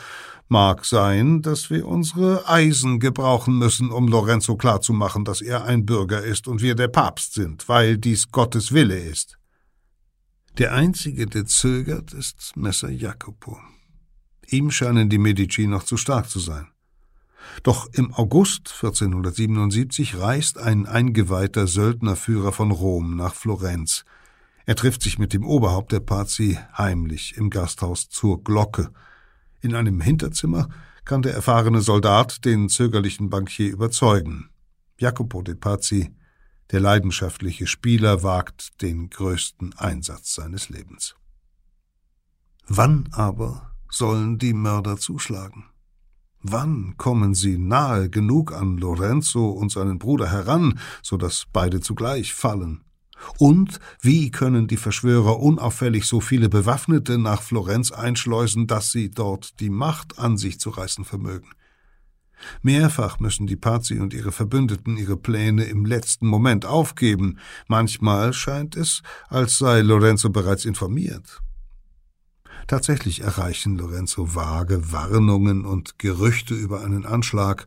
Mag 0.48 0.84
sein, 0.84 1.42
dass 1.42 1.70
wir 1.70 1.86
unsere 1.86 2.48
Eisen 2.48 3.00
gebrauchen 3.00 3.58
müssen, 3.58 3.90
um 3.90 4.08
Lorenzo 4.08 4.56
klarzumachen, 4.56 5.24
dass 5.24 5.40
er 5.40 5.64
ein 5.64 5.86
Bürger 5.86 6.22
ist 6.22 6.48
und 6.48 6.60
wir 6.60 6.74
der 6.74 6.88
Papst 6.88 7.34
sind, 7.34 7.68
weil 7.68 7.96
dies 7.96 8.30
Gottes 8.30 8.72
Wille 8.72 8.98
ist. 8.98 9.38
Der 10.58 10.72
einzige, 10.72 11.26
der 11.26 11.46
zögert, 11.46 12.12
ist 12.12 12.56
Messer 12.56 12.90
Jacopo. 12.90 13.58
Ihm 14.48 14.70
scheinen 14.70 15.08
die 15.08 15.18
Medici 15.18 15.66
noch 15.66 15.82
zu 15.82 15.96
stark 15.96 16.28
zu 16.28 16.38
sein. 16.38 16.68
Doch 17.62 17.88
im 17.92 18.12
August 18.14 18.72
1477 18.74 20.16
reist 20.18 20.58
ein 20.58 20.86
eingeweihter 20.86 21.66
Söldnerführer 21.66 22.52
von 22.52 22.70
Rom 22.70 23.16
nach 23.16 23.34
Florenz. 23.34 24.04
Er 24.66 24.76
trifft 24.76 25.02
sich 25.02 25.18
mit 25.18 25.32
dem 25.32 25.44
Oberhaupt 25.44 25.92
der 25.92 26.00
Pazi 26.00 26.58
heimlich 26.76 27.36
im 27.36 27.50
Gasthaus 27.50 28.08
zur 28.08 28.42
Glocke. 28.42 28.90
In 29.60 29.74
einem 29.74 30.00
Hinterzimmer 30.00 30.68
kann 31.04 31.22
der 31.22 31.34
erfahrene 31.34 31.82
Soldat 31.82 32.44
den 32.44 32.68
zögerlichen 32.68 33.28
Bankier 33.28 33.70
überzeugen. 33.70 34.48
Jacopo 34.98 35.42
de 35.42 35.54
Pazzi, 35.54 36.14
der 36.70 36.80
leidenschaftliche 36.80 37.66
Spieler, 37.66 38.22
wagt 38.22 38.80
den 38.80 39.10
größten 39.10 39.74
Einsatz 39.74 40.34
seines 40.34 40.70
Lebens. 40.70 41.14
Wann 42.66 43.08
aber 43.12 43.74
sollen 43.90 44.38
die 44.38 44.54
Mörder 44.54 44.96
zuschlagen? 44.96 45.66
Wann 46.40 46.96
kommen 46.96 47.34
sie 47.34 47.58
nahe 47.58 48.08
genug 48.08 48.52
an 48.52 48.78
Lorenzo 48.78 49.50
und 49.50 49.72
seinen 49.72 49.98
Bruder 49.98 50.30
heran, 50.30 50.78
so 51.02 51.16
dass 51.16 51.46
beide 51.52 51.80
zugleich 51.80 52.32
fallen? 52.32 52.84
Und 53.38 53.80
wie 54.00 54.30
können 54.30 54.66
die 54.66 54.76
Verschwörer 54.76 55.40
unauffällig 55.40 56.06
so 56.06 56.20
viele 56.20 56.48
Bewaffnete 56.48 57.18
nach 57.18 57.42
Florenz 57.42 57.92
einschleusen, 57.92 58.66
dass 58.66 58.90
sie 58.90 59.10
dort 59.10 59.60
die 59.60 59.70
Macht 59.70 60.18
an 60.18 60.36
sich 60.36 60.60
zu 60.60 60.70
reißen 60.70 61.04
vermögen? 61.04 61.50
Mehrfach 62.62 63.20
müssen 63.20 63.46
die 63.46 63.56
Pazzi 63.56 63.98
und 64.00 64.12
ihre 64.12 64.32
Verbündeten 64.32 64.96
ihre 64.96 65.16
Pläne 65.16 65.64
im 65.64 65.84
letzten 65.84 66.26
Moment 66.26 66.66
aufgeben. 66.66 67.38
Manchmal 67.68 68.32
scheint 68.32 68.76
es, 68.76 69.02
als 69.28 69.58
sei 69.58 69.80
Lorenzo 69.80 70.30
bereits 70.30 70.64
informiert. 70.64 71.40
Tatsächlich 72.66 73.20
erreichen 73.20 73.76
Lorenzo 73.76 74.34
vage 74.34 74.92
Warnungen 74.92 75.64
und 75.64 75.98
Gerüchte 75.98 76.54
über 76.54 76.82
einen 76.82 77.04
Anschlag, 77.04 77.66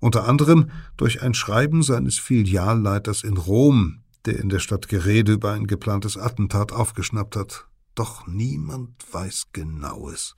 unter 0.00 0.28
anderem 0.28 0.70
durch 0.98 1.22
ein 1.22 1.32
Schreiben 1.32 1.82
seines 1.82 2.18
Filialleiters 2.18 3.24
in 3.24 3.38
Rom, 3.38 4.03
der 4.26 4.38
in 4.38 4.48
der 4.48 4.58
Stadt 4.58 4.88
Gerede 4.88 5.32
über 5.32 5.52
ein 5.52 5.66
geplantes 5.66 6.16
Attentat 6.16 6.72
aufgeschnappt 6.72 7.36
hat. 7.36 7.66
Doch 7.94 8.26
niemand 8.26 8.90
weiß 9.12 9.48
Genaues. 9.52 10.34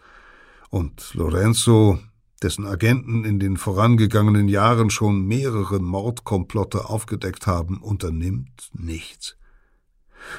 Und 0.70 1.14
Lorenzo, 1.14 1.98
dessen 2.42 2.66
Agenten 2.66 3.24
in 3.24 3.38
den 3.38 3.56
vorangegangenen 3.56 4.48
Jahren 4.48 4.90
schon 4.90 5.24
mehrere 5.24 5.80
Mordkomplotte 5.80 6.88
aufgedeckt 6.88 7.46
haben, 7.46 7.80
unternimmt 7.80 8.70
nichts. 8.72 9.36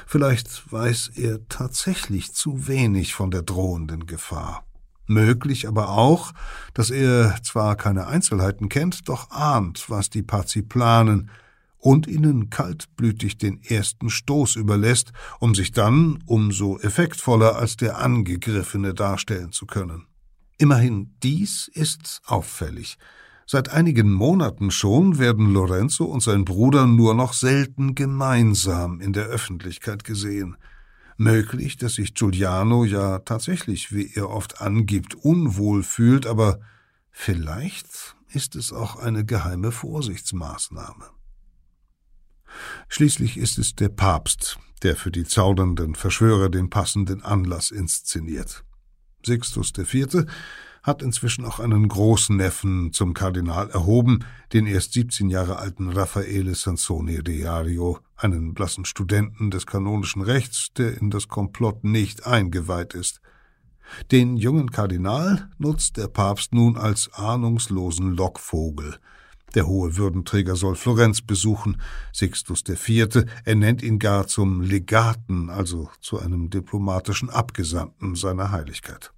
Vielleicht 0.06 0.70
weiß 0.70 1.12
er 1.16 1.48
tatsächlich 1.48 2.32
zu 2.32 2.68
wenig 2.68 3.14
von 3.14 3.30
der 3.30 3.42
drohenden 3.42 4.06
Gefahr. 4.06 4.64
Möglich 5.06 5.66
aber 5.66 5.88
auch, 5.88 6.32
dass 6.74 6.90
er 6.90 7.38
zwar 7.42 7.76
keine 7.76 8.06
Einzelheiten 8.06 8.68
kennt, 8.68 9.08
doch 9.08 9.30
ahnt, 9.30 9.88
was 9.88 10.10
die 10.10 10.22
Pazi 10.22 10.60
planen, 10.60 11.30
und 11.78 12.06
ihnen 12.06 12.50
kaltblütig 12.50 13.38
den 13.38 13.62
ersten 13.62 14.10
Stoß 14.10 14.56
überlässt, 14.56 15.12
um 15.38 15.54
sich 15.54 15.72
dann 15.72 16.22
umso 16.26 16.78
effektvoller 16.78 17.56
als 17.56 17.76
der 17.76 17.98
Angegriffene 17.98 18.94
darstellen 18.94 19.52
zu 19.52 19.66
können. 19.66 20.06
Immerhin 20.58 21.14
dies 21.22 21.68
ist 21.72 22.20
auffällig. 22.26 22.98
Seit 23.46 23.70
einigen 23.70 24.12
Monaten 24.12 24.70
schon 24.70 25.18
werden 25.18 25.52
Lorenzo 25.54 26.04
und 26.04 26.22
sein 26.22 26.44
Bruder 26.44 26.86
nur 26.86 27.14
noch 27.14 27.32
selten 27.32 27.94
gemeinsam 27.94 29.00
in 29.00 29.12
der 29.12 29.26
Öffentlichkeit 29.26 30.04
gesehen. 30.04 30.56
Möglich, 31.16 31.76
dass 31.78 31.94
sich 31.94 32.14
Giuliano 32.14 32.84
ja 32.84 33.20
tatsächlich, 33.20 33.92
wie 33.92 34.12
er 34.14 34.28
oft 34.28 34.60
angibt, 34.60 35.14
unwohl 35.14 35.82
fühlt, 35.82 36.26
aber 36.26 36.60
vielleicht 37.10 38.16
ist 38.30 38.54
es 38.54 38.72
auch 38.72 38.96
eine 38.96 39.24
geheime 39.24 39.72
Vorsichtsmaßnahme. 39.72 41.17
Schließlich 42.88 43.36
ist 43.36 43.58
es 43.58 43.74
der 43.74 43.88
Papst, 43.88 44.58
der 44.82 44.96
für 44.96 45.10
die 45.10 45.24
zaudernden 45.24 45.94
Verschwörer 45.94 46.48
den 46.48 46.70
passenden 46.70 47.22
Anlass 47.22 47.70
inszeniert. 47.70 48.64
Sixtus 49.24 49.72
IV. 49.76 50.26
hat 50.82 51.02
inzwischen 51.02 51.44
auch 51.44 51.58
einen 51.58 51.88
Großneffen 51.88 52.92
zum 52.92 53.12
Kardinal 53.12 53.68
erhoben, 53.70 54.24
den 54.52 54.66
erst 54.66 54.92
17 54.92 55.28
Jahre 55.28 55.58
alten 55.58 55.90
Raffaele 55.90 56.54
Sansoni 56.54 57.22
Diario, 57.22 57.98
einen 58.16 58.54
blassen 58.54 58.84
Studenten 58.84 59.50
des 59.50 59.66
kanonischen 59.66 60.22
Rechts, 60.22 60.68
der 60.76 60.96
in 60.96 61.10
das 61.10 61.28
Komplott 61.28 61.84
nicht 61.84 62.26
eingeweiht 62.26 62.94
ist. 62.94 63.20
Den 64.12 64.36
jungen 64.36 64.70
Kardinal 64.70 65.50
nutzt 65.58 65.96
der 65.96 66.08
Papst 66.08 66.52
nun 66.52 66.76
als 66.76 67.12
ahnungslosen 67.12 68.14
Lockvogel– 68.14 68.98
der 69.54 69.66
hohe 69.66 69.96
Würdenträger 69.96 70.56
soll 70.56 70.74
Florenz 70.74 71.22
besuchen. 71.22 71.80
Sixtus 72.12 72.62
IV. 72.68 73.24
ernennt 73.44 73.82
ihn 73.82 73.98
gar 73.98 74.26
zum 74.26 74.60
Legaten, 74.60 75.50
also 75.50 75.90
zu 76.00 76.18
einem 76.18 76.50
diplomatischen 76.50 77.30
Abgesandten 77.30 78.14
seiner 78.14 78.50
Heiligkeit. 78.50 79.12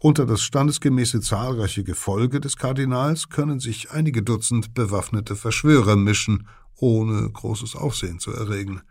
Unter 0.00 0.26
das 0.26 0.42
standesgemäße 0.42 1.20
zahlreiche 1.20 1.84
Gefolge 1.84 2.40
des 2.40 2.56
Kardinals 2.56 3.28
können 3.28 3.60
sich 3.60 3.90
einige 3.90 4.22
Dutzend 4.22 4.74
bewaffnete 4.74 5.36
Verschwörer 5.36 5.96
mischen, 5.96 6.48
ohne 6.76 7.30
großes 7.30 7.76
Aufsehen 7.76 8.18
zu 8.18 8.32
erregen. 8.32 8.82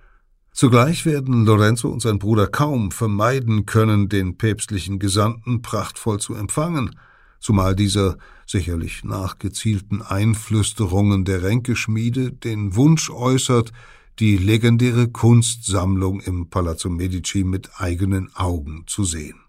Zugleich 0.54 1.06
werden 1.06 1.46
Lorenzo 1.46 1.90
und 1.90 2.02
sein 2.02 2.20
Bruder 2.20 2.48
kaum 2.48 2.92
vermeiden 2.92 3.66
können, 3.66 4.08
den 4.08 4.38
päpstlichen 4.38 5.00
Gesandten 5.00 5.62
prachtvoll 5.62 6.20
zu 6.20 6.34
empfangen– 6.34 6.98
zumal 7.46 7.76
dieser 7.76 8.18
sicherlich 8.46 9.04
nach 9.04 9.40
gezielten 9.40 10.02
Einflüsterungen 10.02 11.26
der 11.26 11.44
Ränkeschmiede 11.44 12.32
den 12.32 12.76
Wunsch 12.76 13.10
äußert, 13.10 13.72
die 14.20 14.38
legendäre 14.38 15.10
Kunstsammlung 15.10 16.22
im 16.22 16.50
Palazzo 16.50 16.90
Medici 16.90 17.44
mit 17.44 17.70
eigenen 17.80 18.34
Augen 18.36 18.84
zu 18.88 19.04
sehen. 19.04 19.40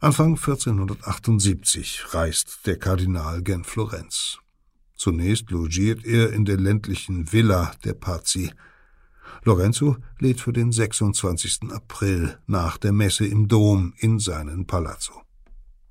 Anfang 0.00 0.36
1478 0.36 2.14
reist 2.14 2.66
der 2.66 2.78
Kardinal 2.78 3.42
gen 3.42 3.64
Florenz. 3.64 4.38
Zunächst 4.96 5.50
logiert 5.50 6.04
er 6.04 6.32
in 6.32 6.44
der 6.44 6.56
ländlichen 6.56 7.32
Villa 7.32 7.72
der 7.84 7.94
Pazzi. 7.94 8.52
Lorenzo 9.44 9.96
lädt 10.18 10.40
für 10.40 10.52
den 10.52 10.70
26. 10.70 11.70
April 11.72 12.38
nach 12.46 12.78
der 12.78 12.92
Messe 12.92 13.26
im 13.26 13.48
Dom 13.48 13.94
in 13.98 14.18
seinen 14.18 14.66
Palazzo. 14.66 15.22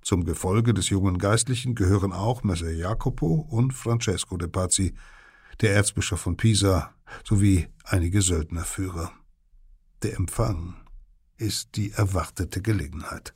Zum 0.01 0.25
Gefolge 0.25 0.73
des 0.73 0.89
jungen 0.89 1.17
Geistlichen 1.19 1.75
gehören 1.75 2.11
auch 2.11 2.43
Messer 2.43 2.71
Jacopo 2.71 3.45
und 3.49 3.73
Francesco 3.73 4.35
de 4.37 4.47
Pazzi, 4.47 4.93
der 5.61 5.75
Erzbischof 5.75 6.21
von 6.21 6.37
Pisa, 6.37 6.93
sowie 7.23 7.67
einige 7.83 8.21
Söldnerführer. 8.21 9.11
Der 10.01 10.15
Empfang 10.15 10.75
ist 11.37 11.75
die 11.75 11.91
erwartete 11.91 12.61
Gelegenheit. 12.61 13.35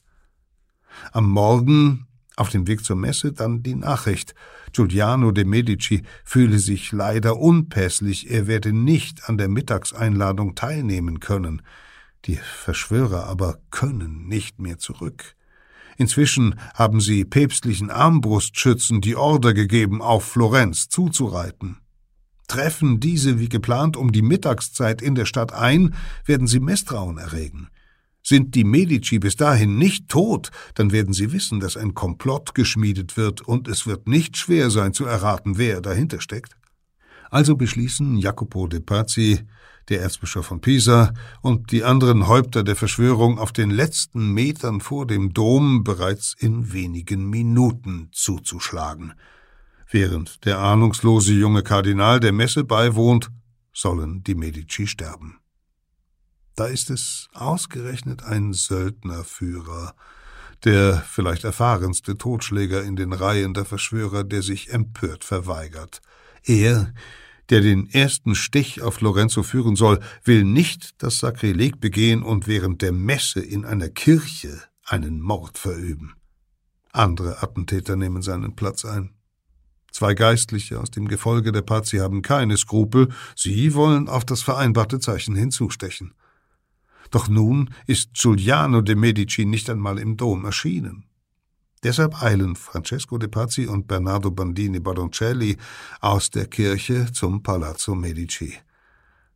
Am 1.11 1.29
Morgen, 1.29 2.07
auf 2.35 2.49
dem 2.49 2.67
Weg 2.67 2.83
zur 2.83 2.95
Messe, 2.95 3.31
dann 3.31 3.63
die 3.63 3.75
Nachricht. 3.75 4.33
Giuliano 4.73 5.31
de 5.31 5.45
Medici 5.45 6.03
fühle 6.23 6.59
sich 6.59 6.91
leider 6.91 7.37
unpässlich, 7.37 8.29
er 8.29 8.47
werde 8.47 8.73
nicht 8.73 9.29
an 9.29 9.37
der 9.37 9.49
Mittagseinladung 9.49 10.55
teilnehmen 10.55 11.19
können. 11.19 11.61
Die 12.25 12.37
Verschwörer 12.37 13.27
aber 13.27 13.59
können 13.69 14.27
nicht 14.27 14.59
mehr 14.59 14.79
zurück. 14.79 15.35
Inzwischen 15.97 16.55
haben 16.73 16.99
sie 16.99 17.25
päpstlichen 17.25 17.89
Armbrustschützen 17.89 19.01
die 19.01 19.15
Order 19.15 19.53
gegeben, 19.53 20.01
auf 20.01 20.25
Florenz 20.25 20.89
zuzureiten. 20.89 21.77
Treffen 22.47 22.99
diese 22.99 23.39
wie 23.39 23.49
geplant 23.49 23.97
um 23.97 24.11
die 24.11 24.21
Mittagszeit 24.21 25.01
in 25.01 25.15
der 25.15 25.25
Stadt 25.25 25.53
ein, 25.53 25.95
werden 26.25 26.47
sie 26.47 26.59
Misstrauen 26.59 27.17
erregen. 27.17 27.69
Sind 28.21 28.55
die 28.55 28.63
Medici 28.63 29.19
bis 29.19 29.35
dahin 29.35 29.77
nicht 29.77 30.09
tot, 30.09 30.51
dann 30.73 30.91
werden 30.91 31.13
sie 31.13 31.31
wissen, 31.31 31.59
dass 31.59 31.77
ein 31.77 31.93
Komplott 31.93 32.55
geschmiedet 32.55 33.17
wird, 33.17 33.41
und 33.41 33.67
es 33.67 33.85
wird 33.85 34.07
nicht 34.07 34.37
schwer 34.37 34.69
sein 34.69 34.93
zu 34.93 35.05
erraten, 35.05 35.57
wer 35.57 35.79
dahinter 35.79 36.19
steckt. 36.21 36.57
Also 37.29 37.55
beschließen 37.55 38.17
Jacopo 38.17 38.67
de 38.67 38.79
Pazzi, 38.79 39.41
der 39.89 40.01
Erzbischof 40.01 40.45
von 40.45 40.61
Pisa 40.61 41.13
und 41.41 41.71
die 41.71 41.83
anderen 41.83 42.27
Häupter 42.27 42.63
der 42.63 42.75
Verschwörung 42.75 43.39
auf 43.39 43.51
den 43.51 43.69
letzten 43.69 44.31
Metern 44.33 44.81
vor 44.81 45.05
dem 45.05 45.33
Dom 45.33 45.83
bereits 45.83 46.35
in 46.37 46.73
wenigen 46.73 47.29
Minuten 47.29 48.09
zuzuschlagen. 48.11 49.13
Während 49.89 50.45
der 50.45 50.59
ahnungslose 50.59 51.33
junge 51.33 51.63
Kardinal 51.63 52.19
der 52.19 52.31
Messe 52.31 52.63
beiwohnt, 52.63 53.29
sollen 53.73 54.23
die 54.23 54.35
Medici 54.35 54.87
sterben. 54.87 55.37
Da 56.55 56.65
ist 56.65 56.89
es 56.89 57.27
ausgerechnet 57.33 58.23
ein 58.23 58.53
Söldnerführer, 58.53 59.93
der 60.63 61.03
vielleicht 61.07 61.43
erfahrenste 61.43 62.17
Totschläger 62.17 62.83
in 62.83 62.95
den 62.95 63.13
Reihen 63.13 63.53
der 63.53 63.65
Verschwörer, 63.65 64.23
der 64.23 64.41
sich 64.41 64.71
empört 64.71 65.23
verweigert. 65.23 66.01
Er, 66.43 66.93
der 67.49 67.61
den 67.61 67.89
ersten 67.89 68.35
Stich 68.35 68.81
auf 68.81 69.01
Lorenzo 69.01 69.43
führen 69.43 69.75
soll, 69.75 69.99
will 70.23 70.43
nicht 70.43 71.01
das 71.03 71.19
Sakrileg 71.19 71.79
begehen 71.79 72.23
und 72.23 72.47
während 72.47 72.81
der 72.81 72.91
Messe 72.91 73.39
in 73.39 73.65
einer 73.65 73.89
Kirche 73.89 74.61
einen 74.83 75.21
Mord 75.21 75.57
verüben. 75.57 76.13
Andere 76.91 77.43
Attentäter 77.43 77.95
nehmen 77.95 78.21
seinen 78.21 78.55
Platz 78.55 78.85
ein. 78.85 79.11
Zwei 79.91 80.13
Geistliche 80.13 80.79
aus 80.79 80.91
dem 80.91 81.07
Gefolge 81.07 81.51
der 81.51 81.61
Pazzi 81.61 81.97
haben 81.97 82.21
keine 82.21 82.57
Skrupel, 82.57 83.09
sie 83.35 83.73
wollen 83.73 84.09
auf 84.09 84.25
das 84.25 84.41
vereinbarte 84.41 84.99
Zeichen 84.99 85.35
hinzustechen. 85.35 86.13
Doch 87.11 87.29
nun 87.29 87.69
ist 87.87 88.13
Giuliano 88.13 88.81
de 88.81 88.95
Medici 88.95 89.45
nicht 89.45 89.69
einmal 89.69 89.99
im 89.99 90.17
Dom 90.17 90.43
erschienen. 90.45 91.04
Deshalb 91.85 92.19
eilen 92.23 92.55
Francesco 92.55 93.19
de 93.19 93.29
Pazzi 93.29 93.67
und 93.67 93.85
Bernardo 93.85 94.31
Bandini 94.31 94.79
Baroncelli 94.79 95.55
aus 96.01 96.31
der 96.31 96.47
Kirche 96.47 97.11
zum 97.13 97.43
Palazzo 97.43 97.93
Medici. 97.93 98.55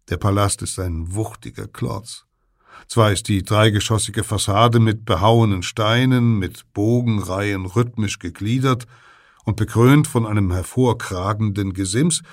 Der 0.09 0.17
Palast 0.17 0.63
ist 0.63 0.79
ein 0.79 1.13
wuchtiger 1.13 1.67
Klotz. 1.67 2.25
Zwar 2.87 3.11
ist 3.11 3.27
die 3.27 3.43
dreigeschossige 3.43 4.23
Fassade 4.23 4.79
mit 4.79 5.05
behauenen 5.05 5.61
Steinen, 5.61 6.39
mit 6.39 6.73
Bogenreihen 6.73 7.67
rhythmisch 7.67 8.17
gegliedert, 8.17 8.87
und 9.45 9.55
bekrönt 9.55 10.07
von 10.07 10.25
einem 10.25 10.51
hervorkragenden 10.51 11.73
Gesims, 11.73 12.23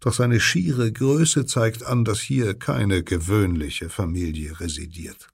doch 0.00 0.12
seine 0.12 0.40
schiere 0.40 0.90
Größe 0.90 1.46
zeigt 1.46 1.86
an, 1.86 2.04
dass 2.04 2.18
hier 2.18 2.58
keine 2.58 3.04
gewöhnliche 3.04 3.88
Familie 3.88 4.58
residiert. 4.58 5.28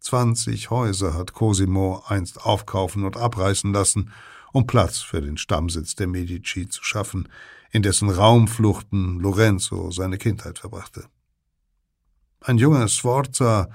Zwanzig 0.00 0.70
Häuser 0.70 1.14
hat 1.14 1.34
Cosimo 1.34 2.02
einst 2.06 2.44
aufkaufen 2.44 3.04
und 3.04 3.16
abreißen 3.16 3.72
lassen, 3.72 4.12
um 4.52 4.66
Platz 4.66 4.98
für 4.98 5.20
den 5.20 5.36
Stammsitz 5.36 5.94
der 5.94 6.08
Medici 6.08 6.68
zu 6.68 6.82
schaffen, 6.82 7.28
in 7.70 7.82
dessen 7.82 8.10
Raumfluchten 8.10 9.20
Lorenzo 9.20 9.90
seine 9.90 10.18
Kindheit 10.18 10.58
verbrachte. 10.58 11.04
Ein 12.40 12.58
junger 12.58 12.88
Sforza 12.88 13.68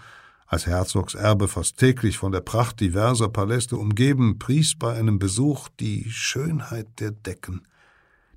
als 0.47 0.65
Herzogserbe 0.65 1.47
fast 1.47 1.77
täglich 1.77 2.17
von 2.17 2.31
der 2.31 2.41
Pracht 2.41 2.79
diverser 2.79 3.29
Paläste 3.29 3.77
umgeben, 3.77 4.37
pries 4.37 4.77
bei 4.77 4.93
einem 4.93 5.19
Besuch 5.19 5.69
die 5.79 6.09
Schönheit 6.09 6.99
der 6.99 7.11
Decken, 7.11 7.67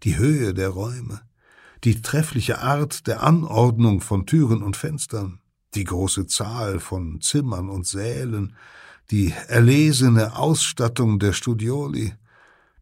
die 0.03 0.17
Höhe 0.17 0.55
der 0.55 0.69
Räume, 0.69 1.21
die 1.85 2.01
treffliche 2.03 2.61
Art 2.61 3.07
der 3.07 3.23
Anordnung 3.23 4.01
von 4.01 4.27
Türen 4.27 4.63
und 4.63 4.77
Fenstern, 4.77 5.41
die 5.75 5.85
große 5.85 6.27
Zahl 6.27 6.81
von 6.81 7.21
Zimmern 7.21 7.69
und 7.69 7.87
Sälen, 7.87 8.55
die 9.11 9.33
erlesene 9.49 10.37
Ausstattung 10.37 11.19
der 11.19 11.33
Studioli, 11.33 12.15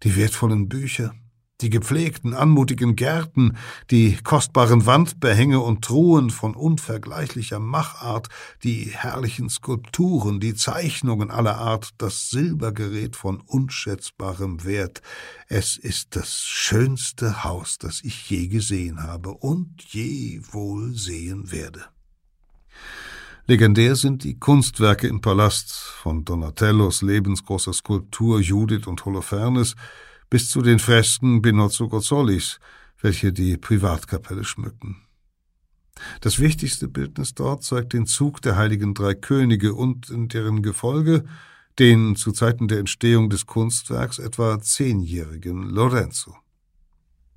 die 0.03 0.17
wertvollen 0.17 0.69
Bücher, 0.69 1.15
die 1.63 1.71
gepflegten, 1.71 2.35
anmutigen 2.35 2.97
Gärten, 2.97 3.57
die 3.91 4.17
kostbaren 4.23 4.85
Wandbehänge 4.85 5.61
und 5.61 5.85
Truhen 5.85 6.31
von 6.31 6.55
unvergleichlicher 6.55 7.59
Machart, 7.59 8.29
die 8.63 8.91
herrlichen 8.93 9.49
Skulpturen, 9.49 10.39
die 10.39 10.55
Zeichnungen 10.55 11.31
aller 11.31 11.57
Art, 11.57 11.91
das 11.99 12.29
Silbergerät 12.29 13.17
von 13.17 13.41
unschätzbarem 13.41 14.65
Wert. 14.65 15.01
Es 15.49 15.77
ist 15.77 16.17
das 16.17 16.43
schönste 16.43 17.45
Haus, 17.45 17.79
das 17.79 18.03
ich 18.03 18.29
je 18.29 18.49
gesehen 18.49 19.03
habe 19.03 19.31
und 19.31 19.83
je 19.83 20.41
wohl 20.51 20.95
sehen 20.95 21.51
werde. 21.53 21.87
Legendär 23.49 23.95
sind 23.95 24.25
die 24.25 24.41
Kunstwerke 24.41 25.07
im 25.07 25.21
Palast, 25.21 25.73
von 25.73 26.25
Donatellos 26.25 27.03
lebensgroßer 27.03 27.73
Skulptur 27.73 28.41
Judith 28.41 28.89
und 28.89 29.05
Holofernes 29.05 29.77
bis 30.29 30.51
zu 30.51 30.63
den 30.63 30.81
Fresken 30.81 31.43
Binozzo 31.43 31.89
Gozzolis, 31.89 32.59
welche 33.01 33.33
die 33.33 33.57
Privatkapelle 33.57 34.43
schmücken. 34.43 34.97
Das 36.21 36.41
wichtigste 36.41 36.89
Bildnis 36.89 37.35
dort 37.35 37.63
zeigt 37.63 37.93
den 37.93 38.07
Zug 38.07 38.43
der 38.43 38.57
heiligen 38.57 38.95
drei 38.95 39.15
Könige 39.15 39.75
und 39.75 40.11
in 40.11 40.27
deren 40.27 40.63
Gefolge 40.63 41.25
den 41.79 42.17
zu 42.17 42.33
Zeiten 42.33 42.67
der 42.67 42.81
Entstehung 42.81 43.31
des 43.31 43.47
Kunstwerks 43.47 44.19
etwa 44.19 44.61
zehnjährigen 44.61 45.71
Lorenzo. 45.71 46.37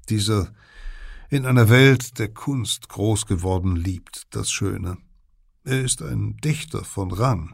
Dieser 0.09 0.51
in 1.29 1.45
einer 1.45 1.69
Welt 1.69 2.17
der 2.17 2.29
Kunst 2.29 2.89
groß 2.89 3.27
geworden 3.27 3.75
liebt 3.75 4.23
das 4.31 4.49
Schöne. 4.49 4.97
Er 5.69 5.81
ist 5.81 6.01
ein 6.01 6.35
Dichter 6.37 6.83
von 6.83 7.11
Rang, 7.11 7.53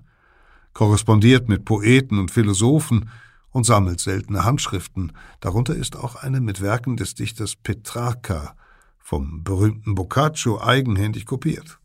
korrespondiert 0.72 1.50
mit 1.50 1.66
Poeten 1.66 2.18
und 2.18 2.32
Philosophen, 2.32 3.10
und 3.50 3.66
sammelt 3.66 4.00
seltene 4.00 4.46
Handschriften, 4.46 5.12
darunter 5.42 5.76
ist 5.76 5.98
auch 5.98 6.16
eine 6.16 6.40
mit 6.40 6.62
Werken 6.62 6.96
des 6.96 7.16
Dichters 7.16 7.58
Petrarca 7.58 8.56
vom 9.00 9.44
berühmten 9.44 9.96
Boccaccio 9.96 10.62
eigenhändig 10.62 11.26
kopiert. 11.26 11.78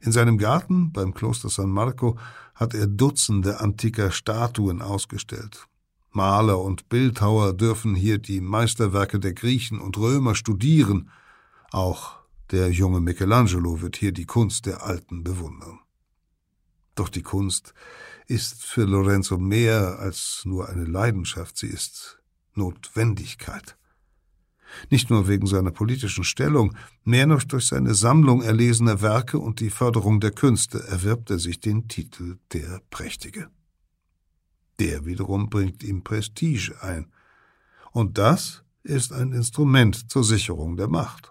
In 0.00 0.12
seinem 0.12 0.38
Garten 0.38 0.92
beim 0.92 1.12
Kloster 1.12 1.48
San 1.48 1.70
Marco 1.70 2.16
hat 2.54 2.72
er 2.74 2.86
Dutzende 2.86 3.58
antiker 3.58 4.12
Statuen 4.12 4.80
ausgestellt. 4.80 5.66
Maler 6.12 6.60
und 6.60 6.88
Bildhauer 6.88 7.52
dürfen 7.52 7.96
hier 7.96 8.18
die 8.18 8.40
Meisterwerke 8.40 9.18
der 9.18 9.32
Griechen 9.32 9.80
und 9.80 9.98
Römer 9.98 10.36
studieren. 10.36 11.10
Auch 11.72 12.19
der 12.50 12.70
junge 12.70 13.00
Michelangelo 13.00 13.80
wird 13.80 13.96
hier 13.96 14.12
die 14.12 14.26
Kunst 14.26 14.66
der 14.66 14.82
Alten 14.82 15.22
bewundern. 15.22 15.80
Doch 16.94 17.08
die 17.08 17.22
Kunst 17.22 17.74
ist 18.26 18.64
für 18.64 18.84
Lorenzo 18.84 19.38
mehr 19.38 19.98
als 19.98 20.42
nur 20.44 20.68
eine 20.68 20.84
Leidenschaft, 20.84 21.56
sie 21.56 21.68
ist 21.68 22.20
Notwendigkeit. 22.54 23.76
Nicht 24.88 25.10
nur 25.10 25.26
wegen 25.26 25.46
seiner 25.46 25.72
politischen 25.72 26.24
Stellung, 26.24 26.76
mehr 27.04 27.26
noch 27.26 27.42
durch 27.42 27.66
seine 27.66 27.94
Sammlung 27.94 28.42
erlesener 28.42 29.00
Werke 29.00 29.38
und 29.38 29.60
die 29.60 29.70
Förderung 29.70 30.20
der 30.20 30.30
Künste 30.30 30.84
erwirbt 30.84 31.30
er 31.30 31.38
sich 31.38 31.60
den 31.60 31.88
Titel 31.88 32.38
der 32.52 32.80
Prächtige. 32.90 33.48
Der 34.78 35.04
wiederum 35.04 35.50
bringt 35.50 35.82
ihm 35.82 36.02
Prestige 36.02 36.80
ein. 36.82 37.12
Und 37.92 38.18
das 38.18 38.62
ist 38.82 39.12
ein 39.12 39.32
Instrument 39.32 40.10
zur 40.10 40.24
Sicherung 40.24 40.76
der 40.76 40.88
Macht. 40.88 41.29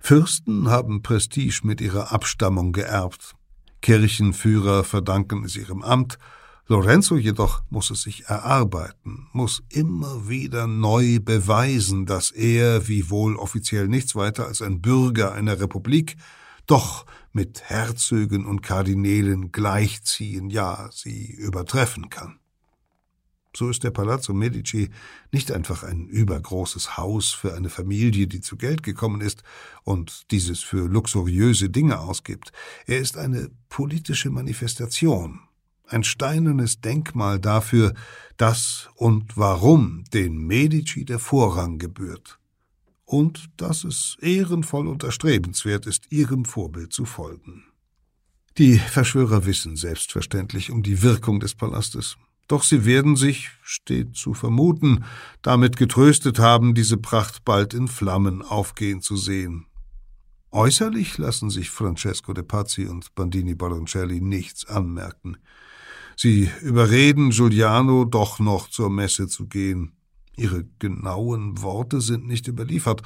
Fürsten 0.00 0.68
haben 0.68 1.02
Prestige 1.02 1.60
mit 1.62 1.80
ihrer 1.80 2.10
Abstammung 2.10 2.72
geerbt, 2.72 3.34
Kirchenführer 3.82 4.82
verdanken 4.82 5.44
es 5.44 5.56
ihrem 5.56 5.82
Amt, 5.82 6.18
Lorenzo 6.66 7.16
jedoch 7.16 7.62
muss 7.68 7.90
es 7.90 8.02
sich 8.02 8.26
erarbeiten, 8.26 9.28
muss 9.32 9.62
immer 9.68 10.28
wieder 10.28 10.66
neu 10.66 11.18
beweisen, 11.20 12.06
dass 12.06 12.30
er, 12.30 12.88
wiewohl 12.88 13.36
offiziell 13.36 13.88
nichts 13.88 14.14
weiter 14.14 14.46
als 14.46 14.62
ein 14.62 14.80
Bürger 14.80 15.32
einer 15.32 15.60
Republik, 15.60 16.16
doch 16.66 17.06
mit 17.32 17.62
Herzögen 17.62 18.46
und 18.46 18.62
Kardinälen 18.62 19.52
gleichziehen, 19.52 20.50
ja, 20.50 20.88
sie 20.92 21.30
übertreffen 21.30 22.08
kann. 22.08 22.39
So 23.54 23.68
ist 23.68 23.82
der 23.82 23.90
Palazzo 23.90 24.32
Medici 24.32 24.90
nicht 25.32 25.50
einfach 25.50 25.82
ein 25.82 26.06
übergroßes 26.06 26.96
Haus 26.96 27.30
für 27.30 27.54
eine 27.54 27.68
Familie, 27.68 28.28
die 28.28 28.40
zu 28.40 28.56
Geld 28.56 28.82
gekommen 28.82 29.20
ist 29.20 29.42
und 29.82 30.30
dieses 30.30 30.60
für 30.60 30.88
luxuriöse 30.88 31.68
Dinge 31.68 31.98
ausgibt. 31.98 32.52
Er 32.86 32.98
ist 32.98 33.16
eine 33.16 33.50
politische 33.68 34.30
Manifestation, 34.30 35.40
ein 35.88 36.04
steinernes 36.04 36.80
Denkmal 36.80 37.40
dafür, 37.40 37.94
dass 38.36 38.88
und 38.94 39.36
warum 39.36 40.04
den 40.12 40.38
Medici 40.38 41.04
der 41.04 41.18
Vorrang 41.18 41.78
gebührt 41.78 42.38
und 43.04 43.50
dass 43.56 43.82
es 43.82 44.16
ehrenvoll 44.20 44.86
und 44.86 45.02
erstrebenswert 45.02 45.86
ist, 45.86 46.12
ihrem 46.12 46.44
Vorbild 46.44 46.92
zu 46.92 47.04
folgen. 47.04 47.64
Die 48.56 48.78
Verschwörer 48.78 49.46
wissen 49.46 49.74
selbstverständlich 49.74 50.70
um 50.70 50.84
die 50.84 51.02
Wirkung 51.02 51.40
des 51.40 51.56
Palastes. 51.56 52.16
Doch 52.50 52.64
sie 52.64 52.84
werden 52.84 53.14
sich, 53.14 53.50
steht 53.62 54.16
zu 54.16 54.34
vermuten, 54.34 55.04
damit 55.40 55.76
getröstet 55.76 56.40
haben, 56.40 56.74
diese 56.74 56.96
Pracht 56.96 57.44
bald 57.44 57.74
in 57.74 57.86
Flammen 57.86 58.42
aufgehen 58.42 59.02
zu 59.02 59.16
sehen. 59.16 59.66
Äußerlich 60.50 61.16
lassen 61.16 61.48
sich 61.48 61.70
Francesco 61.70 62.32
de 62.32 62.42
Pazzi 62.42 62.86
und 62.86 63.14
Bandini 63.14 63.54
Baroncelli 63.54 64.20
nichts 64.20 64.66
anmerken. 64.66 65.36
Sie 66.16 66.50
überreden 66.62 67.30
Giuliano 67.30 68.04
doch 68.04 68.40
noch 68.40 68.68
zur 68.68 68.90
Messe 68.90 69.28
zu 69.28 69.46
gehen. 69.46 69.92
Ihre 70.36 70.64
genauen 70.80 71.62
Worte 71.62 72.00
sind 72.00 72.26
nicht 72.26 72.48
überliefert, 72.48 73.02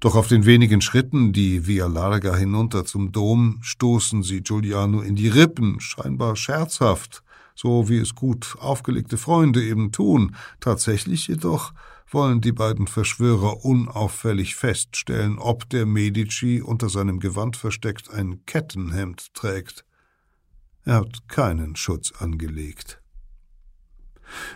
doch 0.00 0.16
auf 0.16 0.26
den 0.26 0.44
wenigen 0.44 0.80
Schritten, 0.80 1.32
die 1.32 1.68
Via 1.68 1.86
Larga 1.86 2.34
hinunter 2.34 2.84
zum 2.84 3.12
Dom, 3.12 3.60
stoßen 3.62 4.24
sie 4.24 4.42
Giuliano 4.42 5.02
in 5.02 5.14
die 5.14 5.28
Rippen, 5.28 5.78
scheinbar 5.78 6.34
scherzhaft, 6.34 7.22
so 7.54 7.88
wie 7.88 7.98
es 7.98 8.14
gut 8.14 8.56
aufgelegte 8.58 9.18
Freunde 9.18 9.62
eben 9.62 9.92
tun. 9.92 10.36
Tatsächlich 10.60 11.28
jedoch 11.28 11.72
wollen 12.10 12.40
die 12.40 12.52
beiden 12.52 12.86
Verschwörer 12.86 13.64
unauffällig 13.64 14.54
feststellen, 14.54 15.38
ob 15.38 15.68
der 15.70 15.86
Medici 15.86 16.60
unter 16.60 16.88
seinem 16.88 17.20
Gewand 17.20 17.56
versteckt 17.56 18.10
ein 18.10 18.44
Kettenhemd 18.46 19.34
trägt. 19.34 19.84
Er 20.84 20.96
hat 20.96 21.28
keinen 21.28 21.76
Schutz 21.76 22.12
angelegt. 22.12 23.00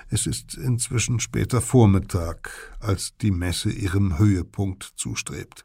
Es 0.08 0.26
ist 0.26 0.54
inzwischen 0.54 1.20
später 1.20 1.60
Vormittag, 1.60 2.76
als 2.80 3.16
die 3.18 3.30
Messe 3.30 3.70
ihrem 3.70 4.18
Höhepunkt 4.18 4.82
zustrebt. 4.96 5.64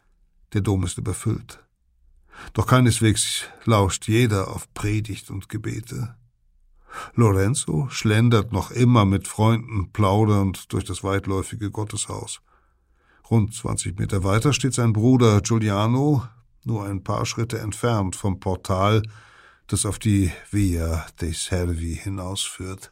Der 0.53 0.61
Dom 0.61 0.83
ist 0.83 0.97
überfüllt. 0.97 1.63
Doch 2.53 2.67
keineswegs 2.67 3.45
lauscht 3.65 4.07
jeder 4.07 4.49
auf 4.49 4.73
Predigt 4.73 5.29
und 5.29 5.49
Gebete. 5.49 6.15
Lorenzo 7.15 7.87
schlendert 7.89 8.51
noch 8.51 8.71
immer 8.71 9.05
mit 9.05 9.27
Freunden 9.27 9.91
plaudernd 9.91 10.71
durch 10.73 10.83
das 10.83 11.03
weitläufige 11.03 11.71
Gotteshaus. 11.71 12.41
Rund 13.29 13.53
20 13.53 13.97
Meter 13.97 14.23
weiter 14.23 14.53
steht 14.53 14.73
sein 14.73 14.93
Bruder 14.93 15.41
Giuliano, 15.41 16.27
nur 16.63 16.85
ein 16.85 17.03
paar 17.03 17.25
Schritte 17.25 17.59
entfernt 17.59 18.15
vom 18.15 18.39
Portal, 18.39 19.03
das 19.67 19.85
auf 19.85 19.99
die 19.99 20.31
Via 20.49 21.05
dei 21.19 21.31
Servi 21.31 21.95
hinausführt. 21.95 22.91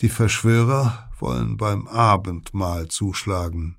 Die 0.00 0.10
Verschwörer 0.10 1.10
wollen 1.18 1.56
beim 1.56 1.88
Abendmahl 1.88 2.88
zuschlagen. 2.88 3.76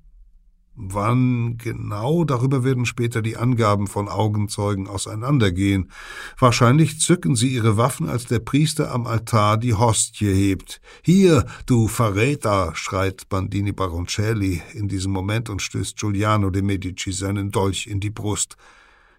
Wann 0.80 1.58
genau, 1.58 2.22
darüber 2.22 2.62
werden 2.62 2.86
später 2.86 3.20
die 3.20 3.36
Angaben 3.36 3.88
von 3.88 4.08
Augenzeugen 4.08 4.86
auseinandergehen. 4.86 5.90
Wahrscheinlich 6.38 7.00
zücken 7.00 7.34
sie 7.34 7.48
ihre 7.48 7.76
Waffen, 7.76 8.08
als 8.08 8.26
der 8.26 8.38
Priester 8.38 8.92
am 8.92 9.08
Altar 9.08 9.56
die 9.56 9.74
Hostie 9.74 10.32
hebt. 10.32 10.80
Hier, 11.02 11.46
du 11.66 11.88
Verräter, 11.88 12.76
schreit 12.76 13.28
Bandini 13.28 13.72
Baroncelli 13.72 14.62
in 14.72 14.86
diesem 14.86 15.10
Moment 15.10 15.50
und 15.50 15.62
stößt 15.62 15.96
Giuliano 15.96 16.48
de 16.50 16.62
Medici 16.62 17.10
seinen 17.10 17.50
Dolch 17.50 17.88
in 17.88 17.98
die 17.98 18.10
Brust. 18.10 18.56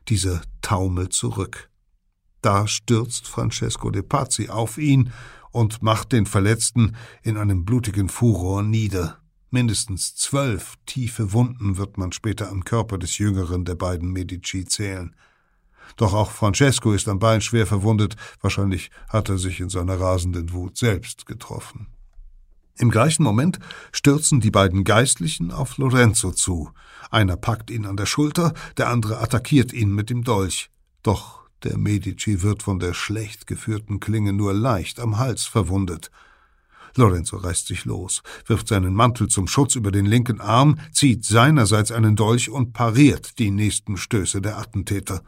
Dieser 0.08 0.42
taumelt 0.62 1.12
zurück. 1.12 1.70
Da 2.42 2.68
stürzt 2.68 3.28
Francesco 3.28 3.90
de 3.90 4.02
Pazzi 4.02 4.48
auf 4.48 4.78
ihn 4.78 5.12
und 5.52 5.84
macht 5.84 6.14
den 6.14 6.26
Verletzten 6.26 6.96
in 7.22 7.36
einem 7.36 7.66
blutigen 7.66 8.08
Furor 8.08 8.64
nieder. 8.64 9.20
Mindestens 9.52 10.16
zwölf 10.16 10.76
tiefe 10.86 11.34
Wunden 11.34 11.78
wird 11.78 11.98
man 11.98 12.12
später 12.12 12.50
am 12.50 12.64
Körper 12.64 12.98
des 12.98 13.18
jüngeren 13.18 13.66
der 13.66 13.76
beiden 13.76 14.12
Medici 14.12 14.66
zählen. 14.66 15.16
Doch 15.98 16.14
auch 16.14 16.32
Francesco 16.32 16.94
ist 16.94 17.08
am 17.08 17.18
Bein 17.20 17.42
schwer 17.42 17.66
verwundet, 17.66 18.16
wahrscheinlich 18.42 18.92
hat 19.08 19.30
er 19.30 19.40
sich 19.40 19.60
in 19.60 19.70
seiner 19.70 20.00
rasenden 20.00 20.54
Wut 20.54 20.78
selbst 20.78 21.26
getroffen. 21.26 21.88
Im 22.78 22.92
gleichen 22.92 23.24
Moment 23.24 23.60
stürzen 23.92 24.40
die 24.40 24.52
beiden 24.52 24.84
Geistlichen 24.84 25.52
auf 25.52 25.78
Lorenzo 25.78 26.32
zu. 26.32 26.72
Einer 27.10 27.36
packt 27.36 27.72
ihn 27.72 27.86
an 27.86 27.98
der 27.98 28.06
Schulter, 28.06 28.54
der 28.78 28.88
andere 28.88 29.20
attackiert 29.20 29.74
ihn 29.74 29.94
mit 29.94 30.10
dem 30.10 30.24
Dolch. 30.24 30.70
Doch 31.04 31.42
der 31.64 31.78
Medici 31.78 32.42
wird 32.42 32.64
von 32.64 32.80
der 32.80 32.94
schlecht 32.94 33.48
geführten 33.48 34.00
Klinge 34.00 34.32
nur 34.32 34.54
leicht 34.54 35.02
am 35.02 35.18
Hals 35.18 35.44
verwundet. 35.44 36.10
Lorenzo 36.96 37.38
reißt 37.38 37.68
sich 37.68 37.86
los, 37.86 38.22
wirft 38.46 38.68
seinen 38.68 38.94
Mantel 38.94 39.28
zum 39.28 39.48
Schutz 39.48 39.76
über 39.76 39.92
den 39.92 40.06
linken 40.06 40.42
Arm, 40.42 40.78
zieht 40.92 41.26
seinerseits 41.26 41.92
einen 41.92 42.16
Dolch 42.16 42.50
und 42.50 42.74
pariert 42.74 43.40
die 43.40 43.52
nächsten 43.52 43.98
Stöße 43.98 44.42
der 44.42 44.58
Attentäter. 44.58 45.22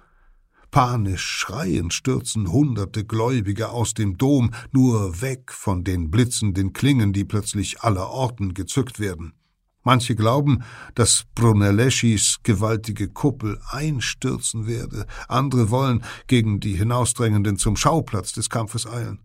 Panisch 0.72 1.26
schreiend 1.26 1.94
stürzen 1.94 2.50
hunderte 2.50 3.04
Gläubige 3.04 3.70
aus 3.70 3.94
dem 3.94 4.18
Dom, 4.18 4.52
nur 4.72 5.22
weg 5.22 5.52
von 5.52 5.84
den 5.84 6.10
blitzenden 6.10 6.72
Klingen, 6.72 7.12
die 7.12 7.26
plötzlich 7.26 7.82
allerorten 7.82 8.54
gezückt 8.54 9.00
werden. 9.00 9.34
Manche 9.84 10.16
glauben, 10.16 10.64
dass 10.96 11.26
Brunelleschis 11.36 12.38
gewaltige 12.44 13.10
Kuppel 13.10 13.60
einstürzen 13.68 14.68
werde, 14.68 15.08
andere 15.28 15.72
wollen 15.72 16.04
gegen 16.28 16.60
die 16.60 16.76
Hinausdrängenden 16.76 17.58
zum 17.58 17.76
Schauplatz 17.76 18.32
des 18.32 18.50
Kampfes 18.50 18.86
eilen. 18.86 19.20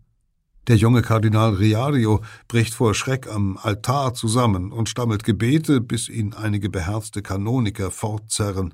Der 0.67 0.75
junge 0.75 1.01
Kardinal 1.01 1.53
Riario 1.53 2.21
bricht 2.49 2.73
vor 2.73 2.93
Schreck 2.93 3.27
am 3.33 3.57
Altar 3.57 4.13
zusammen 4.13 4.73
und 4.73 4.89
stammelt 4.89 5.23
Gebete, 5.23 5.79
bis 5.79 6.09
ihn 6.09 6.33
einige 6.33 6.69
beherzte 6.69 7.21
Kanoniker 7.21 7.89
fortzerren. 7.89 8.73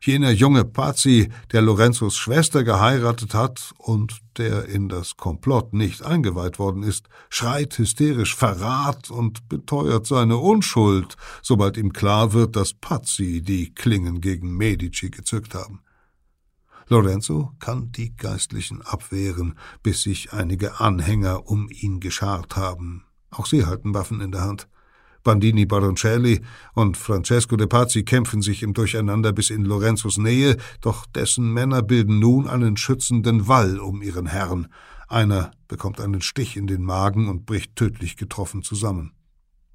Jener 0.00 0.30
junge 0.30 0.64
Pazzi, 0.64 1.30
der 1.50 1.62
Lorenzos 1.62 2.16
Schwester 2.16 2.62
geheiratet 2.62 3.34
hat 3.34 3.72
und 3.78 4.20
der 4.36 4.66
in 4.66 4.88
das 4.88 5.16
Komplott 5.16 5.72
nicht 5.72 6.04
eingeweiht 6.04 6.60
worden 6.60 6.84
ist, 6.84 7.08
schreit 7.30 7.78
hysterisch 7.78 8.36
Verrat 8.36 9.10
und 9.10 9.48
beteuert 9.48 10.06
seine 10.06 10.36
Unschuld, 10.36 11.16
sobald 11.42 11.76
ihm 11.76 11.92
klar 11.92 12.32
wird, 12.32 12.54
dass 12.54 12.74
Pazzi 12.74 13.42
die 13.42 13.74
Klingen 13.74 14.20
gegen 14.20 14.56
Medici 14.56 15.10
gezückt 15.10 15.54
haben. 15.54 15.83
Lorenzo 16.88 17.52
kann 17.60 17.92
die 17.92 18.14
Geistlichen 18.14 18.82
abwehren, 18.82 19.54
bis 19.82 20.02
sich 20.02 20.32
einige 20.32 20.80
Anhänger 20.80 21.48
um 21.48 21.68
ihn 21.70 22.00
geschart 22.00 22.56
haben. 22.56 23.04
Auch 23.30 23.46
sie 23.46 23.66
halten 23.66 23.94
Waffen 23.94 24.20
in 24.20 24.32
der 24.32 24.42
Hand. 24.42 24.68
Bandini 25.22 25.64
Baroncelli 25.64 26.42
und 26.74 26.98
Francesco 26.98 27.56
de 27.56 27.66
Pazzi 27.66 28.04
kämpfen 28.04 28.42
sich 28.42 28.62
im 28.62 28.74
Durcheinander 28.74 29.32
bis 29.32 29.48
in 29.48 29.64
Lorenzos 29.64 30.18
Nähe, 30.18 30.58
doch 30.82 31.06
dessen 31.06 31.50
Männer 31.50 31.82
bilden 31.82 32.18
nun 32.18 32.46
einen 32.46 32.76
schützenden 32.76 33.48
Wall 33.48 33.78
um 33.78 34.02
ihren 34.02 34.26
Herrn. 34.26 34.68
Einer 35.08 35.50
bekommt 35.66 36.00
einen 36.00 36.20
Stich 36.20 36.56
in 36.56 36.66
den 36.66 36.82
Magen 36.82 37.28
und 37.28 37.46
bricht 37.46 37.74
tödlich 37.74 38.16
getroffen 38.16 38.62
zusammen. 38.62 39.12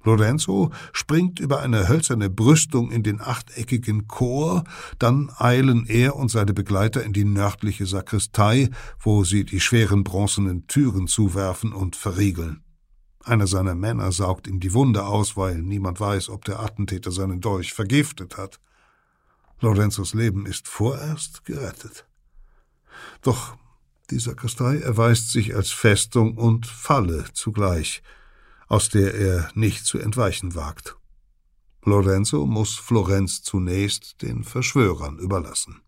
Lorenzo 0.02 0.70
springt 0.92 1.40
über 1.40 1.60
eine 1.60 1.88
hölzerne 1.88 2.30
Brüstung 2.30 2.90
in 2.90 3.02
den 3.02 3.20
achteckigen 3.20 4.08
Chor, 4.08 4.64
dann 4.98 5.30
eilen 5.36 5.86
er 5.86 6.16
und 6.16 6.30
seine 6.30 6.54
Begleiter 6.54 7.04
in 7.04 7.12
die 7.12 7.24
nördliche 7.24 7.86
Sakristei, 7.86 8.70
wo 8.98 9.24
sie 9.24 9.44
die 9.44 9.60
schweren 9.60 10.04
bronzenen 10.04 10.66
Türen 10.66 11.06
zuwerfen 11.06 11.72
und 11.72 11.96
verriegeln. 11.96 12.62
Einer 13.22 13.46
seiner 13.46 13.74
Männer 13.74 14.12
saugt 14.12 14.46
ihm 14.46 14.60
die 14.60 14.72
Wunde 14.72 15.04
aus, 15.04 15.36
weil 15.36 15.60
niemand 15.60 16.00
weiß, 16.00 16.30
ob 16.30 16.46
der 16.46 16.60
Attentäter 16.60 17.10
seinen 17.10 17.42
Dolch 17.42 17.74
vergiftet 17.74 18.38
hat. 18.38 18.58
Lorenzos 19.60 20.14
Leben 20.14 20.46
ist 20.46 20.68
vorerst 20.68 21.44
gerettet. 21.44 22.06
Doch 23.20 23.56
die 24.10 24.18
Sakristei 24.18 24.78
erweist 24.78 25.30
sich 25.30 25.54
als 25.54 25.70
Festung 25.70 26.38
und 26.38 26.66
Falle 26.66 27.26
zugleich– 27.34 28.02
aus 28.70 28.88
der 28.88 29.14
er 29.14 29.50
nicht 29.54 29.84
zu 29.84 29.98
entweichen 29.98 30.54
wagt. 30.54 30.96
Lorenzo 31.84 32.46
muss 32.46 32.76
Florenz 32.76 33.42
zunächst 33.42 34.22
den 34.22 34.44
Verschwörern 34.44 35.18
überlassen. 35.18 35.80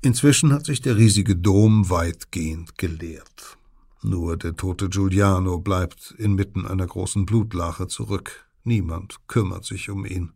Inzwischen 0.00 0.52
hat 0.52 0.64
sich 0.64 0.80
der 0.80 0.96
riesige 0.96 1.36
Dom 1.36 1.90
weitgehend 1.90 2.78
geleert. 2.78 3.58
Nur 4.02 4.36
der 4.36 4.56
tote 4.56 4.88
Giuliano 4.88 5.58
bleibt 5.58 6.14
inmitten 6.18 6.66
einer 6.66 6.86
großen 6.86 7.26
Blutlache 7.26 7.86
zurück. 7.86 8.46
Niemand 8.64 9.16
kümmert 9.28 9.64
sich 9.64 9.90
um 9.90 10.06
ihn. 10.06 10.32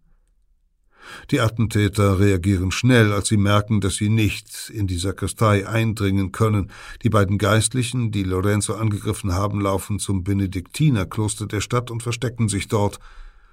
Die 1.30 1.40
Attentäter 1.40 2.18
reagieren 2.18 2.70
schnell, 2.70 3.12
als 3.12 3.28
sie 3.28 3.36
merken, 3.36 3.80
dass 3.80 3.96
sie 3.96 4.08
nicht 4.08 4.70
in 4.70 4.86
die 4.86 4.98
Sakristei 4.98 5.66
eindringen 5.66 6.32
können. 6.32 6.70
Die 7.02 7.10
beiden 7.10 7.38
Geistlichen, 7.38 8.10
die 8.10 8.24
Lorenzo 8.24 8.74
angegriffen 8.74 9.32
haben, 9.32 9.60
laufen 9.60 9.98
zum 9.98 10.24
Benediktinerkloster 10.24 11.46
der 11.46 11.60
Stadt 11.60 11.90
und 11.90 12.02
verstecken 12.02 12.48
sich 12.48 12.68
dort. 12.68 12.98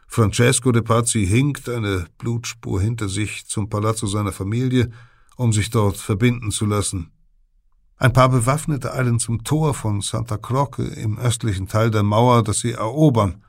Francesco 0.07 0.71
de 0.71 0.81
Pazzi 0.81 1.25
hinkt 1.25 1.67
eine 1.67 2.05
Blutspur 2.17 2.79
hinter 2.81 3.09
sich 3.09 3.47
zum 3.47 3.69
Palazzo 3.69 4.07
seiner 4.07 4.31
Familie, 4.31 4.91
um 5.35 5.51
sich 5.51 5.69
dort 5.69 5.97
verbinden 5.97 6.51
zu 6.51 6.65
lassen. 6.65 7.11
Ein 7.97 8.13
paar 8.13 8.29
Bewaffnete 8.29 8.93
eilen 8.93 9.19
zum 9.19 9.43
Tor 9.43 9.73
von 9.73 10.01
Santa 10.01 10.37
Croce 10.37 10.79
im 10.97 11.17
östlichen 11.17 11.67
Teil 11.67 11.91
der 11.91 12.03
Mauer, 12.03 12.43
das 12.43 12.59
sie 12.59 12.73
erobern. 12.73 13.44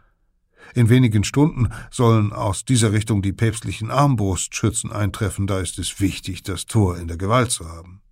In 0.74 0.88
wenigen 0.88 1.24
Stunden 1.24 1.68
sollen 1.90 2.32
aus 2.32 2.64
dieser 2.64 2.92
Richtung 2.92 3.22
die 3.22 3.32
päpstlichen 3.32 3.90
Armbrustschützen 3.90 4.92
eintreffen, 4.92 5.46
da 5.46 5.60
ist 5.60 5.78
es 5.78 6.00
wichtig, 6.00 6.42
das 6.42 6.66
Tor 6.66 6.98
in 6.98 7.08
der 7.08 7.16
Gewalt 7.16 7.50
zu 7.50 7.68
haben. 7.68 8.02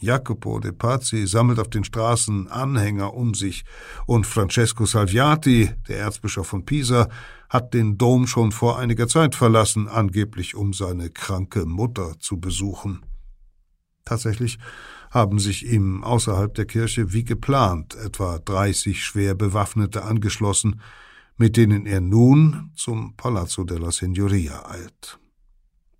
Jacopo 0.00 0.60
de 0.60 0.70
Pazzi 0.70 1.26
sammelt 1.26 1.58
auf 1.58 1.70
den 1.70 1.82
Straßen 1.82 2.46
Anhänger 2.46 3.14
um 3.14 3.34
sich, 3.34 3.64
und 4.06 4.26
Francesco 4.26 4.86
Salviati, 4.86 5.72
der 5.88 5.98
Erzbischof 5.98 6.46
von 6.46 6.64
Pisa, 6.64 7.08
hat 7.48 7.74
den 7.74 7.98
Dom 7.98 8.28
schon 8.28 8.52
vor 8.52 8.78
einiger 8.78 9.08
Zeit 9.08 9.34
verlassen, 9.34 9.88
angeblich 9.88 10.54
um 10.54 10.72
seine 10.72 11.10
kranke 11.10 11.66
Mutter 11.66 12.14
zu 12.20 12.38
besuchen. 12.38 13.04
Tatsächlich 14.04 14.58
haben 15.10 15.38
sich 15.38 15.66
ihm 15.66 16.04
außerhalb 16.04 16.54
der 16.54 16.66
Kirche 16.66 17.12
wie 17.12 17.24
geplant 17.24 17.96
etwa 17.96 18.38
dreißig 18.38 19.02
schwer 19.02 19.34
Bewaffnete 19.34 20.04
angeschlossen, 20.04 20.80
mit 21.38 21.56
denen 21.56 21.86
er 21.86 22.00
nun 22.00 22.72
zum 22.74 23.14
Palazzo 23.16 23.62
della 23.62 23.92
Signoria 23.92 24.68
eilt. 24.68 25.20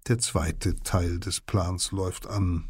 Der 0.08 0.18
zweite 0.18 0.76
Teil 0.82 1.20
des 1.20 1.40
Plans 1.40 1.92
läuft 1.92 2.26
an. 2.26 2.64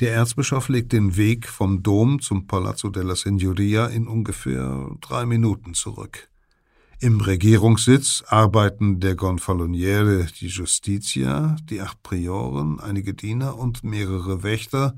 Der 0.00 0.12
Erzbischof 0.12 0.68
legt 0.68 0.92
den 0.92 1.16
Weg 1.16 1.48
vom 1.48 1.82
Dom 1.84 2.20
zum 2.20 2.46
Palazzo 2.46 2.88
della 2.90 3.14
Signoria 3.14 3.86
in 3.86 4.08
ungefähr 4.08 4.90
drei 5.00 5.24
Minuten 5.24 5.74
zurück. 5.74 6.28
Im 7.00 7.20
Regierungssitz 7.20 8.24
arbeiten 8.26 8.98
der 8.98 9.14
Gonfaloniere 9.14 10.26
die 10.40 10.48
Justitia, 10.48 11.56
die 11.62 11.80
acht 11.80 12.02
Prioren, 12.02 12.80
einige 12.80 13.14
Diener 13.14 13.56
und 13.56 13.84
mehrere 13.84 14.42
Wächter, 14.42 14.96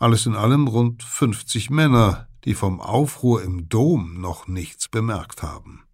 alles 0.00 0.26
in 0.26 0.34
allem 0.34 0.66
rund 0.66 1.04
50 1.04 1.70
Männer, 1.70 2.26
die 2.44 2.54
vom 2.54 2.80
Aufruhr 2.80 3.44
im 3.44 3.68
Dom 3.68 4.20
noch 4.20 4.48
nichts 4.48 4.88
bemerkt 4.88 5.44
haben. 5.44 5.84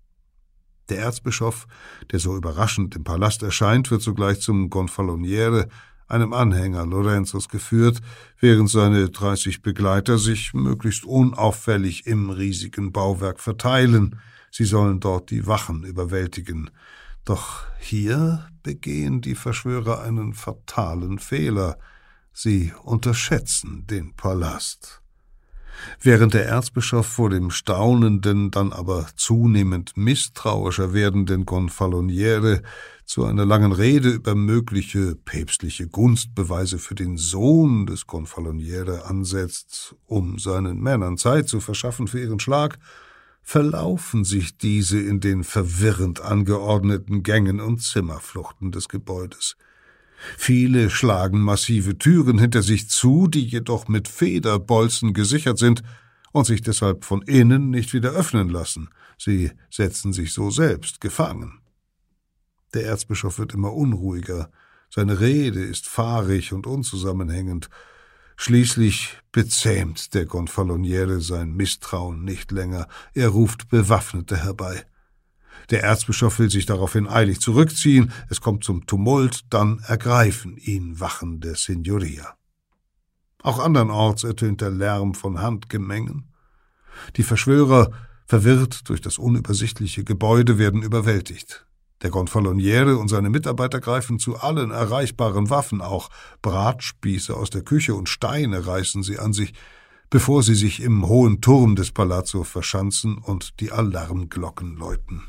Der 0.89 0.99
Erzbischof, 0.99 1.67
der 2.13 2.19
so 2.19 2.37
überraschend 2.37 2.95
im 2.95 3.05
Palast 3.05 3.43
erscheint, 3.43 3.91
wird 3.91 4.03
sogleich 4.03 4.41
zum 4.41 4.71
Gonfaloniere, 4.71 5.69
einem 6.09 6.33
Anhänger 6.33 6.87
Lorenzos 6.87 7.49
geführt, 7.49 8.01
während 8.39 8.71
seine 8.71 9.11
dreißig 9.11 9.63
Begleiter 9.63 10.19
sich 10.19 10.55
möglichst 10.55 11.05
unauffällig 11.05 12.07
im 12.07 12.31
riesigen 12.31 12.93
Bauwerk 12.93 13.41
verteilen. 13.41 14.21
Sie 14.53 14.65
sollen 14.65 15.01
dort 15.01 15.31
die 15.31 15.49
Wachen 15.49 15.83
überwältigen. 15.83 16.71
Doch 17.25 17.65
hier 17.81 18.47
begehen 18.63 19.21
die 19.21 19.35
Verschwörer 19.35 20.03
einen 20.03 20.33
fatalen 20.33 21.19
Fehler. 21.19 21.77
Sie 22.33 22.73
unterschätzen 22.85 23.85
den 23.89 24.15
Palast. 24.15 25.03
Während 26.01 26.35
der 26.35 26.47
Erzbischof 26.47 27.07
vor 27.07 27.31
dem 27.31 27.51
staunenden, 27.51 28.51
dann 28.51 28.73
aber 28.73 29.07
zunehmend 29.17 29.97
misstrauischer 29.97 30.93
werdenden 30.93 31.47
Gonfaloniere 31.47 32.63
zu 33.05 33.25
einer 33.25 33.47
langen 33.47 33.73
Rede 33.73 34.11
über 34.11 34.35
mögliche 34.35 35.15
päpstliche 35.15 35.87
Gunstbeweise 35.87 36.79
für 36.79 36.95
den 36.95 37.17
Sohn 37.17 37.87
des 37.87 38.07
Gonfaloniere 38.07 39.05
ansetzt, 39.07 39.95
um 40.07 40.39
seinen 40.39 40.81
Männern 40.81 41.17
Zeit 41.17 41.49
zu 41.49 41.61
verschaffen 41.61 42.09
für 42.09 42.21
ihren 42.21 42.41
Schlag, 42.41 42.79
verlaufen 43.43 44.25
sich 44.25 44.59
diese 44.59 44.99
in 44.99 45.21
den 45.21 45.45
verwirrend 45.45 46.21
angeordneten 46.21 47.23
Gängen 47.23 47.61
und 47.61 47.81
Zimmerfluchten 47.81 48.73
des 48.73 48.89
Gebäudes. 48.89 49.57
Viele 50.37 50.91
schlagen 50.91 51.41
massive 51.41 51.99
Türen 51.99 52.39
hinter 52.39 52.63
sich 52.63 52.89
zu, 52.89 53.27
die 53.27 53.45
jedoch 53.45 53.89
mit 53.89 54.09
Federbolzen 54.09 55.13
gesichert 55.13 55.59
sind 55.59 55.83
und 56.33 56.47
sich 56.47 56.63
deshalb 56.63 57.05
von 57.05 57.23
innen 57.23 57.71
nicht 57.71 57.93
wieder 57.93 58.11
öffnen 58.11 58.49
lassen. 58.49 58.89
Sie 59.19 59.53
setzen 59.71 60.13
sich 60.13 60.33
so 60.33 60.51
selbst 60.51 61.01
gefangen. 61.01 61.61
Der 62.75 62.87
Erzbischof 62.87 63.39
wird 63.39 63.55
immer 63.55 63.73
unruhiger, 63.73 64.51
seine 64.91 65.21
Rede 65.21 65.65
ist 65.65 65.87
fahrig 65.89 66.53
und 66.53 66.67
unzusammenhängend. 66.67 67.69
Schließlich 68.37 69.19
bezähmt 69.33 70.15
der 70.15 70.27
Gonfaloniere 70.27 71.21
sein 71.21 71.55
Misstrauen 71.55 72.23
nicht 72.25 72.53
länger, 72.53 72.87
er 73.15 73.29
ruft 73.29 73.69
Bewaffnete 73.69 74.37
herbei. 74.37 74.85
Der 75.71 75.83
Erzbischof 75.83 76.39
will 76.39 76.51
sich 76.51 76.67
daraufhin 76.67 77.09
eilig 77.09 77.41
zurückziehen, 77.41 78.13
es 78.29 78.41
kommt 78.41 78.65
zum 78.65 78.87
Tumult, 78.87 79.41
dann 79.51 79.81
ergreifen 79.87 80.57
ihn 80.57 81.01
Wachen 81.01 81.41
der 81.41 81.57
Signoria. 81.57 82.37
Auch 83.43 83.59
andernorts 83.59 84.25
ertönt 84.25 84.61
der 84.61 84.71
Lärm 84.71 85.15
von 85.15 85.41
Handgemengen. 85.41 86.33
Die 87.17 87.23
Verschwörer, 87.23 87.91
verwirrt 88.27 88.89
durch 88.89 89.01
das 89.01 89.19
unübersichtliche 89.19 90.03
Gebäude, 90.03 90.59
werden 90.59 90.83
überwältigt. 90.83 91.67
Der 92.03 92.11
Gonfaloniere 92.11 92.99
und 92.99 93.09
seine 93.09 93.31
Mitarbeiter 93.31 93.81
greifen 93.81 94.19
zu 94.19 94.37
allen 94.37 94.71
erreichbaren 94.71 95.49
Waffen, 95.49 95.81
auch 95.81 96.11
Bratspieße 96.43 97.35
aus 97.35 97.51
der 97.51 97.63
Küche 97.63 97.95
und 97.95 98.09
Steine 98.09 98.67
reißen 98.67 99.03
sie 99.03 99.19
an 99.19 99.33
sich, 99.33 99.55
bevor 100.11 100.43
sie 100.43 100.55
sich 100.55 100.83
im 100.83 101.07
hohen 101.07 101.41
Turm 101.41 101.75
des 101.75 101.93
Palazzo 101.93 102.45
verschanzen 102.45 103.19
und 103.19 103.61
die 103.61 103.73
Alarmglocken 103.73 104.77
läuten. 104.77 105.23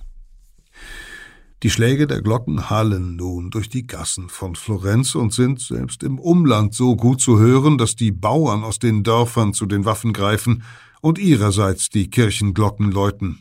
Die 1.64 1.72
Schläge 1.72 2.06
der 2.06 2.22
Glocken 2.22 2.70
hallen 2.70 3.16
nun 3.16 3.50
durch 3.50 3.68
die 3.68 3.88
Gassen 3.88 4.30
von 4.30 4.56
Florenz 4.56 5.16
und 5.16 5.34
sind 5.34 5.60
selbst 5.60 6.04
im 6.04 6.20
Umland 6.20 6.76
so 6.76 6.96
gut 6.96 7.20
zu 7.20 7.40
hören, 7.40 7.80
dass 7.80 7.96
die 7.96 8.12
Bauern 8.12 8.64
aus 8.64 8.78
den 8.78 9.02
Dörfern 9.04 9.54
zu 9.54 9.66
den 9.66 9.84
Waffen 9.84 10.14
greifen 10.14 10.62
und 11.02 11.18
ihrerseits 11.18 11.90
die 11.90 12.12
Kirchenglocken 12.12 12.92
läuten. 12.92 13.40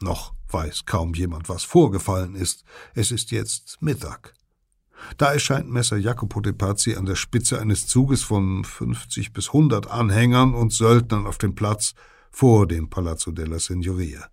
Noch 0.00 0.32
weiß 0.48 0.84
kaum 0.86 1.14
jemand, 1.14 1.48
was 1.48 1.64
vorgefallen 1.64 2.36
ist. 2.36 2.62
Es 2.94 3.10
ist 3.10 3.32
jetzt 3.32 3.78
Mittag. 3.80 4.34
Da 5.16 5.32
erscheint 5.32 5.68
Messer 5.68 5.96
Jacopo 5.96 6.40
de 6.40 6.52
Pazzi 6.52 6.94
an 6.94 7.06
der 7.06 7.16
Spitze 7.16 7.60
eines 7.60 7.88
Zuges 7.88 8.22
von 8.22 8.64
fünfzig 8.64 9.32
bis 9.32 9.52
hundert 9.52 9.90
Anhängern 9.90 10.54
und 10.54 10.72
Söldnern 10.72 11.26
auf 11.26 11.38
dem 11.38 11.56
Platz 11.56 11.94
vor 12.30 12.68
dem 12.68 12.90
Palazzo 12.90 13.32
della 13.32 13.58
Signoria. 13.58 14.28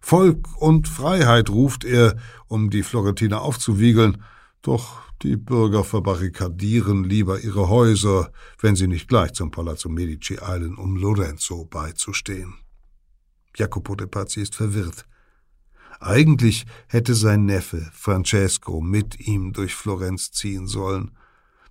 Volk 0.00 0.46
und 0.60 0.88
Freiheit 0.88 1.50
ruft 1.50 1.84
er, 1.84 2.16
um 2.46 2.70
die 2.70 2.82
Florentiner 2.82 3.42
aufzuwiegeln, 3.42 4.22
doch 4.62 5.00
die 5.22 5.36
Bürger 5.36 5.82
verbarrikadieren 5.84 7.04
lieber 7.04 7.40
ihre 7.40 7.68
Häuser, 7.68 8.30
wenn 8.60 8.76
sie 8.76 8.86
nicht 8.86 9.08
gleich 9.08 9.32
zum 9.32 9.50
Palazzo 9.50 9.88
Medici 9.88 10.38
eilen, 10.38 10.76
um 10.76 10.96
Lorenzo 10.96 11.64
beizustehen. 11.64 12.54
Jacopo 13.56 13.94
de 13.94 14.06
Pazzi 14.06 14.42
ist 14.42 14.54
verwirrt. 14.54 15.06
Eigentlich 15.98 16.66
hätte 16.88 17.14
sein 17.14 17.46
Neffe 17.46 17.88
Francesco 17.92 18.82
mit 18.82 19.18
ihm 19.18 19.54
durch 19.54 19.74
Florenz 19.74 20.30
ziehen 20.30 20.66
sollen, 20.66 21.12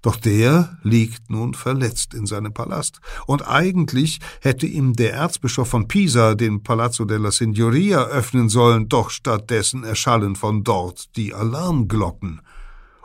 doch 0.06 0.18
der 0.18 0.78
liegt 0.84 1.32
nun 1.32 1.56
verletzt 1.56 2.14
in 2.14 2.28
seinem 2.28 2.54
Palast, 2.54 3.00
und 3.26 3.48
eigentlich 3.48 4.20
hätte 4.40 4.68
ihm 4.68 4.94
der 4.94 5.14
Erzbischof 5.14 5.68
von 5.68 5.88
Pisa 5.88 6.36
den 6.36 6.62
Palazzo 6.62 7.06
della 7.06 7.32
Signoria 7.32 8.04
öffnen 8.04 8.48
sollen, 8.48 8.88
doch 8.88 9.10
stattdessen 9.10 9.84
erschallen 9.84 10.36
von 10.36 10.64
dort 10.64 11.16
die 11.16 11.34
Alarmglocken. 11.34 12.42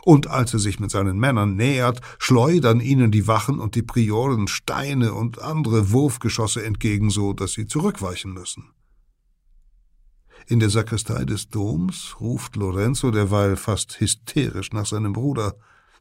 Und 0.03 0.27
als 0.27 0.53
er 0.53 0.59
sich 0.59 0.79
mit 0.79 0.91
seinen 0.91 1.19
Männern 1.19 1.57
nähert, 1.57 2.01
schleudern 2.19 2.81
ihnen 2.81 3.11
die 3.11 3.27
Wachen 3.27 3.61
und 3.61 3.75
die 3.77 3.83
Prioren 3.83 4.47
Steine 4.47 5.15
und 5.15 5.41
andere 5.41 5.91
Wurfgeschosse 5.93 6.65
entgegen, 6.65 7.09
so 7.09 7.33
dass 7.33 7.53
sie 7.53 7.67
zurückweichen 7.67 8.33
müssen. 8.33 8.73
In 10.47 10.59
der 10.59 10.69
Sakristei 10.69 11.25
des 11.25 11.49
Doms 11.49 12.17
ruft 12.21 12.57
Lorenzo 12.57 13.11
derweil 13.11 13.57
fast 13.57 14.01
hysterisch 14.01 14.73
nach 14.73 14.87
seinem 14.87 15.15
Bruder. 15.15 15.55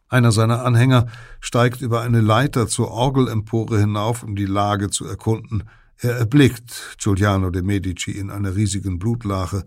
Einer 0.09 0.31
seiner 0.31 0.65
Anhänger 0.65 1.05
steigt 1.39 1.81
über 1.81 2.01
eine 2.01 2.21
Leiter 2.21 2.67
zur 2.67 2.89
Orgelempore 2.89 3.79
hinauf, 3.79 4.23
um 4.23 4.35
die 4.35 4.47
Lage 4.47 4.89
zu 4.89 5.05
erkunden. 5.05 5.63
Er 5.97 6.17
erblickt 6.17 6.97
Giuliano 6.97 7.51
de 7.51 7.61
Medici 7.61 8.11
in 8.11 8.31
einer 8.31 8.55
riesigen 8.55 8.97
Blutlache 8.97 9.65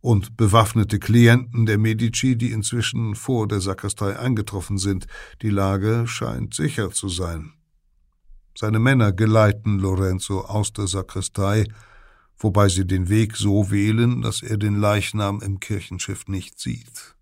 und 0.00 0.38
bewaffnete 0.38 0.98
Klienten 0.98 1.66
der 1.66 1.76
Medici, 1.76 2.36
die 2.36 2.50
inzwischen 2.50 3.14
vor 3.14 3.46
der 3.46 3.60
Sakristei 3.60 4.18
eingetroffen 4.18 4.78
sind. 4.78 5.06
Die 5.42 5.50
Lage 5.50 6.06
scheint 6.06 6.54
sicher 6.54 6.90
zu 6.90 7.10
sein. 7.10 7.52
Seine 8.56 8.78
Männer 8.78 9.12
geleiten 9.12 9.78
Lorenzo 9.78 10.42
aus 10.42 10.72
der 10.72 10.86
Sakristei, 10.86 11.66
wobei 12.38 12.68
sie 12.68 12.86
den 12.86 13.08
Weg 13.08 13.36
so 13.36 13.70
wählen, 13.70 14.22
dass 14.22 14.42
er 14.42 14.56
den 14.56 14.76
Leichnam 14.76 15.40
im 15.42 15.60
Kirchenschiff 15.60 16.28
nicht 16.28 16.58
sieht. 16.58 17.14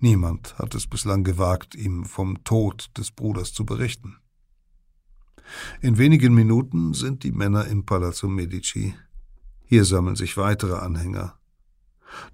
Niemand 0.00 0.58
hat 0.58 0.74
es 0.74 0.86
bislang 0.86 1.24
gewagt, 1.24 1.74
ihm 1.74 2.04
vom 2.04 2.44
Tod 2.44 2.90
des 2.96 3.10
Bruders 3.10 3.52
zu 3.52 3.64
berichten. 3.64 4.16
In 5.80 5.98
wenigen 5.98 6.34
Minuten 6.34 6.94
sind 6.94 7.22
die 7.22 7.32
Männer 7.32 7.66
im 7.66 7.84
Palazzo 7.84 8.28
Medici. 8.28 8.94
Hier 9.64 9.84
sammeln 9.84 10.16
sich 10.16 10.36
weitere 10.36 10.76
Anhänger. 10.76 11.38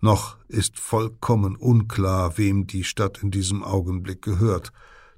Noch 0.00 0.36
ist 0.48 0.78
vollkommen 0.78 1.56
unklar, 1.56 2.36
wem 2.38 2.66
die 2.66 2.84
Stadt 2.84 3.22
in 3.22 3.30
diesem 3.30 3.64
Augenblick 3.64 4.22
gehört, 4.22 4.72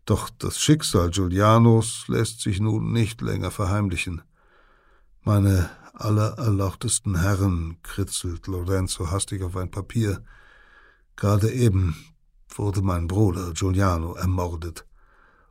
doch 0.05 0.31
das 0.31 0.59
Schicksal 0.59 1.11
Giulianos 1.11 2.07
lässt 2.09 2.41
sich 2.41 2.61
nun 2.61 2.93
nicht 2.93 3.21
länger 3.21 3.51
verheimlichen. 3.51 4.23
Meine 5.23 5.71
allererlauchtesten 5.95 7.21
Herren, 7.21 7.79
kritzelt 7.83 8.47
Lorenzo 8.47 9.11
hastig 9.11 9.43
auf 9.43 9.57
ein 9.57 9.71
Papier, 9.71 10.25
gerade 11.15 11.53
eben 11.53 11.97
wurde 12.59 12.83
mein 12.83 13.07
Bruder 13.07 13.53
Giuliano 13.53 14.15
ermordet. 14.15 14.87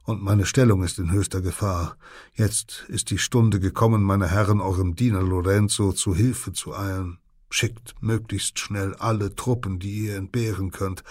Und 0.04 0.24
meine 0.24 0.46
Stellung 0.46 0.84
ist 0.84 1.00
in 1.00 1.12
höchster 1.12 1.42
Gefahr. 1.42 1.96
Jetzt 2.34 2.86
ist 2.88 3.12
die 3.12 3.18
Stunde 3.18 3.60
gekommen, 3.60 4.02
meine 4.04 4.28
Herren, 4.28 4.60
eurem 4.60 4.96
Diener 4.96 5.22
Lorenzo 5.22 5.92
zu 5.92 6.16
Hilfe 6.16 6.54
zu 6.54 6.76
eilen. 6.76 7.20
Schickt 7.50 7.96
möglichst 8.02 8.60
schnell 8.60 8.96
alle 8.96 9.36
Truppen, 9.36 9.78
die 9.78 10.06
ihr 10.06 10.16
entbehren 10.16 10.72
könnt, 10.72 11.04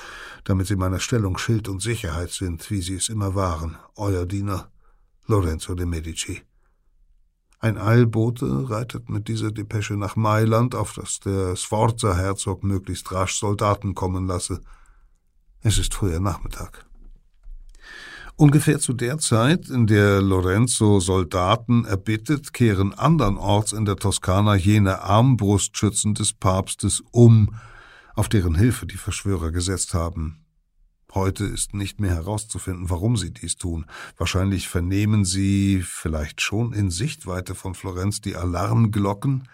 damit 0.44 0.66
sie 0.66 0.76
meiner 0.76 0.98
Stellung 0.98 1.38
Schild 1.38 1.68
und 1.68 1.82
Sicherheit 1.82 2.30
sind, 2.30 2.70
wie 2.70 2.80
sie 2.80 2.94
es 2.94 3.08
immer 3.08 3.34
waren. 3.34 3.76
Euer 3.94 4.26
Diener 4.26 4.70
Lorenzo 5.26 5.74
de 5.74 5.86
Medici. 5.86 6.42
Ein 7.60 7.76
Eilbote 7.76 8.70
reitet 8.70 9.10
mit 9.10 9.28
dieser 9.28 9.52
Depesche 9.52 9.94
nach 9.94 10.16
Mailand, 10.16 10.74
auf 10.74 10.94
das 10.94 11.20
der 11.20 11.56
Sforza-Herzog 11.56 12.64
möglichst 12.64 13.12
rasch 13.12 13.38
Soldaten 13.38 13.94
kommen 13.94 14.26
lasse. 14.26 14.62
Es 15.62 15.76
ist 15.78 15.92
früher 15.92 16.20
Nachmittag. 16.20 16.86
Ungefähr 18.36 18.78
zu 18.78 18.94
der 18.94 19.18
Zeit, 19.18 19.68
in 19.68 19.86
der 19.86 20.22
Lorenzo 20.22 20.98
Soldaten 20.98 21.84
erbittet, 21.84 22.54
kehren 22.54 22.94
andernorts 22.94 23.72
in 23.72 23.84
der 23.84 23.96
Toskana 23.96 24.54
jene 24.54 25.02
Armbrustschützen 25.02 26.14
des 26.14 26.32
Papstes 26.32 27.02
um, 27.10 27.54
auf 28.14 28.30
deren 28.30 28.54
Hilfe 28.54 28.86
die 28.86 28.96
Verschwörer 28.96 29.50
gesetzt 29.50 29.92
haben. 29.92 30.46
Heute 31.12 31.44
ist 31.44 31.74
nicht 31.74 32.00
mehr 32.00 32.14
herauszufinden, 32.14 32.88
warum 32.88 33.18
sie 33.18 33.30
dies 33.30 33.56
tun. 33.56 33.84
Wahrscheinlich 34.16 34.68
vernehmen 34.68 35.26
sie, 35.26 35.82
vielleicht 35.84 36.40
schon 36.40 36.72
in 36.72 36.90
Sichtweite 36.90 37.54
von 37.54 37.74
Florenz, 37.74 38.22
die 38.22 38.36
Alarmglocken 38.36 39.48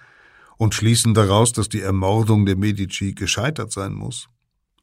und 0.58 0.74
schließen 0.74 1.14
daraus, 1.14 1.52
dass 1.52 1.68
die 1.68 1.80
Ermordung 1.80 2.46
der 2.46 2.56
Medici 2.56 3.14
gescheitert 3.14 3.72
sein 3.72 3.94
muss. 3.94 4.28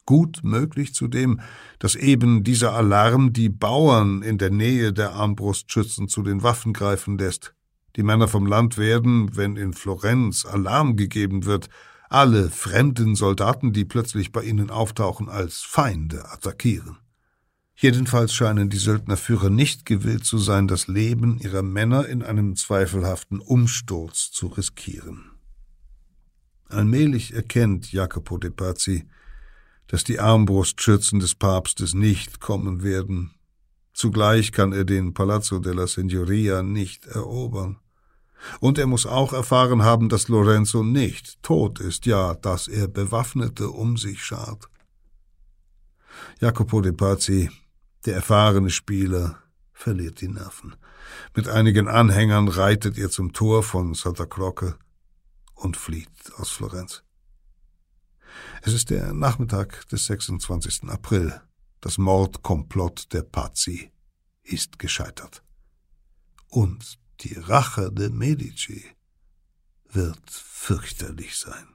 Gut 0.05 0.41
möglich 0.43 0.93
zudem, 0.93 1.39
dass 1.80 1.95
eben 1.95 2.43
dieser 2.43 2.73
Alarm 2.73 3.31
die 3.31 3.49
Bauern 3.49 4.21
in 4.21 4.38
der 4.38 4.49
Nähe 4.49 4.91
der 4.91 5.13
Armbrustschützen 5.13 6.07
zu 6.09 6.23
den 6.23 6.43
Waffen 6.43 6.73
greifen 6.73 7.17
lässt. 7.17 7.53
Die 7.95 8.03
Männer 8.03 8.27
vom 8.27 8.45
Land 8.45 8.77
werden, 8.77 9.35
wenn 9.38 9.55
in 9.55 9.73
Florenz 9.73 10.45
Alarm 10.45 10.97
gegeben 10.97 11.45
wird, 11.45 11.69
alle 12.09 12.49
fremden 12.49 13.15
Soldaten, 13.15 13.71
die 13.71 13.85
plötzlich 13.85 14.31
bei 14.31 14.43
ihnen 14.43 14.69
auftauchen, 14.69 15.30
als 15.30 15.61
Feinde 15.61 16.30
attackieren. 16.31 16.97
Jedenfalls 17.75 18.34
scheinen 18.34 18.69
die 18.69 18.77
Söldnerführer 18.77 19.49
nicht 19.49 19.85
gewillt 19.85 20.25
zu 20.25 20.38
sein, 20.38 20.67
das 20.67 20.88
Leben 20.88 21.39
ihrer 21.39 21.63
Männer 21.63 22.07
in 22.07 22.21
einem 22.21 22.55
zweifelhaften 22.55 23.39
Umsturz 23.39 24.31
zu 24.31 24.47
riskieren. 24.47 25.31
Allmählich 26.69 27.34
erkennt 27.34 27.91
Jacopo 27.91 28.38
de 28.38 28.51
Pazzi, 28.51 29.07
dass 29.93 30.03
die 30.03 30.19
Armbrustschützen 30.19 31.19
des 31.19 31.35
Papstes 31.35 31.93
nicht 31.93 32.39
kommen 32.39 32.81
werden. 32.81 33.29
Zugleich 33.93 34.51
kann 34.51 34.73
er 34.73 34.85
den 34.85 35.13
Palazzo 35.13 35.59
della 35.59 35.85
Signoria 35.85 36.63
nicht 36.63 37.05
erobern. 37.05 37.77
Und 38.59 38.79
er 38.79 38.87
muss 38.87 39.05
auch 39.05 39.33
erfahren 39.33 39.83
haben, 39.83 40.09
dass 40.09 40.29
Lorenzo 40.29 40.81
nicht 40.81 41.43
tot 41.43 41.79
ist, 41.79 42.07
ja, 42.07 42.33
dass 42.33 42.67
er 42.67 42.87
Bewaffnete 42.87 43.69
um 43.69 43.95
sich 43.95 44.23
schart. 44.25 44.67
Jacopo 46.41 46.81
de 46.81 46.93
Pazzi, 46.93 47.51
der 48.07 48.15
erfahrene 48.15 48.71
Spieler, 48.71 49.43
verliert 49.73 50.21
die 50.21 50.27
Nerven. 50.27 50.75
Mit 51.35 51.47
einigen 51.47 51.87
Anhängern 51.87 52.47
reitet 52.47 52.97
er 52.97 53.11
zum 53.11 53.31
Tor 53.31 53.61
von 53.61 53.93
Santa 53.93 54.25
Croce 54.25 54.73
und 55.53 55.77
flieht 55.77 56.09
aus 56.37 56.49
Florenz. 56.49 57.03
Es 58.61 58.73
ist 58.73 58.89
der 58.89 59.14
Nachmittag 59.14 59.88
des 59.89 60.05
26. 60.05 60.89
April. 60.89 61.41
Das 61.81 61.97
Mordkomplott 61.97 63.11
der 63.14 63.23
Pazzi 63.23 63.91
ist 64.43 64.80
gescheitert. 64.80 65.43
Und 66.47 66.99
die 67.22 67.35
Rache 67.38 67.91
der 67.91 68.10
Medici 68.10 68.85
wird 69.91 70.30
fürchterlich 70.30 71.38
sein. 71.38 71.68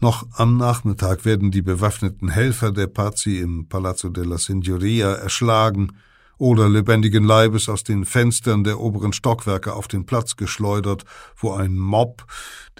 Noch 0.00 0.26
am 0.32 0.56
Nachmittag 0.56 1.24
werden 1.24 1.50
die 1.50 1.62
bewaffneten 1.62 2.28
Helfer 2.28 2.72
der 2.72 2.86
Pazzi 2.86 3.38
im 3.38 3.68
Palazzo 3.68 4.08
della 4.10 4.38
Signoria 4.38 5.14
erschlagen 5.14 5.96
oder 6.38 6.68
lebendigen 6.68 7.24
Leibes 7.24 7.68
aus 7.68 7.84
den 7.84 8.04
Fenstern 8.04 8.64
der 8.64 8.80
oberen 8.80 9.12
Stockwerke 9.12 9.72
auf 9.74 9.88
den 9.88 10.06
Platz 10.06 10.36
geschleudert, 10.36 11.04
wo 11.36 11.52
ein 11.52 11.76
Mob, 11.76 12.26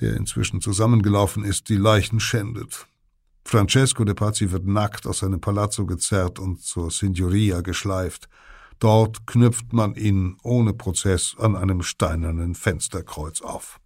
der 0.01 0.17
inzwischen 0.17 0.61
zusammengelaufen 0.61 1.45
ist, 1.45 1.69
die 1.69 1.77
Leichen 1.77 2.21
schändet. 2.21 2.87
Francesco 3.45 4.05
de 4.05 4.15
Pazzi 4.15 4.51
wird 4.51 4.67
nackt 4.67 5.07
aus 5.07 5.19
seinem 5.19 5.41
Palazzo 5.41 5.87
gezerrt 5.87 6.39
und 6.39 6.63
zur 6.63 6.91
Signoria 6.91 7.61
geschleift. 7.61 8.29
Dort 8.79 9.27
knüpft 9.27 9.73
man 9.73 9.95
ihn 9.95 10.37
ohne 10.43 10.75
Prozess 10.75 11.37
an 11.39 11.57
einem 11.57 11.83
steinernen 11.83 12.55
Fensterkreuz 12.55 13.41
auf. 13.41 13.81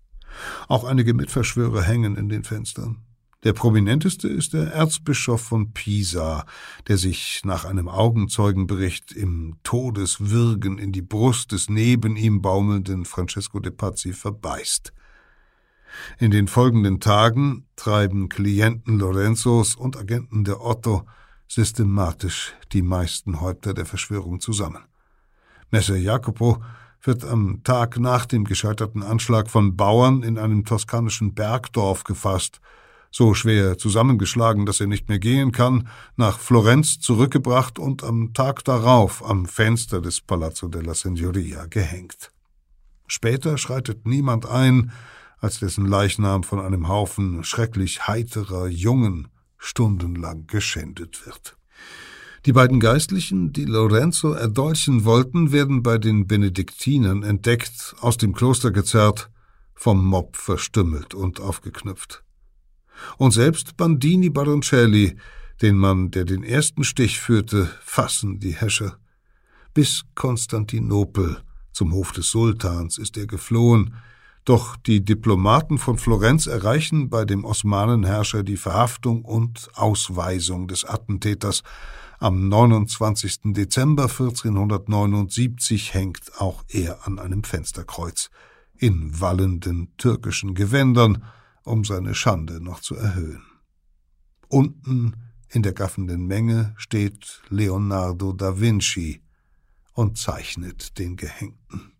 Auch 0.68 0.84
einige 0.84 1.14
Mitverschwörer 1.14 1.82
hängen 1.82 2.16
in 2.16 2.28
den 2.28 2.42
Fenstern. 2.42 3.02
Der 3.42 3.54
prominenteste 3.54 4.28
ist 4.28 4.52
der 4.52 4.70
Erzbischof 4.70 5.40
von 5.40 5.72
Pisa, 5.72 6.44
der 6.88 6.98
sich 6.98 7.40
nach 7.44 7.64
einem 7.64 7.88
Augenzeugenbericht 7.88 9.12
im 9.12 9.56
Todeswürgen 9.62 10.76
in 10.76 10.92
die 10.92 11.00
Brust 11.00 11.52
des 11.52 11.70
neben 11.70 12.16
ihm 12.16 12.42
baumelnden 12.42 13.06
Francesco 13.06 13.58
de 13.58 13.72
Pazzi 13.72 14.12
verbeißt. 14.12 14.92
In 16.18 16.30
den 16.30 16.48
folgenden 16.48 17.00
Tagen 17.00 17.66
treiben 17.76 18.28
Klienten 18.28 18.98
Lorenzos 18.98 19.74
und 19.74 19.96
Agenten 19.96 20.44
der 20.44 20.60
Otto 20.60 21.06
systematisch 21.48 22.52
die 22.72 22.82
meisten 22.82 23.40
Häupter 23.40 23.72
der 23.72 23.86
Verschwörung 23.86 24.40
zusammen. 24.40 24.84
Messer 25.70 25.96
Jacopo 25.96 26.62
wird 27.02 27.24
am 27.24 27.62
Tag 27.64 27.98
nach 27.98 28.26
dem 28.26 28.44
gescheiterten 28.44 29.02
Anschlag 29.02 29.48
von 29.48 29.76
Bauern 29.76 30.22
in 30.22 30.36
einem 30.36 30.66
toskanischen 30.66 31.32
Bergdorf 31.32 32.04
gefasst 32.04 32.60
so 33.10 33.34
schwer 33.34 33.76
zusammengeschlagen, 33.76 34.66
dass 34.66 34.80
er 34.80 34.86
nicht 34.86 35.08
mehr 35.08 35.18
gehen 35.18 35.52
kann, 35.52 35.88
nach 36.16 36.38
Florenz 36.38 37.00
zurückgebracht 37.00 37.78
und 37.78 38.04
am 38.04 38.32
Tag 38.32 38.64
darauf 38.64 39.28
am 39.28 39.46
Fenster 39.46 40.00
des 40.00 40.20
Palazzo 40.20 40.68
della 40.68 40.94
Signoria 40.94 41.66
gehängt. 41.66 42.30
Später 43.08 43.58
schreitet 43.58 44.06
niemand 44.06 44.46
ein, 44.46 44.92
als 45.38 45.58
dessen 45.58 45.86
Leichnam 45.86 46.44
von 46.44 46.60
einem 46.60 46.88
Haufen 46.88 47.42
schrecklich 47.42 48.06
heiterer 48.06 48.68
Jungen 48.68 49.28
stundenlang 49.58 50.46
geschändet 50.46 51.26
wird. 51.26 51.56
Die 52.46 52.52
beiden 52.52 52.78
Geistlichen, 52.78 53.52
die 53.52 53.64
Lorenzo 53.64 54.32
erdolchen 54.32 55.04
wollten, 55.04 55.52
werden 55.52 55.82
bei 55.82 55.98
den 55.98 56.26
Benediktinern 56.26 57.22
entdeckt, 57.22 57.94
aus 58.00 58.16
dem 58.16 58.34
Kloster 58.34 58.70
gezerrt, 58.70 59.30
vom 59.74 60.04
Mob 60.06 60.36
verstümmelt 60.36 61.14
und 61.14 61.40
aufgeknüpft 61.40 62.22
und 63.18 63.32
selbst 63.32 63.76
Bandini 63.76 64.30
Baroncelli, 64.30 65.16
den 65.62 65.76
Mann, 65.76 66.10
der 66.10 66.24
den 66.24 66.42
ersten 66.42 66.84
Stich 66.84 67.20
führte, 67.20 67.70
fassen 67.82 68.40
die 68.40 68.54
Häscher. 68.54 68.96
Bis 69.74 70.04
Konstantinopel, 70.14 71.38
zum 71.72 71.92
Hof 71.92 72.12
des 72.12 72.30
Sultans, 72.30 72.98
ist 72.98 73.16
er 73.16 73.26
geflohen, 73.26 73.94
doch 74.44 74.76
die 74.76 75.04
Diplomaten 75.04 75.78
von 75.78 75.98
Florenz 75.98 76.46
erreichen 76.46 77.10
bei 77.10 77.24
dem 77.24 77.44
Osmanenherrscher 77.44 78.42
die 78.42 78.56
Verhaftung 78.56 79.24
und 79.24 79.68
Ausweisung 79.74 80.66
des 80.66 80.84
Attentäters. 80.84 81.62
Am 82.18 82.48
29. 82.48 83.52
Dezember 83.54 84.04
1479 84.04 85.94
hängt 85.94 86.32
auch 86.38 86.64
er 86.68 87.06
an 87.06 87.18
einem 87.18 87.44
Fensterkreuz, 87.44 88.30
in 88.76 89.20
wallenden 89.20 89.94
türkischen 89.98 90.54
Gewändern, 90.54 91.22
um 91.70 91.84
seine 91.84 92.14
Schande 92.14 92.60
noch 92.60 92.80
zu 92.80 92.96
erhöhen. 92.96 93.42
Unten 94.48 95.14
in 95.48 95.62
der 95.62 95.72
gaffenden 95.72 96.26
Menge 96.26 96.74
steht 96.76 97.42
Leonardo 97.48 98.32
da 98.32 98.60
Vinci 98.60 99.22
und 99.94 100.18
zeichnet 100.18 100.98
den 100.98 101.16
Gehängten. 101.16 101.92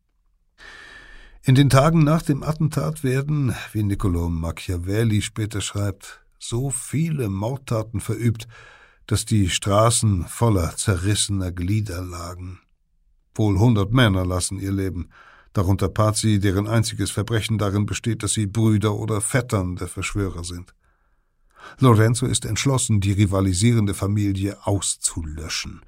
In 1.42 1.55
den 1.55 1.70
Tagen 1.70 2.05
nach 2.05 2.22
dem 2.22 2.42
Attentat 2.42 3.02
werden, 3.02 3.55
wie 3.72 3.82
Niccolo 3.82 4.28
Machiavelli 4.28 5.22
später 5.22 5.60
schreibt, 5.60 6.24
so 6.38 6.70
viele 6.70 7.28
Mordtaten 7.28 8.01
verübt, 8.01 8.47
dass 9.06 9.24
die 9.24 9.48
Straßen 9.48 10.26
voller 10.26 10.76
zerrissener 10.76 11.51
Glieder 11.51 12.02
lagen. 12.02 12.60
Wohl 13.34 13.59
hundert 13.59 13.92
Männer 13.92 14.26
lassen 14.26 14.59
ihr 14.59 14.72
Leben, 14.72 15.09
darunter 15.52 15.89
Pazzi, 15.89 16.39
deren 16.39 16.66
einziges 16.66 17.10
Verbrechen 17.10 17.59
darin 17.59 17.86
besteht, 17.86 18.22
dass 18.22 18.32
sie 18.32 18.47
Brüder 18.47 18.94
oder 18.94 19.20
Vettern 19.20 19.77
der 19.77 19.89
Verschwörer 19.89 20.44
sind. 20.44 20.74
Lorenzo 21.78 22.27
ist 22.27 22.44
entschlossen, 22.44 23.01
die 23.01 23.12
rivalisierende 23.12 23.94
Familie 23.94 24.59
auszulöschen. 24.66 25.82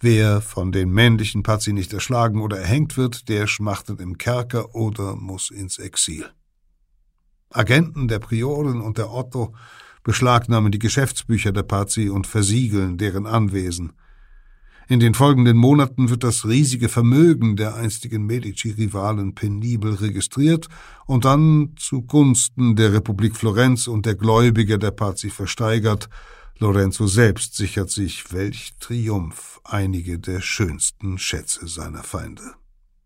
Wer 0.00 0.40
von 0.40 0.70
den 0.70 0.90
männlichen 0.90 1.42
Pazzi 1.42 1.72
nicht 1.72 1.92
erschlagen 1.92 2.40
oder 2.40 2.58
erhängt 2.58 2.96
wird, 2.96 3.28
der 3.28 3.48
schmachtet 3.48 4.00
im 4.00 4.16
Kerker 4.16 4.74
oder 4.74 5.16
muss 5.16 5.50
ins 5.50 5.78
Exil. 5.78 6.26
Agenten 7.50 8.06
der 8.06 8.20
Prioren 8.20 8.80
und 8.80 8.98
der 8.98 9.10
Otto 9.10 9.54
beschlagnahmen 10.04 10.70
die 10.70 10.78
Geschäftsbücher 10.78 11.50
der 11.50 11.64
Pazzi 11.64 12.08
und 12.10 12.26
versiegeln 12.26 12.98
deren 12.98 13.26
Anwesen– 13.26 13.92
in 14.90 15.00
den 15.00 15.12
folgenden 15.12 15.58
Monaten 15.58 16.08
wird 16.08 16.24
das 16.24 16.46
riesige 16.46 16.88
Vermögen 16.88 17.56
der 17.56 17.74
einstigen 17.74 18.24
Medici-Rivalen 18.24 19.34
penibel 19.34 19.94
registriert 19.94 20.68
und 21.04 21.26
dann 21.26 21.74
zugunsten 21.76 22.74
der 22.74 22.94
Republik 22.94 23.36
Florenz 23.36 23.86
und 23.86 24.06
der 24.06 24.14
Gläubiger 24.14 24.78
der 24.78 24.92
Pazzi 24.92 25.28
versteigert. 25.28 26.08
Lorenzo 26.58 27.06
selbst 27.06 27.54
sichert 27.54 27.90
sich, 27.90 28.32
welch 28.32 28.72
Triumph, 28.80 29.60
einige 29.62 30.18
der 30.18 30.40
schönsten 30.40 31.18
Schätze 31.18 31.68
seiner 31.68 32.02
Feinde. 32.02 32.54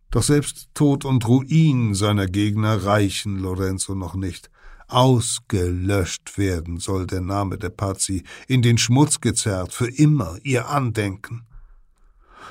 Doch 0.09 0.23
selbst 0.23 0.69
Tod 0.73 1.03
und 1.03 1.27
Ruin 1.27 1.95
seiner 1.95 2.27
Gegner 2.27 2.85
reichen 2.85 3.39
Lorenzo 3.39 3.93
noch 3.93 4.15
nicht. 4.15 4.49
Ausgelöscht 4.87 6.37
werden 6.37 6.77
soll 6.77 7.07
der 7.07 7.21
Name 7.21 7.57
der 7.57 7.71
Pazzi, 7.71 8.23
in 8.47 8.61
den 8.61 8.77
Schmutz 8.77 9.19
gezerrt, 9.19 9.73
für 9.73 9.89
immer 9.89 10.37
ihr 10.43 10.69
Andenken. 10.69 11.45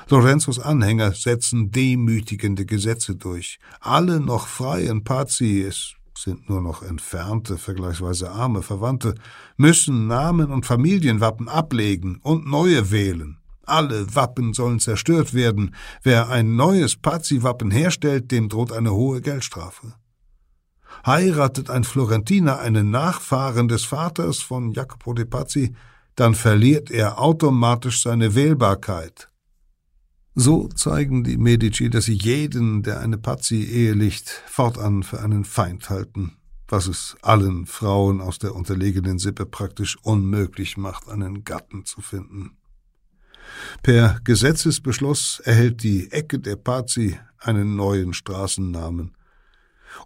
Lorenzos 0.09 0.59
Anhänger 0.59 1.13
setzen 1.13 1.71
demütigende 1.71 2.65
Gesetze 2.65 3.15
durch. 3.15 3.59
Alle 3.79 4.19
noch 4.19 4.47
freien 4.47 5.03
Pazzi, 5.03 5.61
es 5.61 5.95
sind 6.17 6.49
nur 6.49 6.61
noch 6.61 6.83
entfernte, 6.83 7.57
vergleichsweise 7.57 8.31
arme 8.31 8.61
Verwandte, 8.61 9.15
müssen 9.57 10.07
Namen 10.07 10.51
und 10.51 10.65
Familienwappen 10.65 11.47
ablegen 11.47 12.19
und 12.21 12.47
neue 12.47 12.91
wählen. 12.91 13.37
Alle 13.65 14.13
Wappen 14.13 14.53
sollen 14.53 14.79
zerstört 14.79 15.33
werden. 15.33 15.73
Wer 16.01 16.29
ein 16.29 16.55
neues 16.55 16.97
Pazzi-Wappen 16.97 17.71
herstellt, 17.71 18.31
dem 18.31 18.49
droht 18.49 18.71
eine 18.71 18.91
hohe 18.91 19.21
Geldstrafe. 19.21 19.93
Heiratet 21.05 21.69
ein 21.69 21.83
Florentiner 21.83 22.59
einen 22.59 22.91
Nachfahren 22.91 23.67
des 23.67 23.83
Vaters 23.83 24.39
von 24.39 24.71
Jacopo 24.71 25.13
de 25.13 25.25
Pazzi, 25.25 25.73
dann 26.15 26.35
verliert 26.35 26.91
er 26.91 27.19
automatisch 27.19 28.03
seine 28.03 28.35
Wählbarkeit. 28.35 29.29
So 30.35 30.67
zeigen 30.69 31.23
die 31.23 31.37
Medici, 31.37 31.91
dass 31.91 32.05
sie 32.05 32.13
jeden, 32.15 32.81
der 32.81 33.01
eine 33.01 33.19
Pazzi 33.19 33.63
ehelicht, 33.63 34.29
fortan 34.47 35.03
für 35.03 35.21
einen 35.21 35.45
Feind 35.45 35.91
halten, 35.91 36.37
was 36.67 36.87
es 36.87 37.15
allen 37.21 37.67
Frauen 37.67 38.19
aus 38.19 38.39
der 38.39 38.55
unterlegenen 38.55 39.19
Sippe 39.19 39.45
praktisch 39.45 39.95
unmöglich 40.01 40.75
macht, 40.75 41.07
einen 41.07 41.43
Gatten 41.43 41.85
zu 41.85 42.01
finden. 42.01 42.57
Per 43.83 44.19
Gesetzesbeschluss 44.23 45.39
erhält 45.43 45.83
die 45.83 46.11
Ecke 46.11 46.39
der 46.39 46.55
Pazzi 46.55 47.19
einen 47.37 47.75
neuen 47.75 48.13
Straßennamen. 48.13 49.15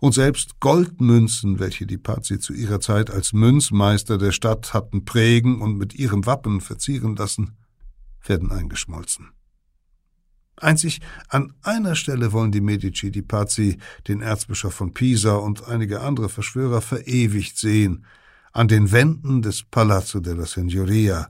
Und 0.02 0.14
selbst 0.14 0.60
Goldmünzen, 0.60 1.60
welche 1.60 1.86
die 1.86 1.98
Pazzi 1.98 2.40
zu 2.40 2.52
ihrer 2.52 2.82
Zeit 2.82 3.10
als 3.10 3.32
Münzmeister 3.32 4.18
der 4.18 4.34
Stadt 4.34 4.74
hatten 4.74 5.06
prägen 5.06 5.62
und 5.62 5.78
mit 5.78 5.96
ihrem 5.96 6.26
Wappen 6.26 6.60
verzieren 6.60 7.16
lassen, 7.16 7.56
werden 8.26 8.52
eingeschmolzen. 8.52 9.30
Einzig 10.60 11.02
an 11.30 11.54
einer 11.62 11.96
Stelle 11.96 12.32
wollen 12.34 12.52
die 12.52 12.62
Medici 12.62 13.12
die 13.12 13.22
Pazzi, 13.22 13.78
den 14.08 14.22
Erzbischof 14.22 14.74
von 14.74 14.94
Pisa 14.94 15.36
und 15.36 15.68
einige 15.68 16.02
andere 16.02 16.30
Verschwörer 16.30 16.82
verewigt 16.82 17.58
sehen, 17.58 18.06
an 18.54 18.68
den 18.68 18.92
Wänden 18.92 19.44
des 19.44 19.64
Palazzo 19.64 20.20
della 20.20 20.48
Signoria. 20.48 21.30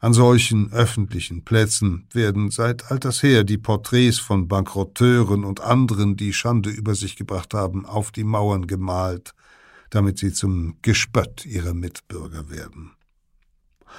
An 0.00 0.14
solchen 0.14 0.72
öffentlichen 0.72 1.44
Plätzen 1.44 2.08
werden 2.12 2.50
seit 2.50 2.90
alters 2.90 3.22
her 3.22 3.44
die 3.44 3.58
Porträts 3.58 4.18
von 4.18 4.48
Bankrotteuren 4.48 5.44
und 5.44 5.60
anderen, 5.60 6.16
die 6.16 6.32
Schande 6.32 6.70
über 6.70 6.94
sich 6.94 7.14
gebracht 7.16 7.54
haben, 7.54 7.86
auf 7.86 8.10
die 8.10 8.24
Mauern 8.24 8.66
gemalt, 8.66 9.32
damit 9.90 10.18
sie 10.18 10.32
zum 10.32 10.76
Gespött 10.82 11.46
ihrer 11.46 11.74
Mitbürger 11.74 12.50
werden. 12.50 12.92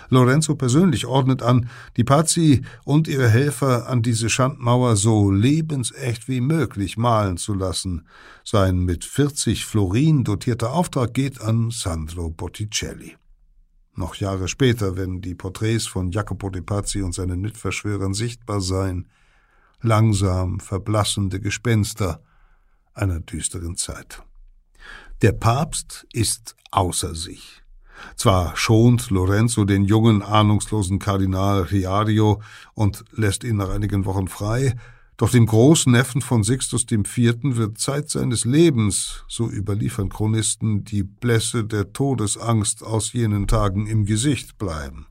Lorenzo 0.10 0.56
persönlich 0.56 1.06
ordnet 1.06 1.42
an, 1.42 1.70
die 1.98 2.04
Pazzi 2.04 2.64
und 2.84 3.08
ihre 3.08 3.30
Helfer 3.30 3.88
an 3.88 4.02
diese 4.02 4.30
Schandmauer 4.30 4.96
so 4.96 5.32
lebensecht 5.32 6.28
wie 6.28 6.42
möglich 6.42 6.98
malen 6.98 7.38
zu 7.38 7.54
lassen. 7.54 8.08
Sein 8.44 8.80
mit 8.80 9.06
40 9.06 9.66
Florin 9.66 10.24
dotierter 10.24 10.74
Auftrag 10.74 11.14
geht 11.14 11.42
an 11.42 11.72
Sandro 11.72 12.30
Botticelli. 12.30 13.16
Noch 13.96 14.16
Jahre 14.16 14.48
später 14.48 14.96
werden 14.96 15.22
die 15.22 15.36
Porträts 15.36 15.86
von 15.86 16.12
Jacopo 16.12 16.50
de 16.50 16.62
Pazzi 16.62 17.02
und 17.02 17.14
seinen 17.14 17.42
Mitverschwörern 17.42 18.14
sichtbar 18.14 18.62
sein. 18.62 19.08
Langsam 19.82 20.60
verblassende 20.60 21.40
Gespenster 21.40 22.24
einer 22.94 23.20
düsteren 23.20 23.76
Zeit. 23.76 24.24
Der 25.22 25.34
Papst 25.34 26.08
ist 26.14 26.56
außer 26.72 27.16
sich. 27.16 27.61
Zwar 28.16 28.56
schont 28.56 29.10
Lorenzo 29.10 29.66
den 29.66 29.84
jungen, 29.84 30.22
ahnungslosen 30.22 31.00
Kardinal 31.00 31.64
Riario 31.64 32.42
und 32.74 33.04
lässt 33.12 33.44
ihn 33.44 33.58
nach 33.58 33.70
einigen 33.70 34.06
Wochen 34.06 34.28
frei, 34.28 34.76
doch 35.18 35.30
dem 35.30 35.46
Großneffen 35.46 36.22
von 36.22 36.44
Sixtus 36.44 36.86
IV. 36.90 37.06
wird 37.44 37.78
Zeit 37.78 38.10
seines 38.10 38.44
Lebens, 38.44 39.24
so 39.28 39.48
überliefern 39.48 40.10
Chronisten, 40.10 40.84
die 40.84 41.04
Blässe 41.04 41.64
der 41.64 41.94
Todesangst 41.94 42.84
aus 42.84 43.14
jenen 43.14 43.48
Tagen 43.48 43.86
im 43.86 44.06
Gesicht 44.06 44.58
bleiben. 44.58 45.06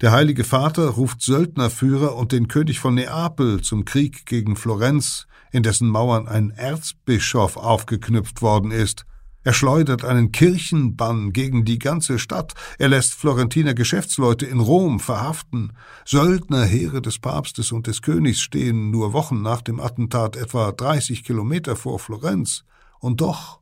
Der 0.00 0.12
Heilige 0.12 0.44
Vater 0.44 0.88
ruft 0.88 1.22
Söldnerführer 1.22 2.16
und 2.16 2.32
den 2.32 2.48
König 2.48 2.80
von 2.80 2.94
Neapel 2.94 3.60
zum 3.60 3.84
Krieg 3.84 4.26
gegen 4.26 4.56
Florenz, 4.56 5.26
in 5.52 5.62
dessen 5.62 5.88
Mauern 5.88 6.26
ein 6.28 6.50
Erzbischof 6.50 7.56
aufgeknüpft 7.56 8.42
worden 8.42 8.70
ist, 8.70 9.06
er 9.42 9.54
schleudert 9.54 10.04
einen 10.04 10.32
Kirchenbann 10.32 11.32
gegen 11.32 11.64
die 11.64 11.78
ganze 11.78 12.18
Stadt. 12.18 12.54
Er 12.78 12.88
lässt 12.88 13.14
Florentiner 13.14 13.72
Geschäftsleute 13.72 14.44
in 14.44 14.60
Rom 14.60 15.00
verhaften. 15.00 15.72
Söldnerheere 16.04 17.00
des 17.00 17.18
Papstes 17.18 17.72
und 17.72 17.86
des 17.86 18.02
Königs 18.02 18.40
stehen 18.40 18.90
nur 18.90 19.14
Wochen 19.14 19.40
nach 19.40 19.62
dem 19.62 19.80
Attentat 19.80 20.36
etwa 20.36 20.72
30 20.72 21.24
Kilometer 21.24 21.74
vor 21.74 21.98
Florenz. 21.98 22.64
Und 22.98 23.22
doch 23.22 23.60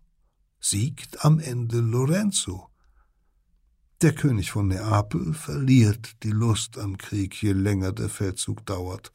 siegt 0.59 1.25
am 1.25 1.39
Ende 1.39 1.79
Lorenzo. 1.79 2.69
Der 4.03 4.15
König 4.15 4.51
von 4.51 4.69
Neapel 4.69 5.33
verliert 5.35 6.23
die 6.25 6.31
Lust 6.31 6.79
am 6.79 6.99
Krieg, 6.99 7.41
je 7.41 7.53
länger 7.53 7.93
der 7.93 8.09
Feldzug 8.09 8.67
dauert. 8.67 9.13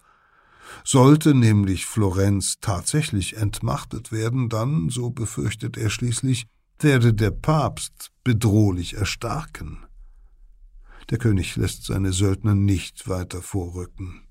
Sollte 0.84 1.34
nämlich 1.34 1.86
Florenz 1.86 2.58
tatsächlich 2.62 3.38
entmachtet 3.38 4.12
werden, 4.12 4.50
dann, 4.50 4.90
so 4.90 5.10
befürchtet 5.10 5.78
er 5.78 5.90
schließlich, 5.90 6.46
werde 6.80 7.14
der 7.14 7.32
Papst 7.32 8.12
bedrohlich 8.24 8.96
erstarken. 8.96 9.86
Der 11.10 11.18
König 11.18 11.56
lässt 11.56 11.86
seine 11.86 12.14
Söldner 12.14 12.56
nicht 12.56 13.08
weiter 13.08 13.42
vorrücken. 13.42 14.22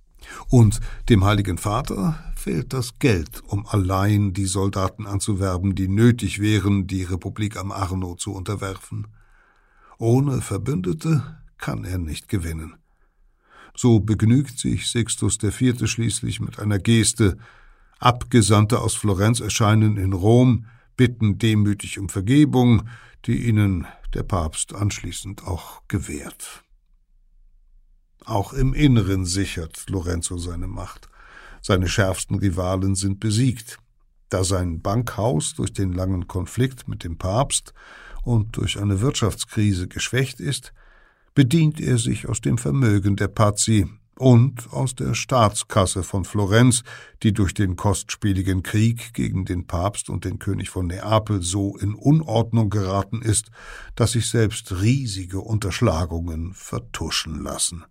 Und 0.48 0.80
dem 1.08 1.24
Heiligen 1.24 1.58
Vater 1.58 2.32
fehlt 2.36 2.72
das 2.72 2.98
Geld, 2.98 3.42
um 3.46 3.66
allein 3.66 4.32
die 4.32 4.46
Soldaten 4.46 5.06
anzuwerben, 5.06 5.74
die 5.74 5.88
nötig 5.88 6.40
wären, 6.40 6.86
die 6.86 7.02
Republik 7.02 7.56
am 7.56 7.72
Arno 7.72 8.14
zu 8.14 8.32
unterwerfen. 8.32 9.08
Ohne 9.98 10.40
Verbündete 10.40 11.42
kann 11.58 11.84
er 11.84 11.98
nicht 11.98 12.28
gewinnen. 12.28 12.74
So 13.74 14.00
begnügt 14.00 14.58
sich 14.58 14.88
Sixtus 14.88 15.38
IV. 15.42 15.86
schließlich 15.88 16.40
mit 16.40 16.58
einer 16.58 16.78
Geste. 16.78 17.38
Abgesandte 17.98 18.80
aus 18.80 18.94
Florenz 18.94 19.40
erscheinen 19.40 19.96
in 19.96 20.12
Rom, 20.12 20.66
bitten 20.96 21.38
demütig 21.38 21.98
um 21.98 22.08
Vergebung, 22.08 22.88
die 23.24 23.46
ihnen 23.46 23.86
der 24.14 24.24
Papst 24.24 24.74
anschließend 24.74 25.44
auch 25.44 25.82
gewährt. 25.88 26.64
Auch 28.24 28.52
im 28.52 28.74
Inneren 28.74 29.24
sichert 29.24 29.88
Lorenzo 29.88 30.36
seine 30.36 30.68
Macht. 30.68 31.08
Seine 31.60 31.88
schärfsten 31.88 32.36
Rivalen 32.38 32.94
sind 32.94 33.20
besiegt. 33.20 33.78
Da 34.28 34.44
sein 34.44 34.80
Bankhaus 34.80 35.54
durch 35.54 35.72
den 35.72 35.92
langen 35.92 36.28
Konflikt 36.28 36.88
mit 36.88 37.04
dem 37.04 37.18
Papst 37.18 37.72
und 38.22 38.56
durch 38.56 38.78
eine 38.78 39.00
Wirtschaftskrise 39.00 39.88
geschwächt 39.88 40.40
ist, 40.40 40.72
bedient 41.34 41.80
er 41.80 41.98
sich 41.98 42.28
aus 42.28 42.40
dem 42.40 42.58
Vermögen 42.58 43.16
der 43.16 43.28
Pazzi 43.28 43.88
und 44.18 44.72
aus 44.72 44.94
der 44.94 45.14
Staatskasse 45.14 46.02
von 46.02 46.24
Florenz, 46.24 46.82
die 47.22 47.32
durch 47.32 47.54
den 47.54 47.76
kostspieligen 47.76 48.62
Krieg 48.62 49.14
gegen 49.14 49.44
den 49.44 49.66
Papst 49.66 50.10
und 50.10 50.24
den 50.24 50.38
König 50.38 50.70
von 50.70 50.86
Neapel 50.86 51.42
so 51.42 51.76
in 51.76 51.94
Unordnung 51.94 52.70
geraten 52.70 53.22
ist, 53.22 53.50
dass 53.96 54.12
sich 54.12 54.28
selbst 54.28 54.80
riesige 54.80 55.40
Unterschlagungen 55.40 56.52
vertuschen 56.54 57.42
lassen. 57.42 57.84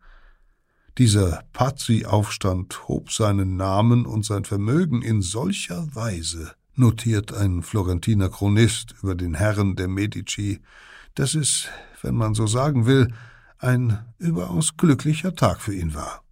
Dieser 0.97 1.43
Pazzi-Aufstand 1.53 2.87
hob 2.87 3.11
seinen 3.11 3.55
Namen 3.55 4.05
und 4.05 4.25
sein 4.25 4.45
Vermögen 4.45 5.01
in 5.01 5.21
solcher 5.21 5.87
Weise, 5.95 6.53
notiert 6.75 7.33
ein 7.33 7.63
Florentiner 7.63 8.29
Chronist 8.29 8.95
über 9.01 9.15
den 9.15 9.33
Herren 9.33 9.75
der 9.75 9.87
Medici, 9.87 10.61
dass 11.15 11.35
es, 11.35 11.67
wenn 12.01 12.15
man 12.15 12.33
so 12.33 12.47
sagen 12.47 12.85
will, 12.85 13.07
ein 13.61 13.99
überaus 14.17 14.75
glücklicher 14.75 15.35
Tag 15.35 15.61
für 15.61 15.73
ihn 15.73 15.93
war. 15.93 16.23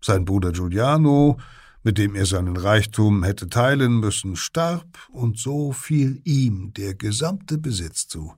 Sein 0.00 0.24
Bruder 0.24 0.52
Giuliano, 0.52 1.38
mit 1.82 1.98
dem 1.98 2.14
er 2.14 2.26
seinen 2.26 2.56
Reichtum 2.56 3.24
hätte 3.24 3.48
teilen 3.48 3.98
müssen, 4.00 4.36
starb, 4.36 4.98
und 5.10 5.38
so 5.38 5.72
fiel 5.72 6.20
ihm 6.24 6.72
der 6.74 6.94
gesamte 6.94 7.58
Besitz 7.58 8.06
zu. 8.06 8.34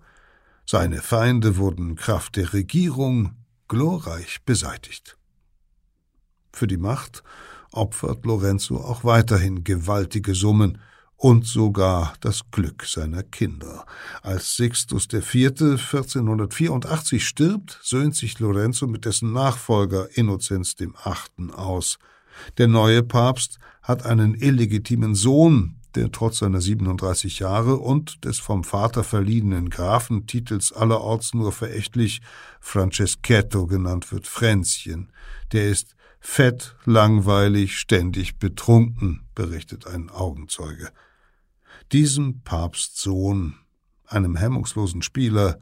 Seine 0.67 1.03
Feinde 1.03 1.57
wurden 1.57 1.97
Kraft 1.97 2.37
der 2.37 2.53
Regierung 2.53 3.35
glorreich 3.69 4.39
beseitigt. 4.45 5.19
Für 6.53 6.67
die 6.67 6.77
Macht 6.77 7.23
opfert 7.73 8.25
Lorenzo 8.25 8.79
auch 8.79 9.05
weiterhin 9.05 9.65
gewaltige 9.65 10.35
Summen, 10.35 10.79
und 11.21 11.47
sogar 11.47 12.15
das 12.21 12.51
Glück 12.51 12.87
seiner 12.87 13.23
Kinder. 13.23 13.85
Als 14.23 14.57
Sixtus 14.57 15.07
IV. 15.13 15.35
1484 15.35 17.27
stirbt, 17.27 17.79
söhnt 17.83 18.17
sich 18.17 18.39
Lorenzo 18.39 18.87
mit 18.87 19.05
dessen 19.05 19.35
Nachfolger 19.35 20.09
Innozenz 20.17 20.77
VIII. 20.79 21.53
aus. 21.53 21.99
Der 22.57 22.69
neue 22.69 23.03
Papst 23.03 23.59
hat 23.83 24.07
einen 24.07 24.35
illegitimen 24.35 25.15
Sohn, 25.15 25.77
der 25.95 26.11
trotz 26.11 26.39
seiner 26.39 26.63
37 26.63 27.41
Jahre 27.41 27.77
und 27.77 28.25
des 28.25 28.39
vom 28.39 28.65
Vater 28.65 29.05
verliehenen 29.05 29.69
Grafentitels 29.69 30.73
allerorts 30.73 31.35
nur 31.35 31.53
verächtlich 31.53 32.23
Franceschetto 32.61 33.67
genannt 33.67 34.11
wird, 34.11 34.27
Fränzchen. 34.27 35.13
Der 35.53 35.69
ist 35.69 35.97
fett, 36.19 36.77
langweilig, 36.87 37.77
ständig 37.77 38.39
betrunken, 38.39 39.27
berichtet 39.35 39.87
ein 39.87 40.09
Augenzeuge. 40.09 40.89
Diesem 41.93 42.43
Papstsohn, 42.43 43.55
einem 44.07 44.37
hemmungslosen 44.37 45.03
Spieler, 45.03 45.59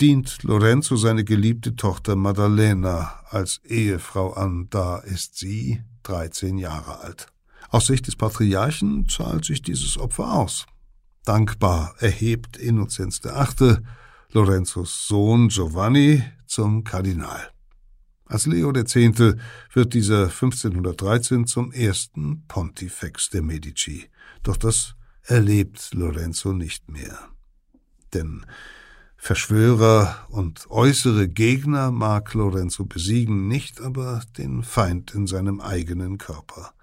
dient 0.00 0.42
Lorenzo 0.42 0.96
seine 0.96 1.24
geliebte 1.24 1.76
Tochter 1.76 2.14
Maddalena 2.14 3.20
als 3.30 3.58
Ehefrau 3.64 4.32
an, 4.34 4.68
da 4.68 4.98
ist 4.98 5.38
sie 5.38 5.82
13 6.02 6.58
Jahre 6.58 7.00
alt. 7.00 7.28
Aus 7.70 7.86
Sicht 7.86 8.06
des 8.06 8.16
Patriarchen 8.16 9.08
zahlt 9.08 9.46
sich 9.46 9.62
dieses 9.62 9.96
Opfer 9.96 10.34
aus. 10.34 10.66
Dankbar 11.24 11.94
erhebt 11.98 12.58
Innozenz 12.58 13.22
VIII. 13.22 13.78
Lorenzos 14.32 15.06
Sohn 15.06 15.48
Giovanni 15.48 16.22
zum 16.46 16.84
Kardinal. 16.84 17.50
Als 18.26 18.46
Leo 18.46 18.74
X. 18.74 18.94
wird 18.94 19.94
dieser 19.94 20.24
1513 20.24 21.46
zum 21.46 21.72
ersten 21.72 22.44
Pontifex 22.46 23.30
der 23.30 23.42
Medici. 23.42 24.10
Doch 24.42 24.56
das 24.56 24.96
erlebt 25.24 25.90
Lorenzo 25.94 26.52
nicht 26.52 26.90
mehr. 26.90 27.18
Denn 28.14 28.44
Verschwörer 29.16 30.26
und 30.30 30.68
äußere 30.68 31.28
Gegner 31.28 31.92
mag 31.92 32.34
Lorenzo 32.34 32.84
besiegen, 32.84 33.46
nicht 33.46 33.80
aber 33.80 34.20
den 34.36 34.64
Feind 34.64 35.14
in 35.14 35.28
seinem 35.28 35.60
eigenen 35.60 36.18
Körper. 36.18 36.74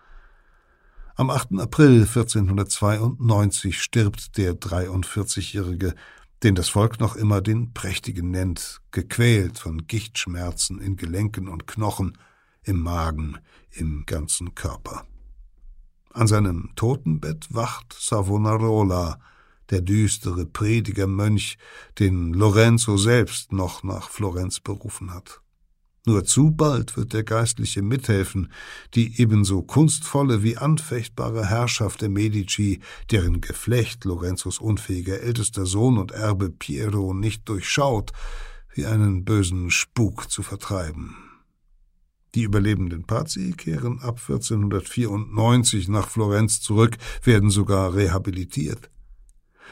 Am 1.15 1.29
8. 1.29 1.59
April 1.59 2.03
1492 2.03 3.81
stirbt 3.81 4.37
der 4.37 4.53
43-Jährige, 4.53 5.95
den 6.43 6.55
das 6.55 6.69
Volk 6.69 7.01
noch 7.01 7.17
immer 7.17 7.41
den 7.41 7.73
Prächtigen 7.73 8.31
nennt, 8.31 8.79
gequält 8.91 9.59
von 9.59 9.85
Gichtschmerzen 9.85 10.79
in 10.79 10.95
Gelenken 10.95 11.49
und 11.49 11.67
Knochen, 11.67 12.17
im 12.63 12.79
Magen, 12.79 13.37
im 13.71 14.05
ganzen 14.05 14.55
Körper. 14.55 15.05
An 16.19 16.27
seinem 16.27 16.71
Totenbett 16.75 17.47
wacht 17.49 17.95
Savonarola, 17.97 19.21
der 19.69 19.79
düstere 19.79 20.45
Predigermönch, 20.45 21.57
den 21.97 22.33
Lorenzo 22.33 22.97
selbst 22.97 23.53
noch 23.53 23.83
nach 23.83 24.09
Florenz 24.09 24.59
berufen 24.59 25.13
hat. 25.13 25.39
Nur 26.05 26.25
zu 26.25 26.51
bald 26.51 26.97
wird 26.97 27.13
der 27.13 27.23
Geistliche 27.23 27.81
mithelfen, 27.81 28.51
die 28.95 29.21
ebenso 29.21 29.61
kunstvolle 29.61 30.43
wie 30.43 30.57
anfechtbare 30.57 31.45
Herrschaft 31.45 32.01
der 32.01 32.09
Medici, 32.09 32.81
deren 33.11 33.39
Geflecht 33.39 34.03
Lorenzos 34.03 34.59
unfähiger 34.59 35.21
ältester 35.21 35.65
Sohn 35.65 35.97
und 35.97 36.11
Erbe 36.11 36.49
Piero 36.49 37.13
nicht 37.13 37.47
durchschaut, 37.47 38.11
wie 38.73 38.85
einen 38.85 39.23
bösen 39.23 39.71
Spuk 39.71 40.29
zu 40.29 40.43
vertreiben. 40.43 41.28
Die 42.35 42.43
überlebenden 42.43 43.05
Pazzi 43.05 43.53
kehren 43.57 43.99
ab 43.99 44.19
1494 44.19 45.87
nach 45.87 46.09
Florenz 46.09 46.61
zurück, 46.61 46.97
werden 47.23 47.49
sogar 47.49 47.95
rehabilitiert. 47.95 48.91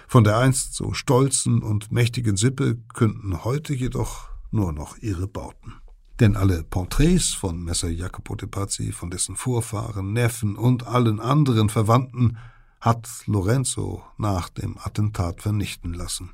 Von 0.08 0.24
der 0.24 0.38
einst 0.38 0.74
so 0.74 0.94
stolzen 0.94 1.62
und 1.62 1.92
mächtigen 1.92 2.38
Sippe 2.38 2.78
künden 2.94 3.44
heute 3.44 3.74
jedoch 3.74 4.30
nur 4.52 4.72
noch 4.72 4.98
ihre 4.98 5.28
Bauten. 5.28 5.74
Denn 6.20 6.36
alle 6.36 6.64
Porträts 6.64 7.34
von 7.34 7.64
Messer 7.64 7.90
Jacopo 7.90 8.36
de 8.36 8.48
Pazzi, 8.48 8.92
von 8.92 9.12
dessen 9.12 9.36
Vorfahren, 9.36 10.14
Neffen 10.14 10.56
und 10.56 10.88
allen 10.88 11.20
anderen 11.20 11.70
Verwandten 11.70 12.38
hat 12.80 13.08
Lorenzo 13.26 14.04
nach 14.18 14.50
dem 14.50 14.78
Attentat 14.78 15.42
vernichten 15.42 15.94
lassen. 15.94 16.32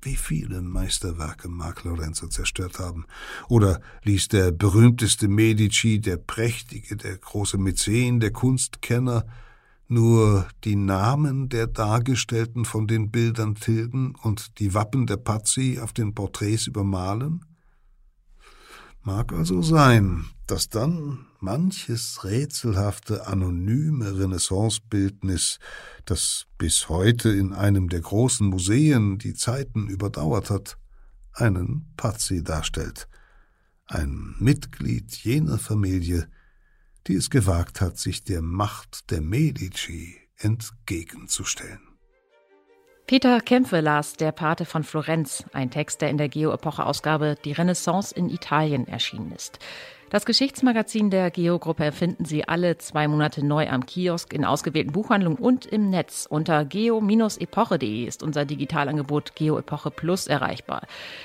Wie 0.00 0.16
viele 0.16 0.62
Meisterwerke 0.62 1.48
mag 1.48 1.82
Lorenzo 1.82 2.28
zerstört 2.28 2.78
haben? 2.78 3.06
Oder 3.48 3.80
ließ 4.04 4.28
der 4.28 4.52
berühmteste 4.52 5.26
Medici, 5.26 6.00
der 6.00 6.18
Prächtige, 6.18 6.96
der 6.96 7.16
große 7.18 7.58
Mäzen, 7.58 8.20
der 8.20 8.30
Kunstkenner 8.30 9.24
nur 9.88 10.46
die 10.64 10.76
Namen 10.76 11.48
der 11.48 11.66
Dargestellten 11.66 12.64
von 12.64 12.86
den 12.86 13.10
Bildern 13.10 13.54
tilgen 13.54 14.14
und 14.22 14.58
die 14.60 14.74
Wappen 14.74 15.06
der 15.06 15.16
Pazzi 15.16 15.80
auf 15.82 15.92
den 15.92 16.14
Porträts 16.14 16.66
übermalen? 16.66 17.44
Mag 19.02 19.32
also 19.32 19.62
sein, 19.62 20.26
dass 20.46 20.68
dann 20.68 21.26
manches 21.40 22.24
rätselhafte, 22.24 23.26
anonyme 23.26 24.18
Renaissancebildnis, 24.18 25.58
das 26.04 26.46
bis 26.58 26.88
heute 26.88 27.30
in 27.30 27.52
einem 27.52 27.88
der 27.88 28.00
großen 28.00 28.46
Museen 28.46 29.18
die 29.18 29.34
Zeiten 29.34 29.88
überdauert 29.88 30.50
hat, 30.50 30.78
einen 31.32 31.92
Pazzi 31.96 32.42
darstellt, 32.42 33.08
ein 33.86 34.34
Mitglied 34.38 35.14
jener 35.16 35.58
Familie, 35.58 36.28
die 37.06 37.14
es 37.14 37.30
gewagt 37.30 37.80
hat, 37.80 37.98
sich 37.98 38.24
der 38.24 38.42
Macht 38.42 39.10
der 39.10 39.20
Medici 39.20 40.16
entgegenzustellen. 40.36 41.87
Peter 43.08 43.40
Kämpfe 43.40 43.80
las 43.80 44.18
Der 44.18 44.32
Pate 44.32 44.66
von 44.66 44.84
Florenz, 44.84 45.42
ein 45.54 45.70
Text, 45.70 46.02
der 46.02 46.10
in 46.10 46.18
der 46.18 46.28
Geo-Epoche-Ausgabe 46.28 47.36
Die 47.42 47.52
Renaissance 47.52 48.14
in 48.14 48.28
Italien 48.28 48.86
erschienen 48.86 49.32
ist. 49.32 49.58
Das 50.10 50.26
Geschichtsmagazin 50.26 51.08
der 51.08 51.30
Geo-Gruppe 51.30 51.90
finden 51.92 52.26
Sie 52.26 52.46
alle 52.46 52.76
zwei 52.76 53.08
Monate 53.08 53.42
neu 53.42 53.66
am 53.70 53.86
Kiosk, 53.86 54.34
in 54.34 54.44
ausgewählten 54.44 54.92
Buchhandlungen 54.92 55.38
und 55.38 55.64
im 55.64 55.88
Netz. 55.88 56.26
Unter 56.28 56.66
geo-epoche.de 56.66 58.04
ist 58.04 58.22
unser 58.22 58.44
Digitalangebot 58.44 59.34
Geo-Epoche 59.34 59.90
Plus 59.90 60.26
erreichbar. 60.26 60.82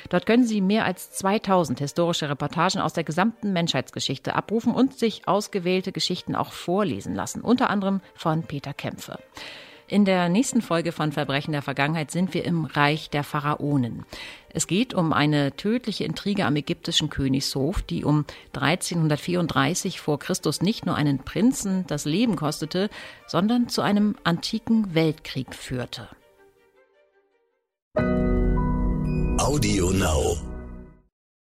Dort 0.07 0.25
können 0.25 0.45
Sie 0.45 0.61
mehr 0.61 0.85
als 0.85 1.11
2000 1.11 1.79
historische 1.79 2.29
Reportagen 2.29 2.79
aus 2.79 2.93
der 2.93 3.03
gesamten 3.03 3.51
Menschheitsgeschichte 3.51 4.35
abrufen 4.35 4.73
und 4.73 4.97
sich 4.97 5.27
ausgewählte 5.27 5.91
Geschichten 5.91 6.33
auch 6.33 6.53
vorlesen 6.53 7.13
lassen, 7.13 7.41
unter 7.41 7.69
anderem 7.69 7.99
von 8.15 8.43
Peter 8.43 8.73
Kämpfe. 8.73 9.19
In 9.87 10.05
der 10.05 10.29
nächsten 10.29 10.61
Folge 10.61 10.91
von 10.91 11.11
Verbrechen 11.11 11.51
der 11.51 11.61
Vergangenheit 11.61 12.09
sind 12.09 12.33
wir 12.33 12.45
im 12.45 12.65
Reich 12.65 13.09
der 13.09 13.23
Pharaonen. 13.23 14.05
Es 14.49 14.67
geht 14.67 14.93
um 14.93 15.13
eine 15.13 15.55
tödliche 15.55 16.05
Intrige 16.05 16.45
am 16.45 16.55
ägyptischen 16.55 17.09
Königshof, 17.09 17.81
die 17.81 18.05
um 18.05 18.25
1334 18.53 19.99
vor 19.99 20.19
Christus 20.19 20.61
nicht 20.61 20.85
nur 20.85 20.95
einen 20.95 21.19
Prinzen 21.19 21.85
das 21.87 22.05
Leben 22.05 22.35
kostete, 22.35 22.89
sondern 23.27 23.67
zu 23.67 23.81
einem 23.81 24.15
antiken 24.23 24.93
Weltkrieg 24.95 25.53
führte. 25.53 26.07
Audio 29.37 29.91
Now. 29.91 30.52